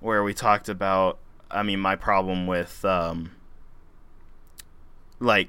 where 0.00 0.22
we 0.22 0.34
talked 0.34 0.68
about 0.68 1.18
I 1.50 1.62
mean 1.62 1.80
my 1.80 1.96
problem 1.96 2.46
with 2.46 2.84
um 2.84 3.32
like 5.20 5.48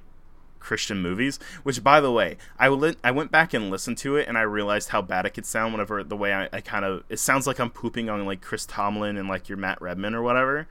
Christian 0.63 1.01
movies, 1.01 1.37
which 1.63 1.83
by 1.83 1.99
the 2.01 2.11
way, 2.11 2.37
I 2.57 2.69
li- 2.69 2.95
I 3.03 3.11
went 3.11 3.31
back 3.31 3.53
and 3.53 3.69
listened 3.69 3.97
to 3.99 4.15
it 4.15 4.27
and 4.27 4.37
I 4.37 4.41
realized 4.41 4.89
how 4.89 5.01
bad 5.01 5.25
it 5.25 5.31
could 5.31 5.45
sound 5.45 5.73
whenever 5.73 6.03
the 6.03 6.17
way 6.17 6.33
I, 6.33 6.49
I 6.51 6.61
kind 6.61 6.85
of 6.85 7.03
it 7.09 7.19
sounds 7.19 7.45
like 7.45 7.59
I'm 7.59 7.69
pooping 7.69 8.09
on 8.09 8.25
like 8.25 8.41
Chris 8.41 8.65
Tomlin 8.65 9.17
and 9.17 9.27
like 9.27 9.49
your 9.49 9.57
Matt 9.57 9.81
Redman 9.81 10.15
or 10.15 10.21
whatever. 10.23 10.67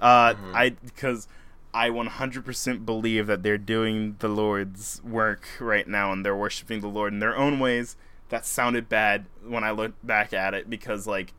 Uh, 0.00 0.34
I 0.52 0.70
because 0.70 1.28
I 1.74 1.90
100% 1.90 2.86
believe 2.86 3.26
that 3.26 3.42
they're 3.42 3.58
doing 3.58 4.14
the 4.20 4.28
Lord's 4.28 5.02
work 5.02 5.46
right 5.58 5.88
now 5.88 6.12
and 6.12 6.24
they're 6.24 6.36
worshiping 6.36 6.80
the 6.80 6.88
Lord 6.88 7.12
in 7.12 7.18
their 7.18 7.36
own 7.36 7.58
ways. 7.58 7.96
That 8.28 8.46
sounded 8.46 8.88
bad 8.88 9.26
when 9.44 9.64
I 9.64 9.72
looked 9.72 10.06
back 10.06 10.32
at 10.32 10.54
it 10.54 10.70
because 10.70 11.06
like 11.06 11.32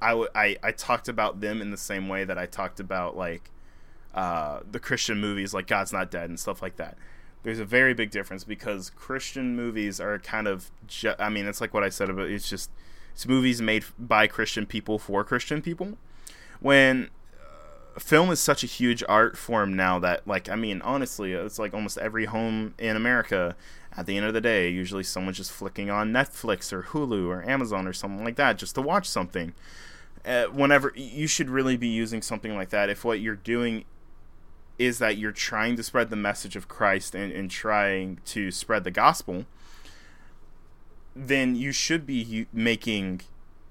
I, 0.00 0.10
w- 0.10 0.28
I, 0.34 0.56
I 0.62 0.70
talked 0.70 1.08
about 1.08 1.40
them 1.40 1.60
in 1.60 1.72
the 1.72 1.76
same 1.76 2.08
way 2.08 2.24
that 2.24 2.38
I 2.38 2.46
talked 2.46 2.78
about 2.78 3.16
like 3.16 3.50
uh, 4.14 4.60
the 4.70 4.78
Christian 4.80 5.20
movies 5.20 5.52
like 5.52 5.66
God's 5.66 5.92
Not 5.92 6.10
Dead 6.10 6.28
and 6.28 6.38
stuff 6.38 6.62
like 6.62 6.76
that. 6.76 6.96
There's 7.42 7.58
a 7.58 7.64
very 7.64 7.94
big 7.94 8.10
difference 8.10 8.44
because 8.44 8.90
Christian 8.90 9.56
movies 9.56 10.00
are 10.00 10.18
kind 10.18 10.46
of 10.46 10.70
ju- 10.86 11.14
I 11.18 11.28
mean 11.28 11.46
it's 11.46 11.60
like 11.60 11.72
what 11.72 11.82
I 11.82 11.88
said 11.88 12.10
about 12.10 12.28
it's 12.28 12.48
just 12.48 12.70
it's 13.12 13.26
movies 13.26 13.62
made 13.62 13.84
by 13.98 14.26
Christian 14.26 14.66
people 14.66 14.98
for 14.98 15.24
Christian 15.24 15.62
people. 15.62 15.96
When 16.60 17.10
film 17.98 18.30
is 18.30 18.40
such 18.40 18.62
a 18.62 18.66
huge 18.66 19.02
art 19.08 19.36
form 19.36 19.74
now 19.74 19.98
that 19.98 20.26
like 20.26 20.48
i 20.48 20.54
mean 20.54 20.80
honestly 20.82 21.32
it's 21.32 21.58
like 21.58 21.74
almost 21.74 21.98
every 21.98 22.26
home 22.26 22.74
in 22.78 22.96
america 22.96 23.56
at 23.96 24.06
the 24.06 24.16
end 24.16 24.24
of 24.24 24.32
the 24.32 24.40
day 24.40 24.68
usually 24.68 25.02
someone's 25.02 25.36
just 25.36 25.50
flicking 25.50 25.90
on 25.90 26.12
netflix 26.12 26.72
or 26.72 26.82
hulu 26.82 27.28
or 27.28 27.42
amazon 27.48 27.86
or 27.86 27.92
something 27.92 28.24
like 28.24 28.36
that 28.36 28.56
just 28.56 28.74
to 28.74 28.80
watch 28.80 29.08
something 29.08 29.52
uh, 30.24 30.44
whenever 30.44 30.92
you 30.94 31.26
should 31.26 31.48
really 31.48 31.76
be 31.76 31.88
using 31.88 32.22
something 32.22 32.54
like 32.54 32.70
that 32.70 32.88
if 32.88 33.04
what 33.04 33.20
you're 33.20 33.36
doing 33.36 33.84
is 34.80 34.98
that 34.98 35.16
you're 35.16 35.30
trying 35.30 35.76
to 35.76 35.82
spread 35.82 36.10
the 36.10 36.16
message 36.16 36.56
of 36.56 36.68
christ 36.68 37.14
and, 37.14 37.32
and 37.32 37.50
trying 37.50 38.18
to 38.24 38.50
spread 38.50 38.84
the 38.84 38.90
gospel 38.90 39.46
then 41.14 41.54
you 41.54 41.70
should 41.70 42.06
be 42.06 42.46
making 42.52 43.20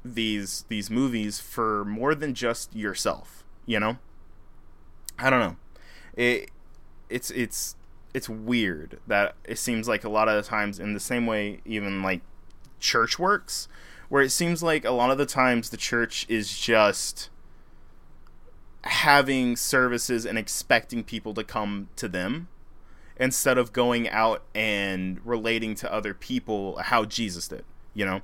these 0.05 0.65
these 0.69 0.89
movies 0.89 1.39
for 1.39 1.83
more 1.85 2.15
than 2.15 2.33
just 2.33 2.75
yourself 2.75 3.43
you 3.65 3.79
know 3.79 3.97
I 5.19 5.29
don't 5.29 5.39
know. 5.39 5.55
It 6.15 6.49
it's 7.09 7.29
it's 7.31 7.75
it's 8.13 8.29
weird 8.29 8.99
that 9.07 9.35
it 9.43 9.57
seems 9.57 9.87
like 9.87 10.03
a 10.03 10.09
lot 10.09 10.29
of 10.29 10.35
the 10.35 10.47
times 10.47 10.79
in 10.79 10.93
the 10.93 10.99
same 10.99 11.25
way 11.25 11.59
even 11.65 12.01
like 12.01 12.21
church 12.79 13.19
works 13.19 13.67
where 14.07 14.23
it 14.23 14.31
seems 14.31 14.63
like 14.63 14.85
a 14.85 14.91
lot 14.91 15.11
of 15.11 15.17
the 15.17 15.25
times 15.25 15.69
the 15.69 15.77
church 15.77 16.25
is 16.29 16.57
just 16.57 17.29
having 18.89 19.55
services 19.55 20.25
and 20.25 20.37
expecting 20.37 21.03
people 21.03 21.33
to 21.33 21.43
come 21.43 21.89
to 21.95 22.07
them 22.07 22.47
instead 23.17 23.57
of 23.57 23.73
going 23.73 24.09
out 24.09 24.43
and 24.55 25.19
relating 25.25 25.75
to 25.75 25.91
other 25.93 26.13
people 26.13 26.77
how 26.77 27.05
Jesus 27.05 27.47
did, 27.47 27.63
you 27.93 28.05
know? 28.05 28.21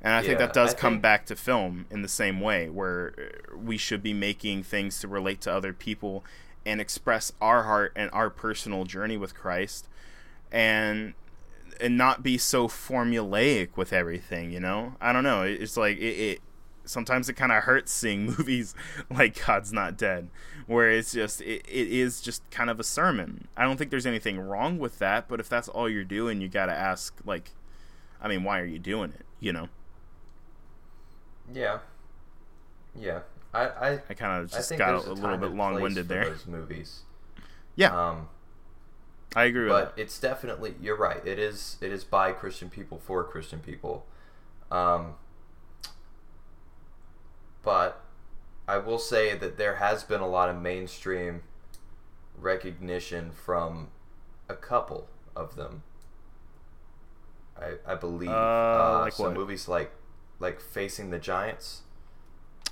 And 0.00 0.14
I 0.14 0.22
think 0.22 0.38
that 0.38 0.52
does 0.52 0.74
I 0.74 0.76
come 0.78 0.94
think- 0.94 1.02
back 1.02 1.26
to 1.26 1.36
film 1.36 1.86
in 1.90 2.02
the 2.02 2.08
same 2.08 2.40
way, 2.40 2.68
where 2.68 3.14
uh, 3.18 3.56
we 3.56 3.76
should 3.76 4.02
be 4.02 4.14
making 4.14 4.62
things 4.62 5.00
to 5.00 5.08
relate 5.08 5.40
to 5.42 5.52
other 5.52 5.72
people 5.72 6.24
and 6.64 6.80
express 6.80 7.32
our 7.40 7.64
heart 7.64 7.92
and 7.96 8.10
our 8.12 8.30
personal 8.30 8.84
journey 8.84 9.16
with 9.16 9.34
Christ, 9.34 9.88
and 10.52 11.14
and 11.80 11.96
not 11.96 12.22
be 12.22 12.38
so 12.38 12.68
formulaic 12.68 13.76
with 13.76 13.92
everything. 13.92 14.52
You 14.52 14.60
know, 14.60 14.94
I 15.00 15.12
don't 15.12 15.24
know. 15.24 15.42
It's 15.42 15.76
like 15.76 15.98
it. 15.98 16.00
it 16.00 16.40
sometimes 16.88 17.28
it 17.28 17.34
kind 17.34 17.52
of 17.52 17.64
hurts 17.64 17.92
seeing 17.92 18.26
movies 18.38 18.74
like 19.10 19.44
God's 19.46 19.72
Not 19.72 19.96
Dead, 19.96 20.28
where 20.66 20.90
it's 20.90 21.12
just 21.12 21.40
it, 21.40 21.62
it 21.68 21.88
is 21.88 22.20
just 22.20 22.48
kind 22.50 22.70
of 22.70 22.80
a 22.80 22.84
sermon. 22.84 23.48
I 23.56 23.64
don't 23.64 23.76
think 23.76 23.90
there's 23.90 24.06
anything 24.06 24.38
wrong 24.38 24.78
with 24.78 24.98
that, 24.98 25.28
but 25.28 25.40
if 25.40 25.48
that's 25.48 25.68
all 25.68 25.88
you're 25.88 26.04
doing, 26.04 26.40
you 26.40 26.48
got 26.48 26.66
to 26.66 26.72
ask 26.72 27.14
like, 27.24 27.50
I 28.20 28.28
mean, 28.28 28.44
why 28.44 28.60
are 28.60 28.66
you 28.66 28.78
doing 28.78 29.10
it? 29.10 29.26
You 29.40 29.52
know. 29.52 29.68
Yeah. 31.52 31.78
Yeah. 32.98 33.20
I, 33.54 33.66
I, 33.66 33.90
I 34.10 34.14
kind 34.14 34.42
of 34.42 34.50
just 34.50 34.76
got 34.76 34.94
a, 34.94 35.10
a 35.10 35.14
little 35.14 35.38
bit 35.38 35.52
long 35.52 35.80
winded 35.80 36.08
there. 36.08 36.24
Those 36.28 36.46
movies. 36.46 37.00
Yeah, 37.76 37.96
Um, 38.10 38.28
I 39.36 39.44
agree 39.44 39.62
with 39.64 39.70
but 39.70 39.96
that. 39.96 40.02
it's 40.02 40.18
definitely 40.18 40.74
you're 40.80 40.96
right. 40.96 41.24
It 41.26 41.38
is 41.38 41.76
it 41.80 41.92
is 41.92 42.04
by 42.04 42.32
Christian 42.32 42.68
people 42.70 42.98
for 42.98 43.22
Christian 43.24 43.60
people. 43.60 44.04
Um, 44.70 45.14
but 47.68 48.00
I 48.66 48.78
will 48.78 48.98
say 48.98 49.36
that 49.36 49.58
there 49.58 49.76
has 49.76 50.02
been 50.02 50.22
a 50.22 50.26
lot 50.26 50.48
of 50.48 50.56
mainstream 50.56 51.42
recognition 52.34 53.30
from 53.30 53.88
a 54.48 54.54
couple 54.54 55.06
of 55.36 55.54
them. 55.54 55.82
I, 57.60 57.72
I 57.86 57.94
believe 57.94 58.30
Uh, 58.30 58.32
uh, 58.32 58.98
like 59.02 59.12
so 59.12 59.24
what? 59.24 59.34
movies 59.34 59.68
like 59.68 59.90
like 60.38 60.62
Facing 60.62 61.10
the 61.10 61.18
Giants. 61.18 61.82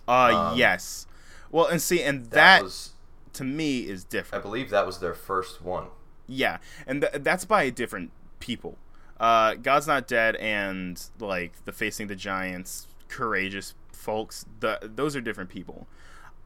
Uh, 0.09 0.53
um, 0.53 0.57
yes. 0.57 1.07
Well, 1.51 1.67
and 1.67 1.83
see, 1.83 2.03
and 2.03 2.25
That, 2.31 2.31
that, 2.31 2.63
was 2.63 2.93
to 3.35 3.45
me 3.45 3.81
is 3.81 4.03
different. 4.03 4.43
I 4.43 4.49
believe 4.49 4.71
that 4.71 4.87
was 4.87 5.01
their 5.01 5.13
first 5.13 5.61
one. 5.61 5.89
Yeah, 6.27 6.57
and 6.87 7.03
th- 7.03 7.23
that's 7.23 7.45
by 7.45 7.69
different 7.69 8.13
people. 8.41 8.79
Uh, 9.21 9.57
God's 9.57 9.87
Not 9.87 10.09
Dead 10.09 10.37
and 10.37 11.03
like 11.19 11.67
the 11.67 11.73
Facing 11.73 12.07
the 12.07 12.17
Giants, 12.17 12.87
courageous 13.09 13.75
folks. 13.97 14.47
The 14.61 14.79
those 14.83 15.17
are 15.17 15.21
different 15.21 15.51
people. 15.51 15.87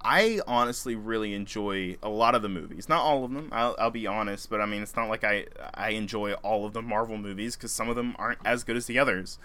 I 0.02 0.40
honestly 0.46 0.94
really 0.94 1.34
enjoy 1.34 1.96
a 2.02 2.08
lot 2.08 2.34
of 2.34 2.40
the 2.40 2.48
movies. 2.48 2.88
Not 2.88 3.02
all 3.02 3.24
of 3.24 3.32
them. 3.32 3.50
I'll, 3.52 3.76
I'll 3.78 3.90
be 3.90 4.06
honest, 4.06 4.48
but 4.48 4.60
I 4.60 4.66
mean, 4.66 4.82
it's 4.82 4.96
not 4.96 5.08
like 5.08 5.24
I 5.24 5.46
I 5.74 5.90
enjoy 5.90 6.32
all 6.34 6.64
of 6.64 6.72
the 6.72 6.82
Marvel 6.82 7.18
movies 7.18 7.56
because 7.56 7.72
some 7.72 7.88
of 7.88 7.96
them 7.96 8.16
aren't 8.18 8.38
as 8.44 8.64
good 8.64 8.76
as 8.76 8.86
the 8.86 8.98
others. 8.98 9.38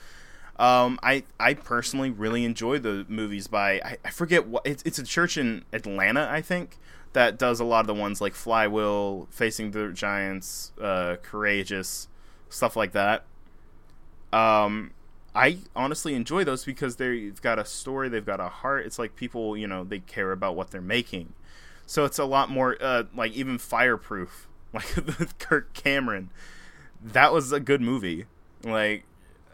Um, 0.58 0.98
I 1.04 1.24
I 1.40 1.54
personally 1.54 2.10
really 2.10 2.46
enjoy 2.46 2.80
the 2.80 3.06
movies 3.10 3.48
by 3.48 3.82
I, 3.84 3.98
I 4.06 4.10
forget 4.12 4.48
what 4.48 4.66
it's 4.66 4.84
it's 4.84 5.00
a 5.00 5.04
church 5.04 5.38
in 5.38 5.66
Atlanta 5.74 6.30
I 6.32 6.42
think 6.42 6.78
that 7.12 7.38
does 7.38 7.60
a 7.60 7.66
lot 7.66 7.82
of 7.82 7.88
the 7.88 7.94
ones 7.94 8.22
like 8.22 8.34
Flywheel, 8.34 9.28
Facing 9.32 9.72
the 9.72 9.90
Giants, 9.92 10.74
uh, 10.82 11.16
Courageous, 11.22 12.10
stuff 12.50 12.76
like 12.76 12.92
that. 12.92 13.24
Um, 14.34 14.92
I 15.36 15.58
honestly 15.76 16.16
enjoy 16.16 16.44
those 16.44 16.64
because 16.66 16.96
they've 16.96 17.40
got 17.42 17.60
a 17.60 17.66
story, 17.66 18.10
they've 18.10 18.26
got 18.26 18.40
a 18.40 18.50
heart. 18.50 18.86
It's 18.86 18.98
like 18.98 19.16
people, 19.16 19.58
you 19.58 19.68
know, 19.68 19.84
they 19.84 20.00
care 20.00 20.32
about 20.32 20.56
what 20.56 20.72
they're 20.72 20.82
making. 20.82 21.34
So 21.86 22.06
it's 22.06 22.18
a 22.18 22.26
lot 22.26 22.50
more 22.50 22.78
uh, 22.82 23.04
like 23.16 23.34
even 23.34 23.58
Fireproof, 23.58 24.48
like 24.74 25.38
Kirk 25.40 25.74
Cameron. 25.74 26.30
That 27.04 27.34
was 27.34 27.52
a 27.52 27.60
good 27.60 27.82
movie. 27.82 28.26
Like 28.64 29.04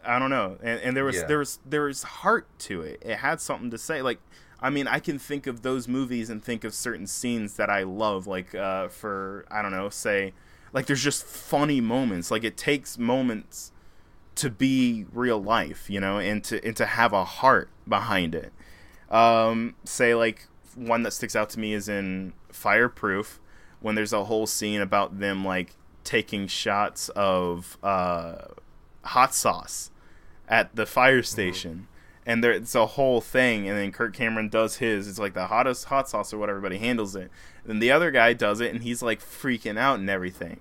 I 0.04 0.18
don't 0.18 0.30
know, 0.30 0.56
and, 0.62 0.80
and 0.80 0.96
there 0.96 1.04
was 1.04 1.16
Yeah. 1.16 1.26
there 1.26 1.38
was 1.38 1.58
there 1.66 1.82
was 1.82 2.02
heart 2.02 2.46
to 2.60 2.80
it. 2.82 3.02
It 3.04 3.16
had 3.18 3.40
something 3.40 3.70
to 3.70 3.78
say. 3.78 4.00
Like 4.02 4.20
I 4.60 4.70
mean, 4.70 4.86
I 4.86 5.00
can 5.00 5.18
think 5.18 5.46
of 5.48 5.62
those 5.62 5.88
movies 5.88 6.30
and 6.30 6.42
think 6.42 6.62
of 6.64 6.72
certain 6.72 7.06
scenes 7.06 7.54
that 7.56 7.68
I 7.68 7.82
love. 7.82 8.26
Like 8.26 8.54
uh, 8.54 8.88
for 8.88 9.44
I 9.50 9.60
don't 9.60 9.72
know, 9.72 9.90
say 9.90 10.32
like 10.72 10.86
there's 10.86 11.02
just 11.02 11.24
funny 11.24 11.80
moments. 11.80 12.30
Like 12.30 12.44
it 12.44 12.56
takes 12.56 12.96
moments 12.96 13.71
to 14.42 14.50
be 14.50 15.06
real 15.12 15.40
life, 15.40 15.88
you 15.88 16.00
know, 16.00 16.18
and 16.18 16.42
to 16.42 16.64
and 16.66 16.76
to 16.76 16.84
have 16.84 17.12
a 17.12 17.24
heart 17.24 17.70
behind 17.88 18.34
it. 18.34 18.52
Um, 19.08 19.76
say 19.84 20.16
like 20.16 20.48
one 20.74 21.04
that 21.04 21.12
sticks 21.12 21.36
out 21.36 21.48
to 21.50 21.60
me 21.60 21.74
is 21.74 21.88
in 21.88 22.32
Fireproof 22.50 23.38
when 23.80 23.94
there's 23.94 24.12
a 24.12 24.24
whole 24.24 24.48
scene 24.48 24.80
about 24.80 25.20
them 25.20 25.44
like 25.44 25.76
taking 26.02 26.48
shots 26.48 27.08
of 27.10 27.78
uh, 27.84 28.46
hot 29.04 29.32
sauce 29.32 29.92
at 30.48 30.74
the 30.74 30.86
fire 30.86 31.22
station. 31.22 31.86
And 32.26 32.42
there, 32.42 32.52
it's 32.52 32.74
a 32.74 32.86
whole 32.86 33.20
thing, 33.20 33.68
and 33.68 33.78
then 33.78 33.92
Kirk 33.92 34.14
Cameron 34.14 34.48
does 34.48 34.76
his. 34.76 35.06
It's 35.06 35.18
like 35.18 35.34
the 35.34 35.48
hottest 35.48 35.86
hot 35.86 36.08
sauce 36.08 36.32
or 36.32 36.38
whatever, 36.38 36.60
but 36.60 36.72
he 36.72 36.78
handles 36.78 37.14
it. 37.14 37.30
then 37.64 37.78
the 37.78 37.92
other 37.92 38.10
guy 38.10 38.32
does 38.32 38.60
it, 38.60 38.72
and 38.72 38.82
he's 38.82 39.02
like 39.02 39.20
freaking 39.20 39.78
out 39.78 40.00
and 40.00 40.10
everything. 40.10 40.60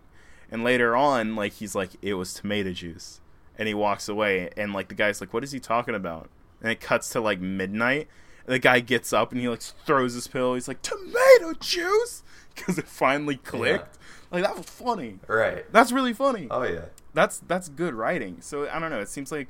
And 0.51 0.63
later 0.63 0.95
on, 0.95 1.35
like 1.35 1.53
he's 1.53 1.73
like, 1.73 1.91
it 2.01 2.15
was 2.15 2.33
tomato 2.33 2.73
juice, 2.73 3.21
and 3.57 3.67
he 3.67 3.73
walks 3.73 4.07
away. 4.09 4.49
And 4.57 4.73
like 4.73 4.87
the 4.89 4.95
guy's 4.95 5.21
like, 5.21 5.33
what 5.33 5.43
is 5.43 5.51
he 5.51 5.59
talking 5.59 5.95
about? 5.95 6.29
And 6.61 6.71
it 6.71 6.79
cuts 6.79 7.09
to 7.09 7.21
like 7.21 7.39
midnight. 7.39 8.07
And 8.45 8.53
the 8.53 8.59
guy 8.59 8.79
gets 8.79 9.13
up 9.13 9.31
and 9.31 9.39
he 9.39 9.47
like 9.47 9.61
throws 9.61 10.13
his 10.13 10.27
pillow. 10.27 10.55
He's 10.55 10.67
like, 10.67 10.81
tomato 10.81 11.53
juice, 11.59 12.23
because 12.55 12.77
it 12.77 12.87
finally 12.87 13.37
clicked. 13.37 13.97
Like 14.31 14.43
that 14.43 14.55
was 14.57 14.65
funny. 14.65 15.19
Right. 15.27 15.71
That's 15.71 15.91
really 15.91 16.13
funny. 16.13 16.47
Oh 16.49 16.63
yeah. 16.63 16.85
That's 17.13 17.39
that's 17.39 17.67
good 17.69 17.93
writing. 17.93 18.37
So 18.41 18.69
I 18.69 18.79
don't 18.79 18.89
know. 18.89 19.01
It 19.01 19.09
seems 19.09 19.31
like 19.31 19.49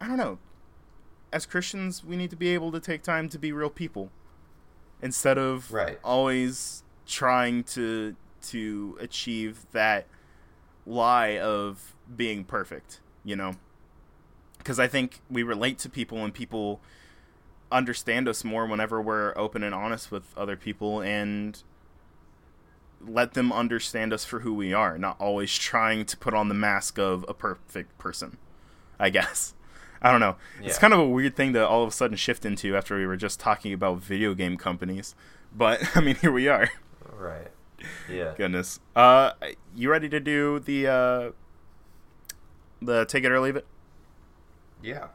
I 0.00 0.06
don't 0.06 0.18
know. 0.18 0.38
As 1.32 1.44
Christians, 1.46 2.04
we 2.04 2.16
need 2.16 2.30
to 2.30 2.36
be 2.36 2.48
able 2.54 2.70
to 2.72 2.80
take 2.80 3.02
time 3.02 3.28
to 3.30 3.38
be 3.38 3.52
real 3.52 3.70
people 3.70 4.10
instead 5.02 5.38
of 5.38 5.72
Right. 5.72 5.98
always 6.04 6.82
trying 7.06 7.64
to 7.64 8.14
to 8.48 8.96
achieve 9.00 9.66
that 9.72 10.06
lie 10.86 11.38
of 11.38 11.94
being 12.14 12.44
perfect, 12.44 13.00
you 13.24 13.36
know? 13.36 13.54
Cuz 14.64 14.78
I 14.78 14.86
think 14.86 15.20
we 15.30 15.42
relate 15.42 15.78
to 15.80 15.88
people 15.88 16.24
and 16.24 16.32
people 16.32 16.80
understand 17.70 18.28
us 18.28 18.44
more 18.44 18.66
whenever 18.66 19.00
we're 19.02 19.36
open 19.36 19.62
and 19.62 19.74
honest 19.74 20.10
with 20.10 20.36
other 20.36 20.56
people 20.56 21.00
and 21.00 21.62
let 23.00 23.34
them 23.34 23.52
understand 23.52 24.12
us 24.12 24.24
for 24.24 24.40
who 24.40 24.54
we 24.54 24.72
are, 24.72 24.98
not 24.98 25.20
always 25.20 25.54
trying 25.56 26.04
to 26.06 26.16
put 26.16 26.34
on 26.34 26.48
the 26.48 26.54
mask 26.54 26.98
of 26.98 27.24
a 27.28 27.34
perfect 27.34 27.96
person. 27.98 28.38
I 28.98 29.10
guess. 29.10 29.54
I 30.02 30.10
don't 30.10 30.20
know. 30.20 30.36
It's 30.62 30.78
kind 30.78 30.92
of 30.92 31.00
a 31.00 31.06
weird 31.06 31.36
thing 31.36 31.52
to 31.54 31.66
all 31.66 31.82
of 31.82 31.88
a 31.88 31.92
sudden 31.92 32.16
shift 32.16 32.44
into 32.44 32.76
after 32.76 32.96
we 32.96 33.06
were 33.06 33.16
just 33.16 33.40
talking 33.40 33.72
about 33.72 33.98
video 33.98 34.34
game 34.34 34.56
companies. 34.56 35.14
But 35.54 35.80
I 35.96 36.00
mean, 36.00 36.16
here 36.16 36.32
we 36.32 36.48
are. 36.48 36.70
Right. 37.12 37.48
Yeah. 38.10 38.34
Goodness. 38.36 38.80
Uh 38.94 39.32
you 39.74 39.90
ready 39.90 40.08
to 40.08 40.20
do 40.20 40.58
the 40.60 40.86
uh 40.86 41.30
the 42.80 43.04
take 43.06 43.24
it 43.24 43.30
or 43.32 43.40
leave 43.40 43.56
it? 43.56 43.66
Yeah. 44.82 45.08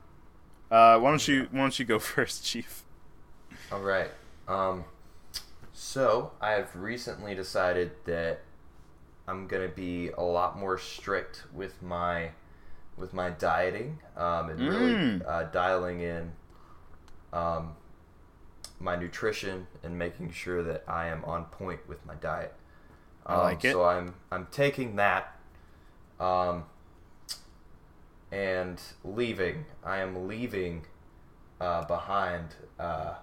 Uh 0.70 1.00
why 1.00 1.10
don't 1.10 1.28
you 1.28 1.48
why 1.52 1.60
don't 1.62 1.80
you 1.80 1.86
go 1.86 2.00
first, 2.14 2.46
chief? 2.46 2.84
All 3.72 3.82
right. 3.82 4.10
Um, 4.48 4.86
so 5.74 6.32
I've 6.42 6.76
recently 6.76 7.36
decided 7.36 7.92
that 8.06 8.42
I'm 9.28 9.48
gonna 9.48 9.68
be 9.70 10.10
a 10.10 10.22
lot 10.24 10.58
more 10.58 10.78
strict 10.78 11.44
with 11.54 11.82
my 11.82 12.32
with 12.98 13.14
my 13.14 13.30
dieting 13.30 14.00
um, 14.18 14.50
and 14.50 14.60
really 14.60 14.94
Mm. 14.94 15.28
uh, 15.28 15.44
dialing 15.44 16.02
in 16.02 16.32
um, 17.34 17.76
my 18.82 18.96
nutrition 18.96 19.68
and 19.84 19.98
making 19.98 20.32
sure 20.32 20.64
that 20.64 20.84
I 20.88 21.08
am 21.08 21.24
on 21.26 21.46
point 21.46 21.88
with 21.88 22.06
my 22.06 22.16
diet. 22.16 22.56
I 23.26 23.36
Um, 23.36 23.38
like 23.38 23.66
it. 23.66 23.74
So 23.74 23.84
I'm 23.86 24.16
I'm 24.32 24.48
taking 24.52 24.96
that. 24.98 25.40
Um, 26.20 26.66
and 28.32 28.82
leaving. 29.04 29.66
I 29.84 29.98
am 29.98 30.28
leaving 30.28 30.86
uh, 31.60 31.84
behind 31.86 32.56
uh, 32.80 33.16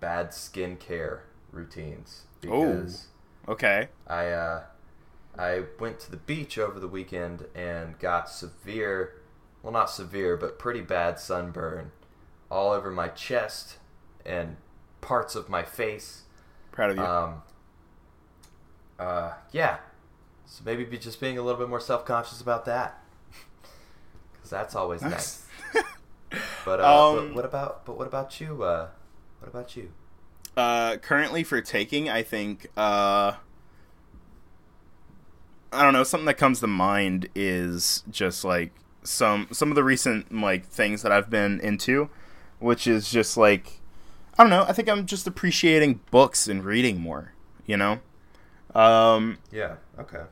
bad 0.00 0.30
skincare 0.30 1.20
routines 1.52 2.22
because 2.40 3.06
Okay. 3.48 3.88
I 4.06 4.28
uh, 4.28 4.64
I 5.38 5.64
went 5.80 6.00
to 6.02 6.12
the 6.12 6.18
beach 6.18 6.58
over 6.58 6.80
the 6.80 6.88
weekend 6.88 7.46
and 7.54 7.98
got 8.00 8.30
severe, 8.30 9.14
well 9.62 9.72
not 9.72 9.90
severe, 9.90 10.36
but 10.38 10.58
pretty 10.60 10.82
bad 10.82 11.20
sunburn 11.20 11.92
all 12.50 12.72
over 12.72 12.90
my 12.92 13.08
chest 13.08 13.78
and 14.24 14.56
parts 15.00 15.34
of 15.34 15.48
my 15.48 15.62
face. 15.62 16.22
Proud 16.72 16.90
of 16.90 16.96
you. 16.96 17.02
Um, 17.02 17.42
uh, 18.98 19.32
yeah. 19.52 19.78
So 20.46 20.62
maybe 20.64 20.84
be 20.84 20.98
just 20.98 21.20
being 21.20 21.38
a 21.38 21.42
little 21.42 21.58
bit 21.58 21.68
more 21.68 21.80
self 21.80 22.04
conscious 22.04 22.40
about 22.40 22.64
that, 22.64 23.02
because 24.32 24.50
that's 24.50 24.74
always 24.74 25.02
nice. 25.02 25.46
But, 26.64 26.80
uh, 26.80 27.10
Um, 27.10 27.16
but 27.28 27.34
what 27.34 27.44
about 27.44 27.84
but 27.84 27.96
what 27.98 28.06
about 28.06 28.40
you? 28.40 28.62
Uh, 28.62 28.88
what 29.40 29.48
about 29.48 29.76
you? 29.76 29.92
Uh, 30.56 30.96
currently 30.98 31.42
for 31.44 31.60
taking, 31.60 32.08
I 32.08 32.22
think 32.22 32.66
uh, 32.76 33.32
I 35.72 35.82
don't 35.82 35.92
know. 35.92 36.04
Something 36.04 36.26
that 36.26 36.34
comes 36.38 36.60
to 36.60 36.66
mind 36.66 37.28
is 37.34 38.02
just 38.10 38.44
like 38.44 38.72
some 39.02 39.48
some 39.52 39.70
of 39.70 39.74
the 39.74 39.84
recent 39.84 40.32
like 40.32 40.66
things 40.66 41.02
that 41.02 41.12
I've 41.12 41.30
been 41.30 41.60
into, 41.60 42.10
which 42.58 42.86
is 42.86 43.10
just 43.10 43.36
like 43.36 43.79
I 44.38 44.42
don't 44.42 44.50
know. 44.50 44.64
I 44.68 44.72
think 44.72 44.88
I'm 44.88 45.06
just 45.06 45.26
appreciating 45.26 46.00
books 46.10 46.48
and 46.48 46.64
reading 46.64 47.00
more. 47.00 47.32
You 47.66 47.76
know, 47.76 48.00
um, 48.74 49.38
Yeah. 49.52 49.76
Okay. 49.98 50.22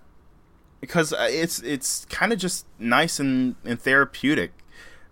because 0.81 1.13
it's 1.17 1.61
it's 1.61 2.05
kind 2.07 2.33
of 2.33 2.39
just 2.39 2.67
nice 2.79 3.21
and, 3.21 3.55
and 3.65 3.81
therapeutic 3.81 4.53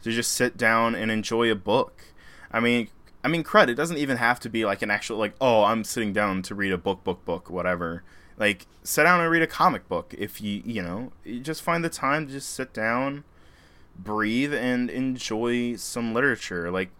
to 0.02 0.10
just 0.10 0.32
sit 0.32 0.56
down 0.56 0.94
and 0.94 1.10
enjoy 1.10 1.50
a 1.50 1.54
book. 1.54 2.02
I 2.50 2.58
mean, 2.60 2.88
I 3.22 3.28
mean, 3.28 3.44
crud. 3.44 3.68
It 3.68 3.74
doesn't 3.74 3.98
even 3.98 4.16
have 4.16 4.40
to 4.40 4.48
be 4.48 4.64
like 4.64 4.82
an 4.82 4.90
actual 4.90 5.18
like, 5.18 5.34
oh, 5.40 5.64
I'm 5.64 5.84
sitting 5.84 6.12
down 6.12 6.42
to 6.42 6.54
read 6.54 6.72
a 6.72 6.78
book, 6.78 7.04
book, 7.04 7.24
book, 7.24 7.48
whatever. 7.50 8.02
Like, 8.38 8.66
sit 8.82 9.04
down 9.04 9.20
and 9.20 9.30
read 9.30 9.42
a 9.42 9.46
comic 9.46 9.88
book 9.88 10.14
if 10.18 10.40
you 10.40 10.62
you 10.64 10.82
know 10.82 11.12
you 11.24 11.40
just 11.40 11.62
find 11.62 11.84
the 11.84 11.88
time 11.88 12.26
to 12.26 12.32
just 12.32 12.50
sit 12.50 12.72
down, 12.72 13.24
breathe, 13.96 14.52
and 14.54 14.90
enjoy 14.90 15.76
some 15.76 16.12
literature. 16.12 16.70
Like, 16.70 16.90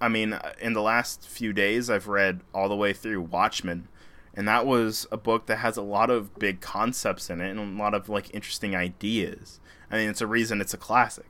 I 0.00 0.08
mean, 0.08 0.38
in 0.60 0.72
the 0.74 0.82
last 0.82 1.26
few 1.28 1.52
days, 1.52 1.88
I've 1.88 2.06
read 2.08 2.40
all 2.52 2.68
the 2.68 2.76
way 2.76 2.92
through 2.92 3.22
Watchmen, 3.22 3.88
and 4.34 4.46
that 4.46 4.66
was 4.66 5.06
a 5.10 5.16
book 5.16 5.46
that 5.46 5.56
has 5.56 5.76
a 5.76 5.82
lot 5.82 6.10
of 6.10 6.38
big 6.38 6.60
concepts 6.60 7.30
in 7.30 7.40
it 7.40 7.50
and 7.50 7.78
a 7.78 7.82
lot 7.82 7.94
of 7.94 8.08
like 8.08 8.32
interesting 8.34 8.76
ideas. 8.76 9.60
I 9.90 9.96
mean, 9.96 10.10
it's 10.10 10.20
a 10.20 10.26
reason 10.26 10.60
it's 10.60 10.74
a 10.74 10.78
classic. 10.78 11.26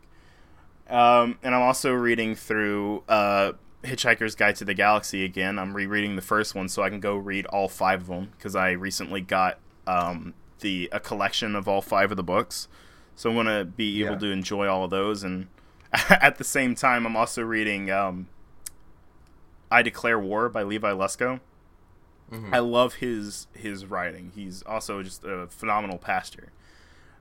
Um, 0.89 1.39
and 1.43 1.55
I'm 1.55 1.63
also 1.63 1.93
reading 1.93 2.35
through 2.35 3.03
uh, 3.09 3.53
Hitchhiker's 3.83 4.35
Guide 4.35 4.57
to 4.57 4.65
the 4.65 4.75
Galaxy 4.75 5.25
again. 5.25 5.59
I'm 5.59 5.75
rereading 5.75 6.17
the 6.17 6.23
first 6.23 6.55
one 6.55 6.69
so 6.69 6.83
I 6.83 6.91
can 6.91 7.01
go 7.01 7.17
read 7.17 7.47
all 7.47 7.69
five 7.69 8.03
of 8.03 8.07
them 8.09 8.31
because 8.37 8.55
I 8.57 8.71
recently 8.73 9.21
got 9.21 9.59
um, 9.87 10.35
the 10.61 10.89
a 10.93 11.01
collection 11.01 11.55
of 11.57 11.69
all 11.69 11.83
five 11.83 12.11
of 12.11 12.17
the 12.17 12.23
books. 12.23 12.69
So 13.15 13.31
I'm 13.31 13.37
gonna 13.37 13.65
be 13.65 14.03
able 14.05 14.15
Yeah. 14.15 14.19
to 14.21 14.27
enjoy 14.31 14.67
all 14.69 14.85
of 14.85 14.91
those, 14.91 15.23
and 15.23 15.49
at 16.11 16.37
the 16.39 16.45
same 16.45 16.75
time, 16.75 17.07
I'm 17.07 17.17
also 17.17 17.43
reading 17.43 17.91
um, 17.91 18.29
"I 19.71 19.83
Declare 19.83 20.19
War" 20.19 20.49
by 20.49 20.63
Levi 20.63 20.91
Lusko. 20.93 21.41
Mhm. 22.33 22.53
I 22.55 22.59
love 22.59 22.95
his 22.95 23.47
his 23.55 23.87
writing. 23.87 24.33
He's 24.35 24.63
also 24.63 25.03
just 25.03 25.25
a 25.25 25.47
phenomenal 25.49 25.99
pastor. 25.99 26.53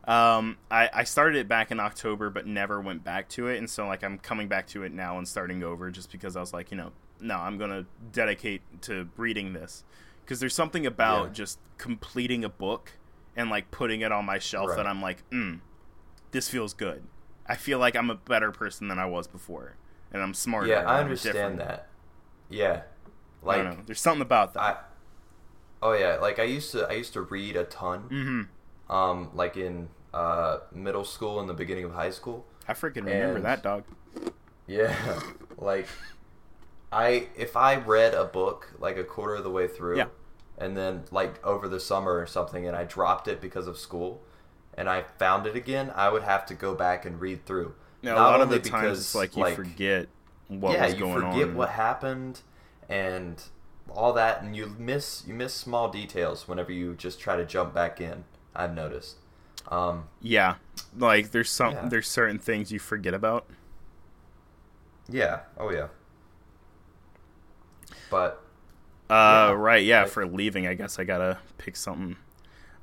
Um, 0.07 0.57
I, 0.69 0.89
I 0.93 1.03
started 1.03 1.39
it 1.39 1.47
back 1.47 1.71
in 1.71 1.79
October, 1.79 2.29
but 2.29 2.45
never 2.45 2.79
went 2.79 3.03
back 3.03 3.27
to 3.29 3.47
it, 3.47 3.57
and 3.57 3.67
so 3.69 3.87
like 3.87 4.03
I'm 4.03 4.19
coming 4.19 4.47
back 4.47 4.67
to 4.67 4.83
it 4.83 4.91
now 4.91 5.17
and 5.17 5.27
starting 5.27 5.63
over, 5.63 5.89
just 5.89 6.11
because 6.11 6.35
I 6.35 6.41
was 6.41 6.53
like, 6.53 6.69
you 6.69 6.77
know, 6.77 6.91
no, 7.19 7.35
I'm 7.37 7.57
gonna 7.57 7.85
dedicate 8.11 8.61
to 8.83 9.09
reading 9.17 9.53
this 9.53 9.83
because 10.23 10.39
there's 10.39 10.53
something 10.53 10.85
about 10.85 11.27
Yeah. 11.27 11.33
just 11.33 11.59
completing 11.79 12.43
a 12.43 12.49
book 12.49 12.91
and 13.35 13.49
like 13.49 13.71
putting 13.71 14.01
it 14.01 14.11
on 14.11 14.25
my 14.25 14.37
shelf 14.37 14.69
Right. 14.69 14.77
that 14.77 14.87
I'm 14.87 15.01
like, 15.01 15.27
mm, 15.31 15.59
this 16.31 16.49
feels 16.49 16.73
good. 16.75 17.03
I 17.47 17.55
feel 17.55 17.79
like 17.79 17.95
I'm 17.95 18.09
a 18.11 18.15
better 18.15 18.51
person 18.51 18.87
than 18.87 18.99
I 18.99 19.05
was 19.05 19.27
before, 19.27 19.75
and 20.13 20.21
I'm 20.21 20.33
smarter. 20.35 20.67
Yeah, 20.67 20.83
I 20.83 20.99
understand 20.99 21.33
different. 21.35 21.57
that. 21.59 21.87
Yeah, 22.55 22.81
I 23.43 23.45
like 23.45 23.57
don't 23.63 23.77
know. 23.77 23.83
There's 23.85 23.99
something 24.01 24.21
about 24.21 24.53
that. 24.53 24.61
I. 24.63 24.75
Oh 25.81 25.91
yeah, 25.93 26.15
like 26.21 26.39
I 26.39 26.43
used 26.43 26.71
to. 26.71 26.87
I 26.87 26.93
used 26.93 27.13
to 27.13 27.21
read 27.21 27.55
a 27.55 27.63
ton. 27.65 28.03
mm-hmm. 28.09 28.93
Um, 28.95 29.29
like 29.33 29.57
in 29.57 29.89
uh 30.13 30.59
middle 30.71 31.03
school 31.03 31.39
and 31.39 31.49
the 31.49 31.53
beginning 31.53 31.83
of 31.85 31.91
high 31.93 32.11
school. 32.11 32.45
I 32.67 32.73
freaking 32.73 33.05
remember 33.05 33.35
And- 33.37 33.45
that 33.45 33.61
dog. 33.63 33.83
Yeah, 34.67 34.95
like 35.57 35.87
I 36.91 37.27
if 37.35 37.55
I 37.57 37.75
read 37.75 38.13
a 38.13 38.23
book 38.25 38.73
like 38.79 38.97
a 38.97 39.03
quarter 39.03 39.35
of 39.35 39.43
the 39.43 39.51
way 39.51 39.67
through, 39.67 39.97
Yeah. 39.97 40.07
and 40.57 40.75
then 40.77 41.03
like 41.11 41.43
over 41.45 41.67
the 41.67 41.79
summer 41.79 42.17
or 42.19 42.25
something, 42.27 42.65
and 42.67 42.75
I 42.75 42.83
dropped 42.85 43.27
it 43.27 43.41
because 43.41 43.67
of 43.67 43.77
school, 43.77 44.21
and 44.75 44.89
I 44.89 45.03
found 45.19 45.45
it 45.45 45.55
again, 45.55 45.91
I 45.95 46.09
would 46.09 46.23
have 46.23 46.45
to 46.47 46.53
go 46.53 46.73
back 46.73 47.05
and 47.05 47.19
read 47.19 47.45
through. 47.45 47.75
Yeah, 48.01 48.13
a 48.13 48.21
lot 48.21 48.41
of 48.41 48.49
the 48.49 48.59
times 48.59 48.99
it's 48.99 49.15
like 49.15 49.35
you 49.35 49.53
forget 49.55 50.07
what 50.47 50.73
yeah, 50.73 50.85
was 50.85 50.95
you 50.95 51.11
forget 51.13 51.49
on. 51.49 51.55
what 51.55 51.69
happened 51.69 52.41
and 52.89 53.41
all 53.93 54.13
that, 54.13 54.41
and 54.41 54.55
you 54.55 54.75
miss 54.77 55.23
you 55.27 55.33
miss 55.33 55.53
small 55.53 55.89
details 55.89 56.47
whenever 56.47 56.71
you 56.71 56.93
just 56.95 57.19
try 57.19 57.35
to 57.35 57.45
jump 57.45 57.73
back 57.73 58.01
in. 58.01 58.23
I've 58.55 58.73
noticed. 58.73 59.17
Um, 59.69 60.05
Yeah, 60.21 60.55
like 60.97 61.31
there's 61.31 61.49
some 61.49 61.73
Yeah. 61.73 61.87
there's 61.89 62.07
certain 62.07 62.39
things 62.39 62.71
you 62.71 62.79
forget 62.79 63.13
about. 63.13 63.45
yeah. 65.09 65.41
Oh 65.57 65.71
yeah. 65.71 65.87
But 68.09 68.41
Uh, 69.09 69.13
Yeah, 69.13 69.51
right, 69.53 69.83
yeah. 69.83 70.01
like- 70.03 70.11
For 70.11 70.25
leaving, 70.25 70.65
I 70.67 70.73
guess 70.73 70.97
I 70.99 71.03
gotta 71.03 71.39
pick 71.59 71.75
something. 71.75 72.17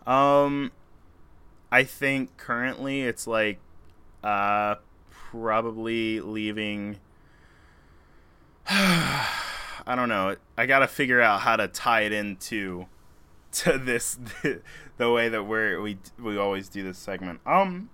Um, 0.06 0.70
I 1.72 1.84
think 1.84 2.36
currently 2.36 3.02
it's 3.02 3.26
like, 3.26 3.58
uh, 4.22 4.76
probably 5.10 6.20
leaving. 6.20 6.98
I 8.68 9.94
don't 9.94 10.08
know. 10.08 10.36
I 10.56 10.66
gotta 10.66 10.86
figure 10.86 11.20
out 11.20 11.40
how 11.40 11.56
to 11.56 11.68
tie 11.68 12.02
it 12.02 12.12
into 12.12 12.86
to 13.52 13.78
this 13.78 14.18
the 14.96 15.10
way 15.10 15.28
that 15.28 15.44
we're 15.44 15.80
we 15.80 15.98
we 16.18 16.36
always 16.38 16.68
do 16.68 16.82
this 16.82 16.98
segment. 16.98 17.40
Um, 17.46 17.90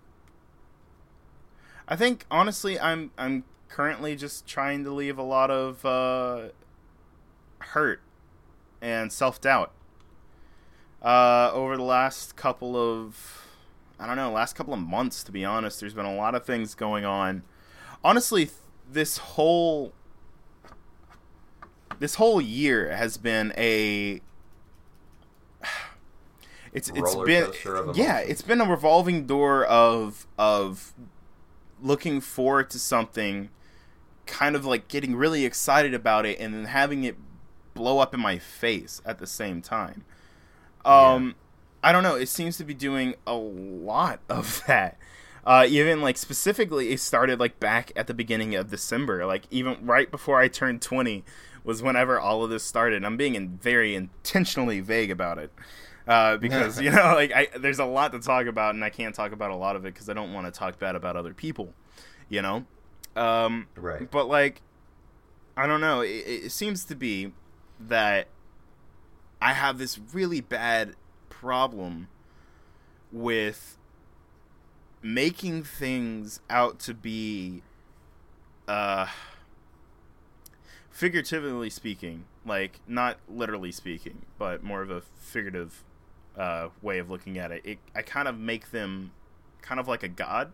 I 1.87 1.97
think 1.97 2.27
honestly, 2.31 2.79
I'm 2.79 3.11
I'm 3.17 3.45
currently 3.69 4.17
just 4.17 4.47
trying 4.47 4.85
to 4.85 4.91
leave 4.91 5.19
a 5.19 5.23
lot 5.23 5.51
of 5.51 5.85
uh, 5.85 6.49
hurt 7.61 8.01
and 8.81 9.13
self 9.13 9.41
doubt. 9.41 9.73
Uh, 11.01 11.51
over 11.53 11.77
the 11.77 11.83
last 11.85 12.35
couple 12.35 12.77
of, 12.77 13.47
I 14.01 14.07
don't 14.07 14.17
know, 14.17 14.33
last 14.33 14.57
couple 14.57 14.75
of 14.75 14.81
months, 14.81 15.23
to 15.25 15.31
be 15.33 15.45
honest, 15.45 15.79
there's 15.79 15.95
been 15.95 16.05
a 16.05 16.17
lot 16.17 16.35
of 16.35 16.45
things 16.45 16.75
going 16.75 17.05
on. 17.05 17.45
Honestly, 18.03 18.47
th- 18.47 18.57
this 18.91 19.19
whole 19.19 19.93
this 21.99 22.17
whole 22.17 22.41
year 22.41 22.91
has 22.95 23.17
been 23.17 23.53
a 23.57 24.21
it's 26.73 26.91
it's 26.95 27.15
been 27.17 27.51
yeah 27.95 28.19
it's 28.19 28.43
been 28.43 28.61
a 28.61 28.69
revolving 28.69 29.27
door 29.27 29.65
of 29.65 30.27
of 30.39 30.95
looking 31.83 32.21
forward 32.21 32.71
to 32.71 32.79
something 32.79 33.51
kind 34.27 34.55
of 34.55 34.65
like 34.65 34.89
getting 34.89 35.17
really 35.17 35.45
excited 35.45 35.95
about 35.95 36.27
it 36.27 36.39
and 36.39 36.53
then 36.55 36.67
having 36.67 37.05
it 37.05 37.17
blow 37.75 37.99
up 37.99 38.13
in 38.13 38.21
my 38.21 38.39
face 38.39 39.01
at 39.07 39.19
the 39.19 39.27
same 39.27 39.63
time. 39.63 40.05
Um 40.85 41.35
i 41.83 41.93
don't 41.93 42.03
know 42.03 42.17
it 42.17 42.29
seems 42.29 42.57
to 42.57 42.65
be 42.65 42.75
doing 42.75 43.15
a 43.27 43.35
lot 43.35 44.21
of 44.29 44.63
that. 44.67 44.99
Uh 45.47 45.65
even 45.69 46.03
like 46.03 46.17
specifically 46.17 46.91
it 46.91 47.01
started 47.01 47.39
like 47.39 47.61
back 47.61 47.93
at 47.95 48.07
the 48.09 48.15
beginning 48.15 48.55
of 48.55 48.69
december 48.71 49.25
like 49.25 49.45
even 49.51 49.77
right 49.87 50.11
before 50.11 50.39
i 50.41 50.49
turned 50.49 50.83
20 50.83 51.25
was 51.69 51.83
whenever 51.83 52.19
all 52.19 52.43
of 52.43 52.49
this 52.49 52.65
started 52.65 53.05
i'm 53.05 53.19
being 53.19 53.35
in 53.35 53.59
very 53.59 53.95
intentionally 53.95 54.81
vague 54.81 55.11
about 55.11 55.37
it 55.37 55.53
uh, 56.07 56.39
because 56.39 56.81
you 56.81 56.91
know 56.91 57.13
like 57.15 57.31
I, 57.31 57.49
there's 57.59 57.79
a 57.79 57.85
lot 57.85 58.13
to 58.13 58.21
talk 58.21 58.47
about 58.47 58.75
and 58.75 58.83
i 58.83 58.89
can't 58.89 59.15
talk 59.15 59.33
about 59.33 59.51
a 59.51 59.55
lot 59.55 59.77
of 59.77 59.85
it 59.85 59.93
because 59.93 60.09
i 60.09 60.15
don't 60.15 60.33
want 60.33 60.47
to 60.47 60.51
talk 60.51 60.79
bad 60.79 60.97
about 60.97 61.15
other 61.15 61.35
people 61.35 61.75
you 62.31 62.41
know 62.41 62.65
um 63.17 63.67
right. 63.77 64.11
but 64.11 64.29
like 64.29 64.63
i 65.59 65.67
don't 65.67 65.83
know 65.83 66.01
it, 66.01 66.25
it 66.27 66.53
seems 66.53 66.85
to 66.85 66.95
be 66.95 67.33
that 67.79 68.29
i 69.43 69.53
have 69.53 69.77
this 69.77 69.99
really 70.15 70.41
bad 70.41 70.95
problem 71.29 72.09
with 73.13 73.77
making 75.03 75.63
things 75.63 76.41
out 76.49 76.79
to 76.79 76.95
be 76.95 77.63
uh 78.67 79.07
figuratively 80.99 81.71
speaking 81.71 82.25
like 82.45 82.81
not 82.89 83.19
literally 83.29 83.71
speaking 83.71 84.23
but 84.37 84.63
more 84.65 84.83
of 84.83 84.91
a 84.91 85.01
figurative 85.01 85.85
uh, 86.37 86.69
way 86.83 86.99
of 86.99 87.09
looking 87.11 87.39
at 87.39 87.53
it. 87.53 87.63
it 87.65 87.79
i 87.95 88.03
kind 88.03 88.27
of 88.27 88.39
make 88.39 88.71
them 88.71 89.13
kind 89.63 89.79
of 89.79 89.87
like 89.87 90.03
a 90.03 90.09
god 90.09 90.51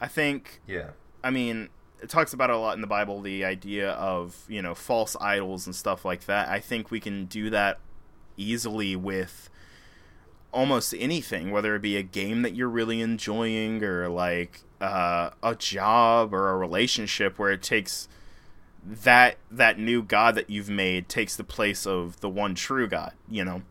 i 0.00 0.06
think 0.06 0.60
Yeah. 0.66 0.90
I 1.26 1.30
mean, 1.30 1.70
it 2.00 2.08
talks 2.08 2.32
about 2.32 2.50
it 2.50 2.56
a 2.56 2.58
lot 2.58 2.76
in 2.76 2.80
the 2.80 2.86
Bible 2.86 3.20
the 3.20 3.44
idea 3.44 3.90
of, 3.92 4.44
you 4.48 4.62
know, 4.62 4.76
false 4.76 5.16
idols 5.20 5.66
and 5.66 5.74
stuff 5.74 6.04
like 6.04 6.26
that. 6.26 6.48
I 6.48 6.60
think 6.60 6.92
we 6.92 7.00
can 7.00 7.24
do 7.24 7.50
that 7.50 7.80
easily 8.36 8.94
with 8.94 9.50
almost 10.52 10.94
anything, 10.96 11.50
whether 11.50 11.74
it 11.74 11.82
be 11.82 11.96
a 11.96 12.04
game 12.04 12.42
that 12.42 12.54
you're 12.54 12.68
really 12.68 13.00
enjoying 13.00 13.82
or 13.82 14.08
like 14.08 14.62
uh, 14.80 15.30
a 15.42 15.56
job 15.56 16.32
or 16.32 16.50
a 16.50 16.56
relationship 16.56 17.40
where 17.40 17.50
it 17.50 17.62
takes 17.62 18.06
that 18.86 19.36
that 19.50 19.78
new 19.78 20.00
god 20.02 20.36
that 20.36 20.48
you've 20.48 20.70
made 20.70 21.08
takes 21.08 21.34
the 21.34 21.44
place 21.44 21.86
of 21.86 22.20
the 22.20 22.28
one 22.28 22.54
true 22.54 22.86
god, 22.86 23.12
you 23.28 23.44
know, 23.44 23.62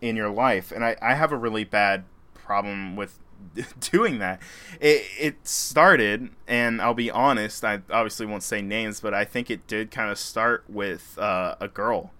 in 0.00 0.16
your 0.16 0.28
life. 0.28 0.72
And 0.72 0.84
I, 0.84 0.96
I 1.00 1.14
have 1.14 1.32
a 1.32 1.36
really 1.36 1.64
bad 1.64 2.04
problem 2.34 2.96
with 2.96 3.18
doing 3.80 4.18
that. 4.18 4.40
It 4.80 5.04
it 5.18 5.46
started, 5.46 6.30
and 6.48 6.82
I'll 6.82 6.94
be 6.94 7.10
honest. 7.10 7.64
I 7.64 7.80
obviously 7.90 8.26
won't 8.26 8.42
say 8.42 8.60
names, 8.60 9.00
but 9.00 9.14
I 9.14 9.24
think 9.24 9.50
it 9.50 9.66
did 9.66 9.90
kind 9.90 10.10
of 10.10 10.18
start 10.18 10.64
with 10.68 11.16
uh, 11.18 11.54
a 11.60 11.68
girl. 11.68 12.12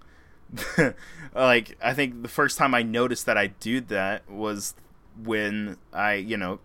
like 1.35 1.77
I 1.81 1.93
think 1.93 2.21
the 2.21 2.29
first 2.29 2.57
time 2.57 2.73
I 2.73 2.81
noticed 2.81 3.25
that 3.25 3.37
I 3.37 3.47
do 3.47 3.81
that 3.81 4.29
was 4.29 4.73
when 5.21 5.77
I, 5.91 6.13
you 6.13 6.37
know, 6.37 6.59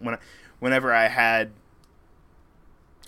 when 0.00 0.14
I, 0.14 0.18
whenever 0.60 0.92
I 0.92 1.08
had 1.08 1.50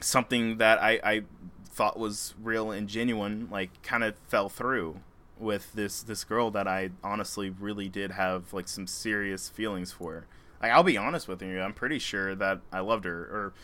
something 0.01 0.59
that 0.59 0.83
I, 0.83 1.01
I 1.03 1.23
thought 1.65 1.99
was 1.99 2.35
real 2.43 2.71
and 2.71 2.89
genuine, 2.89 3.49
like 3.51 3.83
kind 3.83 4.05
of 4.05 4.17
fell 4.29 4.49
through 4.49 5.01
with 5.39 5.73
this 5.75 6.03
this 6.03 6.25
girl 6.25 6.51
that 6.51 6.67
I 6.67 6.91
honestly 7.05 7.51
really 7.51 7.89
did 7.89 8.13
have 8.13 8.53
like 8.53 8.69
some 8.69 8.87
serious 8.87 9.49
feelings 9.49 9.93
for. 9.93 10.27
Like 10.61 10.73
I'll 10.73 10.83
be 10.83 10.97
honest 10.97 11.29
with 11.29 11.43
you, 11.43 11.61
I'm 11.61 11.73
pretty 11.73 11.99
sure 11.99 12.35
that 12.35 12.61
I 12.73 12.81
loved 12.81 13.05
her, 13.05 13.21
or 13.21 13.55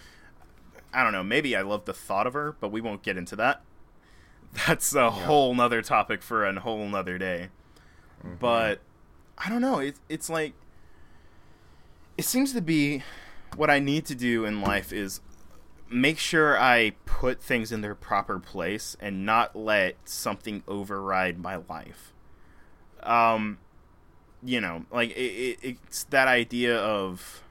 I 0.92 1.02
don't 1.02 1.12
know, 1.12 1.24
maybe 1.24 1.56
I 1.56 1.62
loved 1.62 1.86
the 1.86 1.92
thought 1.92 2.26
of 2.26 2.34
her, 2.34 2.54
but 2.60 2.70
we 2.70 2.80
won't 2.80 3.02
get 3.02 3.16
into 3.16 3.36
that. 3.36 3.62
That's 4.66 4.94
a 4.94 5.10
whole 5.10 5.54
nother 5.54 5.82
topic 5.82 6.22
for 6.22 6.46
a 6.46 6.60
whole 6.60 6.86
nother 6.86 7.18
day. 7.18 7.48
Mm-hmm. 8.24 8.36
But 8.38 8.80
I 9.36 9.48
don't 9.48 9.60
know. 9.60 9.80
It, 9.80 9.96
it's 10.08 10.30
like 10.30 10.54
it 12.16 12.24
seems 12.24 12.52
to 12.52 12.60
be 12.60 13.02
what 13.56 13.70
I 13.70 13.80
need 13.80 14.06
to 14.06 14.14
do 14.14 14.44
in 14.44 14.60
life 14.60 14.92
is 14.92 15.20
make 15.94 16.18
sure 16.18 16.58
I 16.58 16.90
put 17.06 17.40
things 17.40 17.70
in 17.70 17.80
their 17.80 17.94
proper 17.94 18.40
place 18.40 18.96
and 18.98 19.24
not 19.24 19.54
let 19.54 19.96
something 20.04 20.64
override 20.66 21.38
my 21.38 21.56
life. 21.56 22.12
Um, 23.04 23.58
you 24.42 24.60
know, 24.60 24.86
like 24.90 25.10
it, 25.10 25.20
it, 25.22 25.58
it's 25.62 26.04
that 26.04 26.26
idea 26.26 26.76
of 26.76 27.42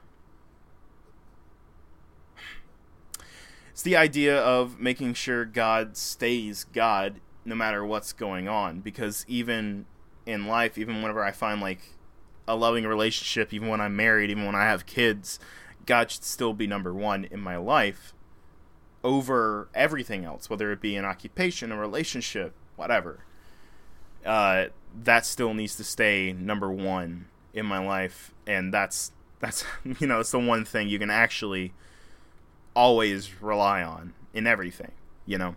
it's 3.70 3.82
the 3.82 3.96
idea 3.96 4.38
of 4.38 4.78
making 4.78 5.14
sure 5.14 5.46
God 5.46 5.96
stays 5.96 6.64
God 6.64 7.20
no 7.46 7.54
matter 7.54 7.84
what's 7.84 8.12
going 8.12 8.46
on 8.46 8.80
because 8.80 9.24
even 9.26 9.86
in 10.26 10.46
life 10.46 10.76
even 10.76 10.96
whenever 10.96 11.24
I 11.24 11.32
find 11.32 11.60
like 11.60 11.80
a 12.46 12.56
loving 12.56 12.84
relationship 12.84 13.52
even 13.52 13.68
when 13.68 13.80
I'm 13.80 13.96
married 13.96 14.30
even 14.30 14.46
when 14.46 14.54
I 14.54 14.64
have 14.64 14.86
kids 14.86 15.38
God 15.84 16.10
should 16.10 16.24
still 16.24 16.54
be 16.54 16.66
number 16.66 16.94
1 16.94 17.24
in 17.24 17.40
my 17.40 17.56
life 17.56 18.13
over 19.04 19.68
everything 19.74 20.24
else 20.24 20.50
whether 20.50 20.72
it 20.72 20.80
be 20.80 20.96
an 20.96 21.04
occupation 21.04 21.70
a 21.70 21.76
relationship 21.76 22.52
whatever 22.74 23.20
uh, 24.26 24.66
that 25.02 25.26
still 25.26 25.52
needs 25.52 25.76
to 25.76 25.84
stay 25.84 26.32
number 26.32 26.72
1 26.72 27.26
in 27.52 27.66
my 27.66 27.78
life 27.78 28.32
and 28.46 28.74
that's 28.74 29.12
that's 29.40 29.64
you 30.00 30.06
know 30.06 30.20
it's 30.20 30.30
the 30.30 30.38
one 30.38 30.64
thing 30.64 30.88
you 30.88 30.98
can 30.98 31.10
actually 31.10 31.72
always 32.74 33.40
rely 33.40 33.82
on 33.82 34.14
in 34.32 34.46
everything, 34.46 34.92
you 35.26 35.38
know. 35.38 35.56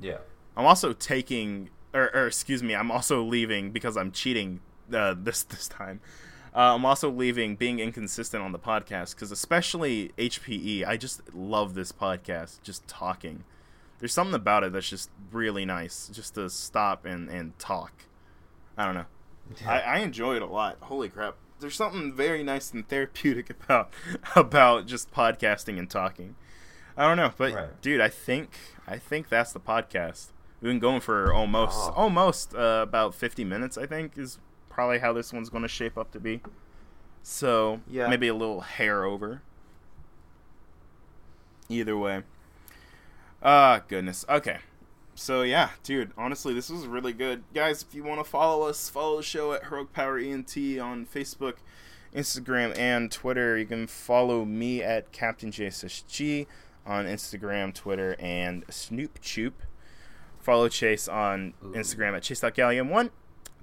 Yeah. 0.00 0.18
I'm 0.56 0.66
also 0.66 0.92
taking, 0.92 1.70
or, 1.92 2.14
or 2.14 2.26
excuse 2.26 2.62
me, 2.62 2.74
I'm 2.74 2.90
also 2.90 3.22
leaving 3.22 3.70
because 3.70 3.96
I'm 3.96 4.12
cheating 4.12 4.60
uh, 4.92 5.14
this 5.18 5.42
this 5.54 5.68
time. 5.68 6.00
Uh, 6.54 6.74
I'm 6.74 6.84
also 6.84 7.10
leaving 7.10 7.56
being 7.56 7.78
inconsistent 7.80 8.42
on 8.42 8.52
the 8.52 8.58
podcast 8.58 9.14
because 9.14 9.32
especially 9.32 10.12
HPE, 10.18 10.84
I 10.86 10.96
just 10.98 11.34
love 11.34 11.74
this 11.74 11.92
podcast, 11.92 12.60
just 12.62 12.86
talking. 12.86 13.44
There's 13.98 14.12
something 14.12 14.34
about 14.34 14.62
it 14.64 14.72
that's 14.72 14.88
just 14.90 15.10
really 15.30 15.64
nice, 15.64 16.08
just 16.12 16.34
to 16.34 16.50
stop 16.50 17.04
and 17.06 17.28
and 17.30 17.58
talk. 17.58 17.92
I 18.76 18.84
don't 18.84 18.94
know. 18.94 19.06
I, 19.66 19.80
I 19.80 19.98
enjoy 19.98 20.36
it 20.36 20.42
a 20.42 20.46
lot. 20.46 20.76
Holy 20.82 21.08
crap! 21.08 21.36
There's 21.60 21.74
something 21.76 22.12
very 22.12 22.42
nice 22.42 22.72
and 22.72 22.86
therapeutic 22.86 23.48
about 23.64 23.90
about 24.36 24.86
just 24.86 25.10
podcasting 25.12 25.78
and 25.78 25.88
talking. 25.88 26.34
I 26.96 27.06
don't 27.08 27.16
know, 27.16 27.32
but 27.36 27.54
Right. 27.54 27.80
dude, 27.80 28.00
I 28.02 28.08
think 28.08 28.50
I 28.86 28.98
think 28.98 29.28
that's 29.30 29.52
the 29.52 29.60
podcast. 29.60 30.32
We've 30.60 30.68
been 30.70 30.78
going 30.80 31.00
for 31.00 31.32
almost 31.32 31.76
Oh. 31.78 31.92
almost 31.96 32.54
uh, 32.54 32.80
about 32.82 33.14
50 33.14 33.44
minutes. 33.44 33.78
I 33.78 33.86
think 33.86 34.18
is 34.18 34.38
probably 34.72 34.98
how 34.98 35.12
this 35.12 35.32
one's 35.32 35.50
going 35.50 35.62
to 35.62 35.68
shape 35.68 35.96
up 35.98 36.10
to 36.12 36.18
be. 36.20 36.40
So 37.22 37.80
Yeah. 37.88 38.08
maybe 38.08 38.26
a 38.28 38.34
little 38.34 38.62
hair 38.62 39.04
over. 39.04 39.42
Either 41.68 41.96
way. 41.96 42.22
Ah, 43.42 43.82
goodness. 43.88 44.24
Okay. 44.28 44.58
So 45.14 45.42
yeah, 45.42 45.70
dude. 45.82 46.12
Honestly, 46.16 46.54
this 46.54 46.70
was 46.70 46.86
really 46.86 47.12
good, 47.12 47.44
guys. 47.54 47.84
If 47.88 47.94
you 47.94 48.02
want 48.02 48.24
to 48.24 48.28
follow 48.28 48.66
us, 48.66 48.88
follow 48.88 49.18
the 49.18 49.22
show 49.22 49.52
at 49.52 49.64
Heroic 49.64 49.92
Power 49.92 50.18
ENT 50.18 50.56
on 50.80 51.06
Facebook, 51.06 51.56
Instagram, 52.14 52.76
and 52.78 53.10
Twitter. 53.12 53.56
You 53.58 53.66
can 53.66 53.86
follow 53.86 54.44
me 54.44 54.82
at 54.82 55.12
Captain 55.12 55.50
JSSG 55.50 56.46
on 56.86 57.04
Instagram, 57.06 57.74
Twitter, 57.74 58.16
and 58.18 58.64
Snoop 58.70 59.20
Choop. 59.20 59.52
Follow 60.40 60.68
Chase 60.68 61.06
on 61.08 61.54
Instagram 61.62 62.16
at 62.16 62.22
chase.galyean1, 62.24 63.10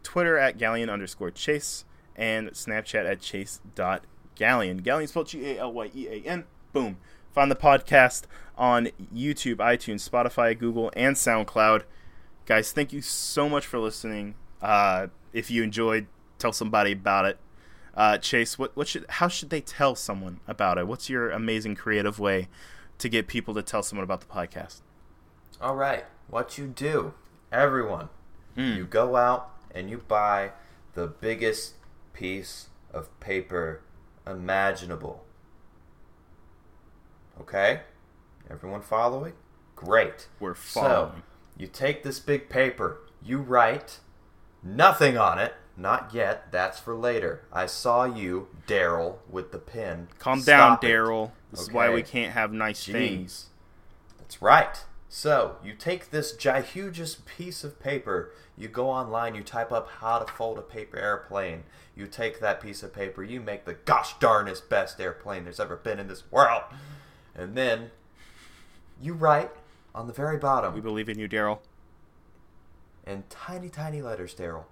Twitter 0.03 0.37
at 0.37 0.57
galyean 0.57 0.91
underscore 0.91 1.31
chase, 1.31 1.85
and 2.15 2.49
Snapchat 2.51 3.09
at 3.09 3.21
chase.galyean. 3.21 4.81
Galyean 4.81 5.07
spelled 5.07 5.27
G 5.27 5.51
A 5.51 5.59
L 5.59 5.73
Y 5.73 5.91
E 5.95 6.07
A 6.07 6.27
N. 6.27 6.45
Boom. 6.73 6.97
Find 7.33 7.49
the 7.51 7.55
podcast 7.55 8.23
on 8.57 8.89
YouTube, 9.13 9.57
iTunes, 9.57 10.07
Spotify, 10.09 10.57
Google, 10.57 10.91
and 10.95 11.15
SoundCloud. 11.15 11.83
Guys, 12.45 12.71
thank 12.71 12.91
you 12.91 13.01
so 13.01 13.47
much 13.47 13.65
for 13.65 13.77
listening. 13.79 14.35
Uh, 14.61 15.07
if 15.33 15.51
you 15.51 15.61
enjoyed, 15.63 16.07
tell 16.39 16.51
somebody 16.51 16.91
about 16.93 17.25
it. 17.25 17.37
Uh, 17.95 18.17
Chase, 18.17 18.57
what, 18.57 18.75
what 18.75 18.87
should 18.87 19.05
how 19.09 19.27
should 19.27 19.49
they 19.49 19.61
tell 19.61 19.93
someone 19.95 20.39
about 20.47 20.77
it? 20.77 20.87
What's 20.87 21.09
your 21.09 21.29
amazing 21.29 21.75
creative 21.75 22.17
way 22.19 22.47
to 22.97 23.09
get 23.09 23.27
people 23.27 23.53
to 23.53 23.61
tell 23.61 23.83
someone 23.83 24.03
about 24.03 24.21
the 24.21 24.27
podcast? 24.27 24.81
All 25.61 25.75
right. 25.75 26.05
What 26.27 26.57
you 26.57 26.67
do, 26.67 27.13
everyone, 27.51 28.09
Mm. 28.57 28.75
you 28.77 28.85
go 28.85 29.15
out 29.15 29.51
and 29.71 29.89
you 29.89 29.99
buy 29.99 30.51
the 30.93 31.07
biggest 31.07 31.73
piece 32.13 32.67
of 32.93 33.17
paper 33.19 33.81
imaginable. 34.25 35.23
Okay? 37.39 37.81
Everyone 38.49 38.81
following? 38.81 39.33
Great. 39.75 40.27
We're 40.39 40.55
following. 40.55 41.11
So, 41.17 41.21
you 41.57 41.67
take 41.67 42.03
this 42.03 42.19
big 42.19 42.49
paper, 42.49 42.99
you 43.21 43.37
write 43.37 43.99
nothing 44.63 45.17
on 45.17 45.39
it. 45.39 45.53
Not 45.77 46.13
yet. 46.13 46.51
That's 46.51 46.77
for 46.77 46.93
later. 46.93 47.45
I 47.53 47.65
saw 47.65 48.03
you, 48.03 48.49
Daryl, 48.67 49.19
with 49.29 49.53
the 49.53 49.59
pen. 49.59 50.09
Calm 50.19 50.41
down, 50.41 50.73
Stop 50.73 50.83
it. 50.83 50.87
Daryl. 50.87 51.31
This 51.51 51.61
is 51.61 51.71
why 51.71 51.89
we 51.89 52.03
can't 52.03 52.33
have 52.33 52.51
nice 52.51 52.85
things. 52.85 53.45
That's 54.17 54.41
right. 54.41 54.83
So, 55.07 55.55
you 55.63 55.73
take 55.73 56.11
this 56.11 56.33
gihugous 56.35 57.15
piece 57.25 57.63
of 57.63 57.79
paper, 57.79 58.33
you 58.59 58.67
go 58.67 58.89
online, 58.89 59.33
you 59.35 59.41
type 59.43 59.71
up 59.71 59.89
how 59.89 60.19
to 60.19 60.31
fold 60.33 60.59
a 60.59 60.61
paper 60.61 60.97
airplane. 60.97 61.63
You 61.95 62.05
take 62.07 62.39
that 62.41 62.61
piece 62.61 62.83
of 62.83 62.93
paper, 62.93 63.23
you 63.23 63.39
make 63.39 63.63
the 63.65 63.73
gosh 63.73 64.19
darnest 64.19 64.69
best 64.69 64.99
airplane 64.99 65.45
there's 65.45 65.59
ever 65.59 65.77
been 65.77 65.97
in 65.97 66.07
this 66.07 66.29
world. 66.29 66.63
And 67.33 67.55
then 67.55 67.91
you 69.01 69.13
write 69.13 69.51
on 69.95 70.07
the 70.07 70.13
very 70.13 70.37
bottom. 70.37 70.73
We 70.73 70.81
believe 70.81 71.07
in 71.09 71.17
you, 71.17 71.27
Daryl. 71.29 71.59
in 73.07 73.23
tiny, 73.29 73.69
tiny 73.69 74.01
letters, 74.01 74.35
Daryl. 74.35 74.65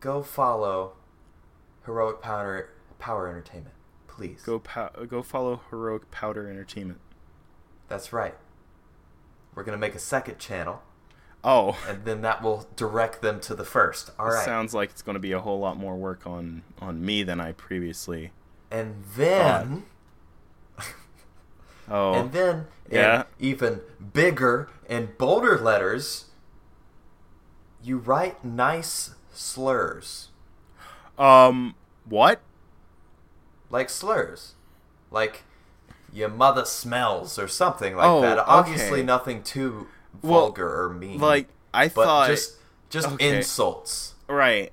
Go 0.00 0.22
follow 0.22 0.94
Heroic 1.84 2.22
Powder, 2.22 2.70
Power 2.98 3.28
Entertainment, 3.28 3.74
please. 4.08 4.40
Go 4.42 4.58
pow- 4.58 4.90
go 5.06 5.22
follow 5.22 5.60
Heroic 5.68 6.10
Powder 6.10 6.48
Entertainment. 6.48 7.00
That's 7.88 8.12
right. 8.12 8.34
We're 9.54 9.62
going 9.64 9.76
to 9.76 9.80
make 9.80 9.94
a 9.94 9.98
second 10.00 10.38
channel. 10.38 10.82
Oh, 11.42 11.78
and 11.88 12.04
then 12.04 12.20
that 12.22 12.42
will 12.42 12.66
direct 12.76 13.22
them 13.22 13.40
to 13.40 13.54
the 13.54 13.64
first. 13.64 14.10
All 14.18 14.26
right. 14.26 14.44
sounds 14.44 14.74
like 14.74 14.90
it's 14.90 15.00
going 15.02 15.14
to 15.14 15.20
be 15.20 15.32
a 15.32 15.40
whole 15.40 15.58
lot 15.58 15.76
more 15.78 15.96
work 15.96 16.26
on 16.26 16.62
on 16.80 17.04
me 17.04 17.22
than 17.22 17.40
I 17.40 17.52
previously. 17.52 18.32
and 18.70 19.04
then 19.16 19.84
Oh, 21.88 22.12
and 22.14 22.32
then 22.32 22.66
Yeah. 22.90 23.20
in 23.38 23.46
even 23.48 23.80
bigger 24.12 24.68
and 24.88 25.16
bolder 25.18 25.58
letters 25.58 26.26
you 27.82 27.96
write 27.96 28.44
nice 28.44 29.14
slurs. 29.32 30.28
um, 31.18 31.74
what? 32.04 32.40
Like 33.70 33.88
slurs. 33.88 34.54
Like 35.10 35.42
your 36.12 36.28
mother 36.28 36.64
smells 36.64 37.38
or 37.38 37.48
something 37.48 37.96
like 37.96 38.06
Oh, 38.06 38.20
that. 38.20 38.38
Obviously 38.38 38.98
okay. 39.00 39.02
nothing 39.02 39.42
too 39.42 39.88
Well, 40.22 40.40
vulgar 40.42 40.84
or 40.84 40.90
mean. 40.90 41.18
Like 41.18 41.48
I 41.72 41.88
thought, 41.88 42.28
just 42.28 42.56
just 42.90 43.08
okay. 43.08 43.36
insults. 43.38 44.14
right. 44.28 44.72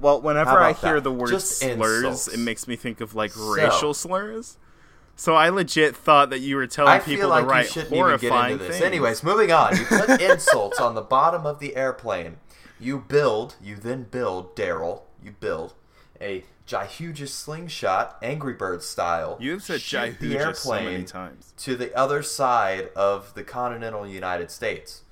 Well, 0.00 0.22
whenever 0.22 0.58
I 0.58 0.72
hear 0.72 0.94
that? 0.94 1.04
the 1.04 1.12
word 1.12 1.28
Just 1.28 1.58
slurs, 1.58 2.04
insults. 2.04 2.28
it 2.28 2.38
makes 2.38 2.66
me 2.66 2.74
think 2.76 3.00
of 3.02 3.14
like 3.14 3.32
So- 3.32 3.54
racial 3.54 3.92
slurs. 3.94 4.56
So 5.14 5.34
I 5.34 5.50
legit 5.50 5.94
thought 5.94 6.30
that 6.30 6.38
you 6.38 6.56
were 6.56 6.66
telling 6.66 6.92
I 6.94 6.98
people 7.00 7.28
like 7.28 7.42
to 7.44 7.50
write 7.50 7.64
you 7.66 7.70
shouldn't 7.72 7.92
even 7.92 7.98
get 8.18 8.30
horrifying 8.30 8.52
into 8.54 8.64
this. 8.64 8.72
things. 8.78 8.86
Anyways, 8.86 9.22
moving 9.22 9.52
on. 9.52 9.76
You 9.76 9.84
put 9.84 10.18
insults 10.22 10.80
on 10.80 10.94
the 10.94 11.02
bottom 11.02 11.44
of 11.44 11.58
the 11.58 11.76
airplane. 11.76 12.38
You 12.78 12.98
build, 13.06 13.56
you 13.60 13.76
then 13.76 14.04
build, 14.04 14.56
Daryl, 14.56 15.02
you 15.22 15.32
build 15.32 15.74
a 16.22 16.44
gihugous 16.70 17.34
slingshot, 17.34 18.16
Angry 18.22 18.54
Bird 18.54 18.82
style. 18.82 19.36
you 19.40 19.52
have 19.52 19.62
said 19.62 19.80
the 19.80 19.82
so 19.82 19.98
many 19.98 20.36
airplane 20.36 21.04
times. 21.04 21.52
to 21.58 21.74
the 21.76 21.94
other 21.96 22.22
side 22.22 22.90
of 22.94 23.34
the 23.34 23.42
continental 23.42 24.06
United 24.06 24.50
States. 24.50 25.02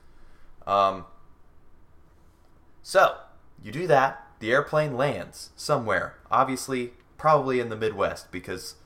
Um, 0.67 1.05
so, 2.83 3.17
you 3.63 3.73
do 3.73 3.87
that. 3.89 4.25
The 4.39 4.53
airplane 4.53 4.97
lands 4.97 5.51
somewhere. 5.57 6.19
Obviously, 6.31 6.93
probably 7.17 7.59
in 7.59 7.71
the 7.71 7.77
Midwest 7.77 8.31
because 8.31 8.77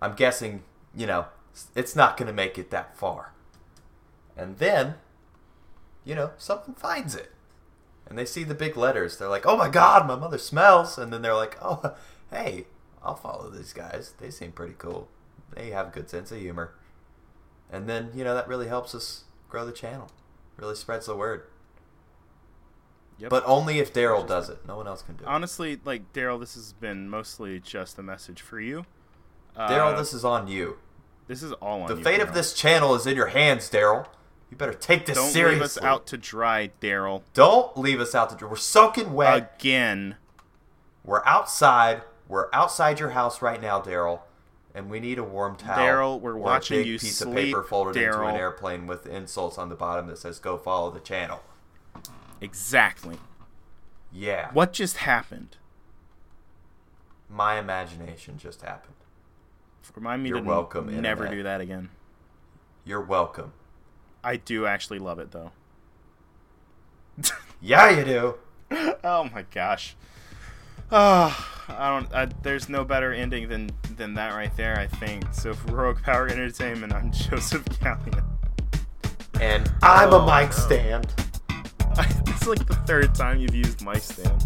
I'm 0.00 0.14
guessing, 0.14 0.62
you 0.96 1.06
know, 1.06 1.26
it's 1.74 1.94
not 1.94 2.16
going 2.16 2.26
to 2.26 2.32
make 2.32 2.58
it 2.58 2.70
that 2.70 2.96
far. 2.96 3.32
And 4.34 4.56
then, 4.58 4.94
you 6.04 6.14
know, 6.14 6.30
someone 6.38 6.74
finds 6.74 7.14
it. 7.14 7.32
And 8.06 8.16
they 8.16 8.24
see 8.24 8.44
the 8.44 8.54
big 8.54 8.76
letters. 8.76 9.16
They're 9.18 9.28
like, 9.28 9.46
oh 9.46 9.56
my 9.56 9.68
god, 9.68 10.06
my 10.06 10.14
mother 10.14 10.38
smells. 10.38 10.96
And 10.96 11.12
then 11.12 11.22
they're 11.22 11.34
like, 11.34 11.56
oh, 11.62 11.96
hey, 12.30 12.66
I'll 13.02 13.16
follow 13.16 13.50
these 13.50 13.72
guys. 13.72 14.14
They 14.20 14.30
seem 14.30 14.52
pretty 14.52 14.74
cool. 14.78 15.08
They 15.54 15.70
have 15.70 15.88
a 15.88 15.90
good 15.90 16.08
sense 16.10 16.30
of 16.30 16.38
humor. 16.38 16.74
And 17.70 17.88
then, 17.88 18.10
you 18.14 18.22
know, 18.24 18.34
that 18.34 18.46
really 18.48 18.68
helps 18.68 18.94
us 18.94 19.24
grow 19.48 19.66
the 19.66 19.72
channel. 19.72 20.10
Really 20.56 20.76
spreads 20.76 21.06
the 21.06 21.16
word. 21.16 21.44
Yep. 23.18 23.30
But 23.30 23.44
only 23.46 23.78
if 23.78 23.92
Daryl 23.92 24.26
does 24.26 24.48
it. 24.48 24.58
No 24.66 24.76
one 24.76 24.86
else 24.86 25.02
can 25.02 25.16
do 25.16 25.24
it. 25.24 25.28
honestly, 25.28 25.80
like 25.84 26.12
Daryl, 26.12 26.38
this 26.38 26.54
has 26.54 26.72
been 26.74 27.08
mostly 27.08 27.58
just 27.58 27.98
a 27.98 28.02
message 28.02 28.40
for 28.42 28.60
you. 28.60 28.84
Uh, 29.56 29.70
Daryl, 29.70 29.96
this 29.96 30.12
is 30.12 30.24
on 30.24 30.48
you. 30.48 30.76
this 31.26 31.42
is 31.42 31.52
all 31.54 31.82
on 31.82 31.88
The 31.88 31.94
you, 31.94 32.04
The 32.04 32.10
fate 32.10 32.20
of 32.20 32.34
this 32.34 32.52
channel 32.52 32.94
is 32.94 33.06
in 33.06 33.16
your 33.16 33.28
hands, 33.28 33.70
Daryl. 33.70 34.06
You 34.50 34.56
better 34.56 34.74
take 34.74 35.06
this 35.06 35.16
Don't 35.16 35.30
seriously. 35.30 35.56
leave 35.56 35.64
us 35.64 35.78
out 35.78 36.06
to 36.08 36.16
dry, 36.16 36.70
Daryl. 36.80 37.22
Don't 37.34 37.76
leave 37.76 38.00
us 38.00 38.14
out 38.14 38.30
to 38.30 38.36
dry. 38.36 38.48
We're 38.48 38.56
soaking 38.56 39.12
wet. 39.12 39.56
Again. 39.58 40.16
We're 41.04 41.24
outside. 41.26 42.02
We're 42.28 42.48
outside 42.52 43.00
your 43.00 43.10
house 43.10 43.42
right 43.42 43.60
now, 43.60 43.80
Daryl. 43.80 44.20
And 44.74 44.90
we 44.90 45.00
need 45.00 45.18
a 45.18 45.24
warm 45.24 45.56
towel. 45.56 45.78
Daryl, 45.78 46.20
we're 46.20 46.36
watching 46.36 46.76
a 46.76 46.80
big 46.80 46.86
you 46.86 46.98
piece 46.98 47.18
sleep, 47.18 47.28
of 47.30 47.34
paper 47.34 47.62
folded 47.62 47.96
into 47.96 48.22
an 48.22 48.36
airplane 48.36 48.86
with 48.86 49.06
insults 49.06 49.56
on 49.58 49.68
the 49.68 49.74
bottom 49.74 50.06
that 50.08 50.18
says 50.18 50.38
"Go 50.38 50.58
follow 50.58 50.90
the 50.90 51.00
channel." 51.00 51.42
Exactly. 52.40 53.16
Yeah. 54.12 54.50
What 54.52 54.74
just 54.74 54.98
happened? 54.98 55.56
My 57.28 57.58
imagination 57.58 58.38
just 58.38 58.62
happened. 58.62 58.94
Remind 59.94 60.22
me 60.22 60.28
You're 60.28 60.38
to 60.38 60.42
n- 60.42 60.48
welcome, 60.48 61.00
never 61.00 61.26
do 61.28 61.42
that 61.42 61.60
again. 61.62 61.88
You're 62.84 63.00
welcome. 63.00 63.52
I 64.26 64.36
do 64.36 64.66
actually 64.66 64.98
love 64.98 65.18
it 65.20 65.30
though. 65.30 65.52
Yeah, 67.60 67.90
you 67.90 68.04
do. 68.04 68.34
oh 69.04 69.30
my 69.32 69.44
gosh. 69.54 69.94
Oh, 70.92 71.34
I 71.68 71.88
don't. 71.88 72.12
I, 72.14 72.28
there's 72.42 72.68
no 72.68 72.84
better 72.84 73.12
ending 73.12 73.48
than 73.48 73.70
than 73.96 74.14
that 74.14 74.34
right 74.34 74.54
there. 74.56 74.78
I 74.78 74.86
think. 74.86 75.32
So 75.32 75.54
for 75.54 75.68
Heroic 75.70 76.02
Power 76.02 76.28
Entertainment, 76.28 76.92
I'm 76.92 77.10
Joseph 77.12 77.64
Gallion. 77.80 78.24
and 79.40 79.70
I'm 79.82 80.12
a 80.12 80.16
Oh, 80.16 80.26
mic 80.26 80.50
no. 80.50 80.56
stand. 80.56 81.14
it's 81.98 82.46
like 82.46 82.66
the 82.66 82.76
third 82.86 83.14
time 83.14 83.40
you've 83.40 83.54
used 83.54 83.84
mic 83.84 83.98
stand. 84.02 84.44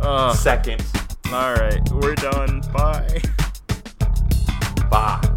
Uh, 0.00 0.34
Second. 0.34 0.82
all 1.32 1.54
right, 1.54 1.80
we're 1.92 2.14
done. 2.16 2.60
Bye. 2.72 3.20
Bye. 4.90 5.36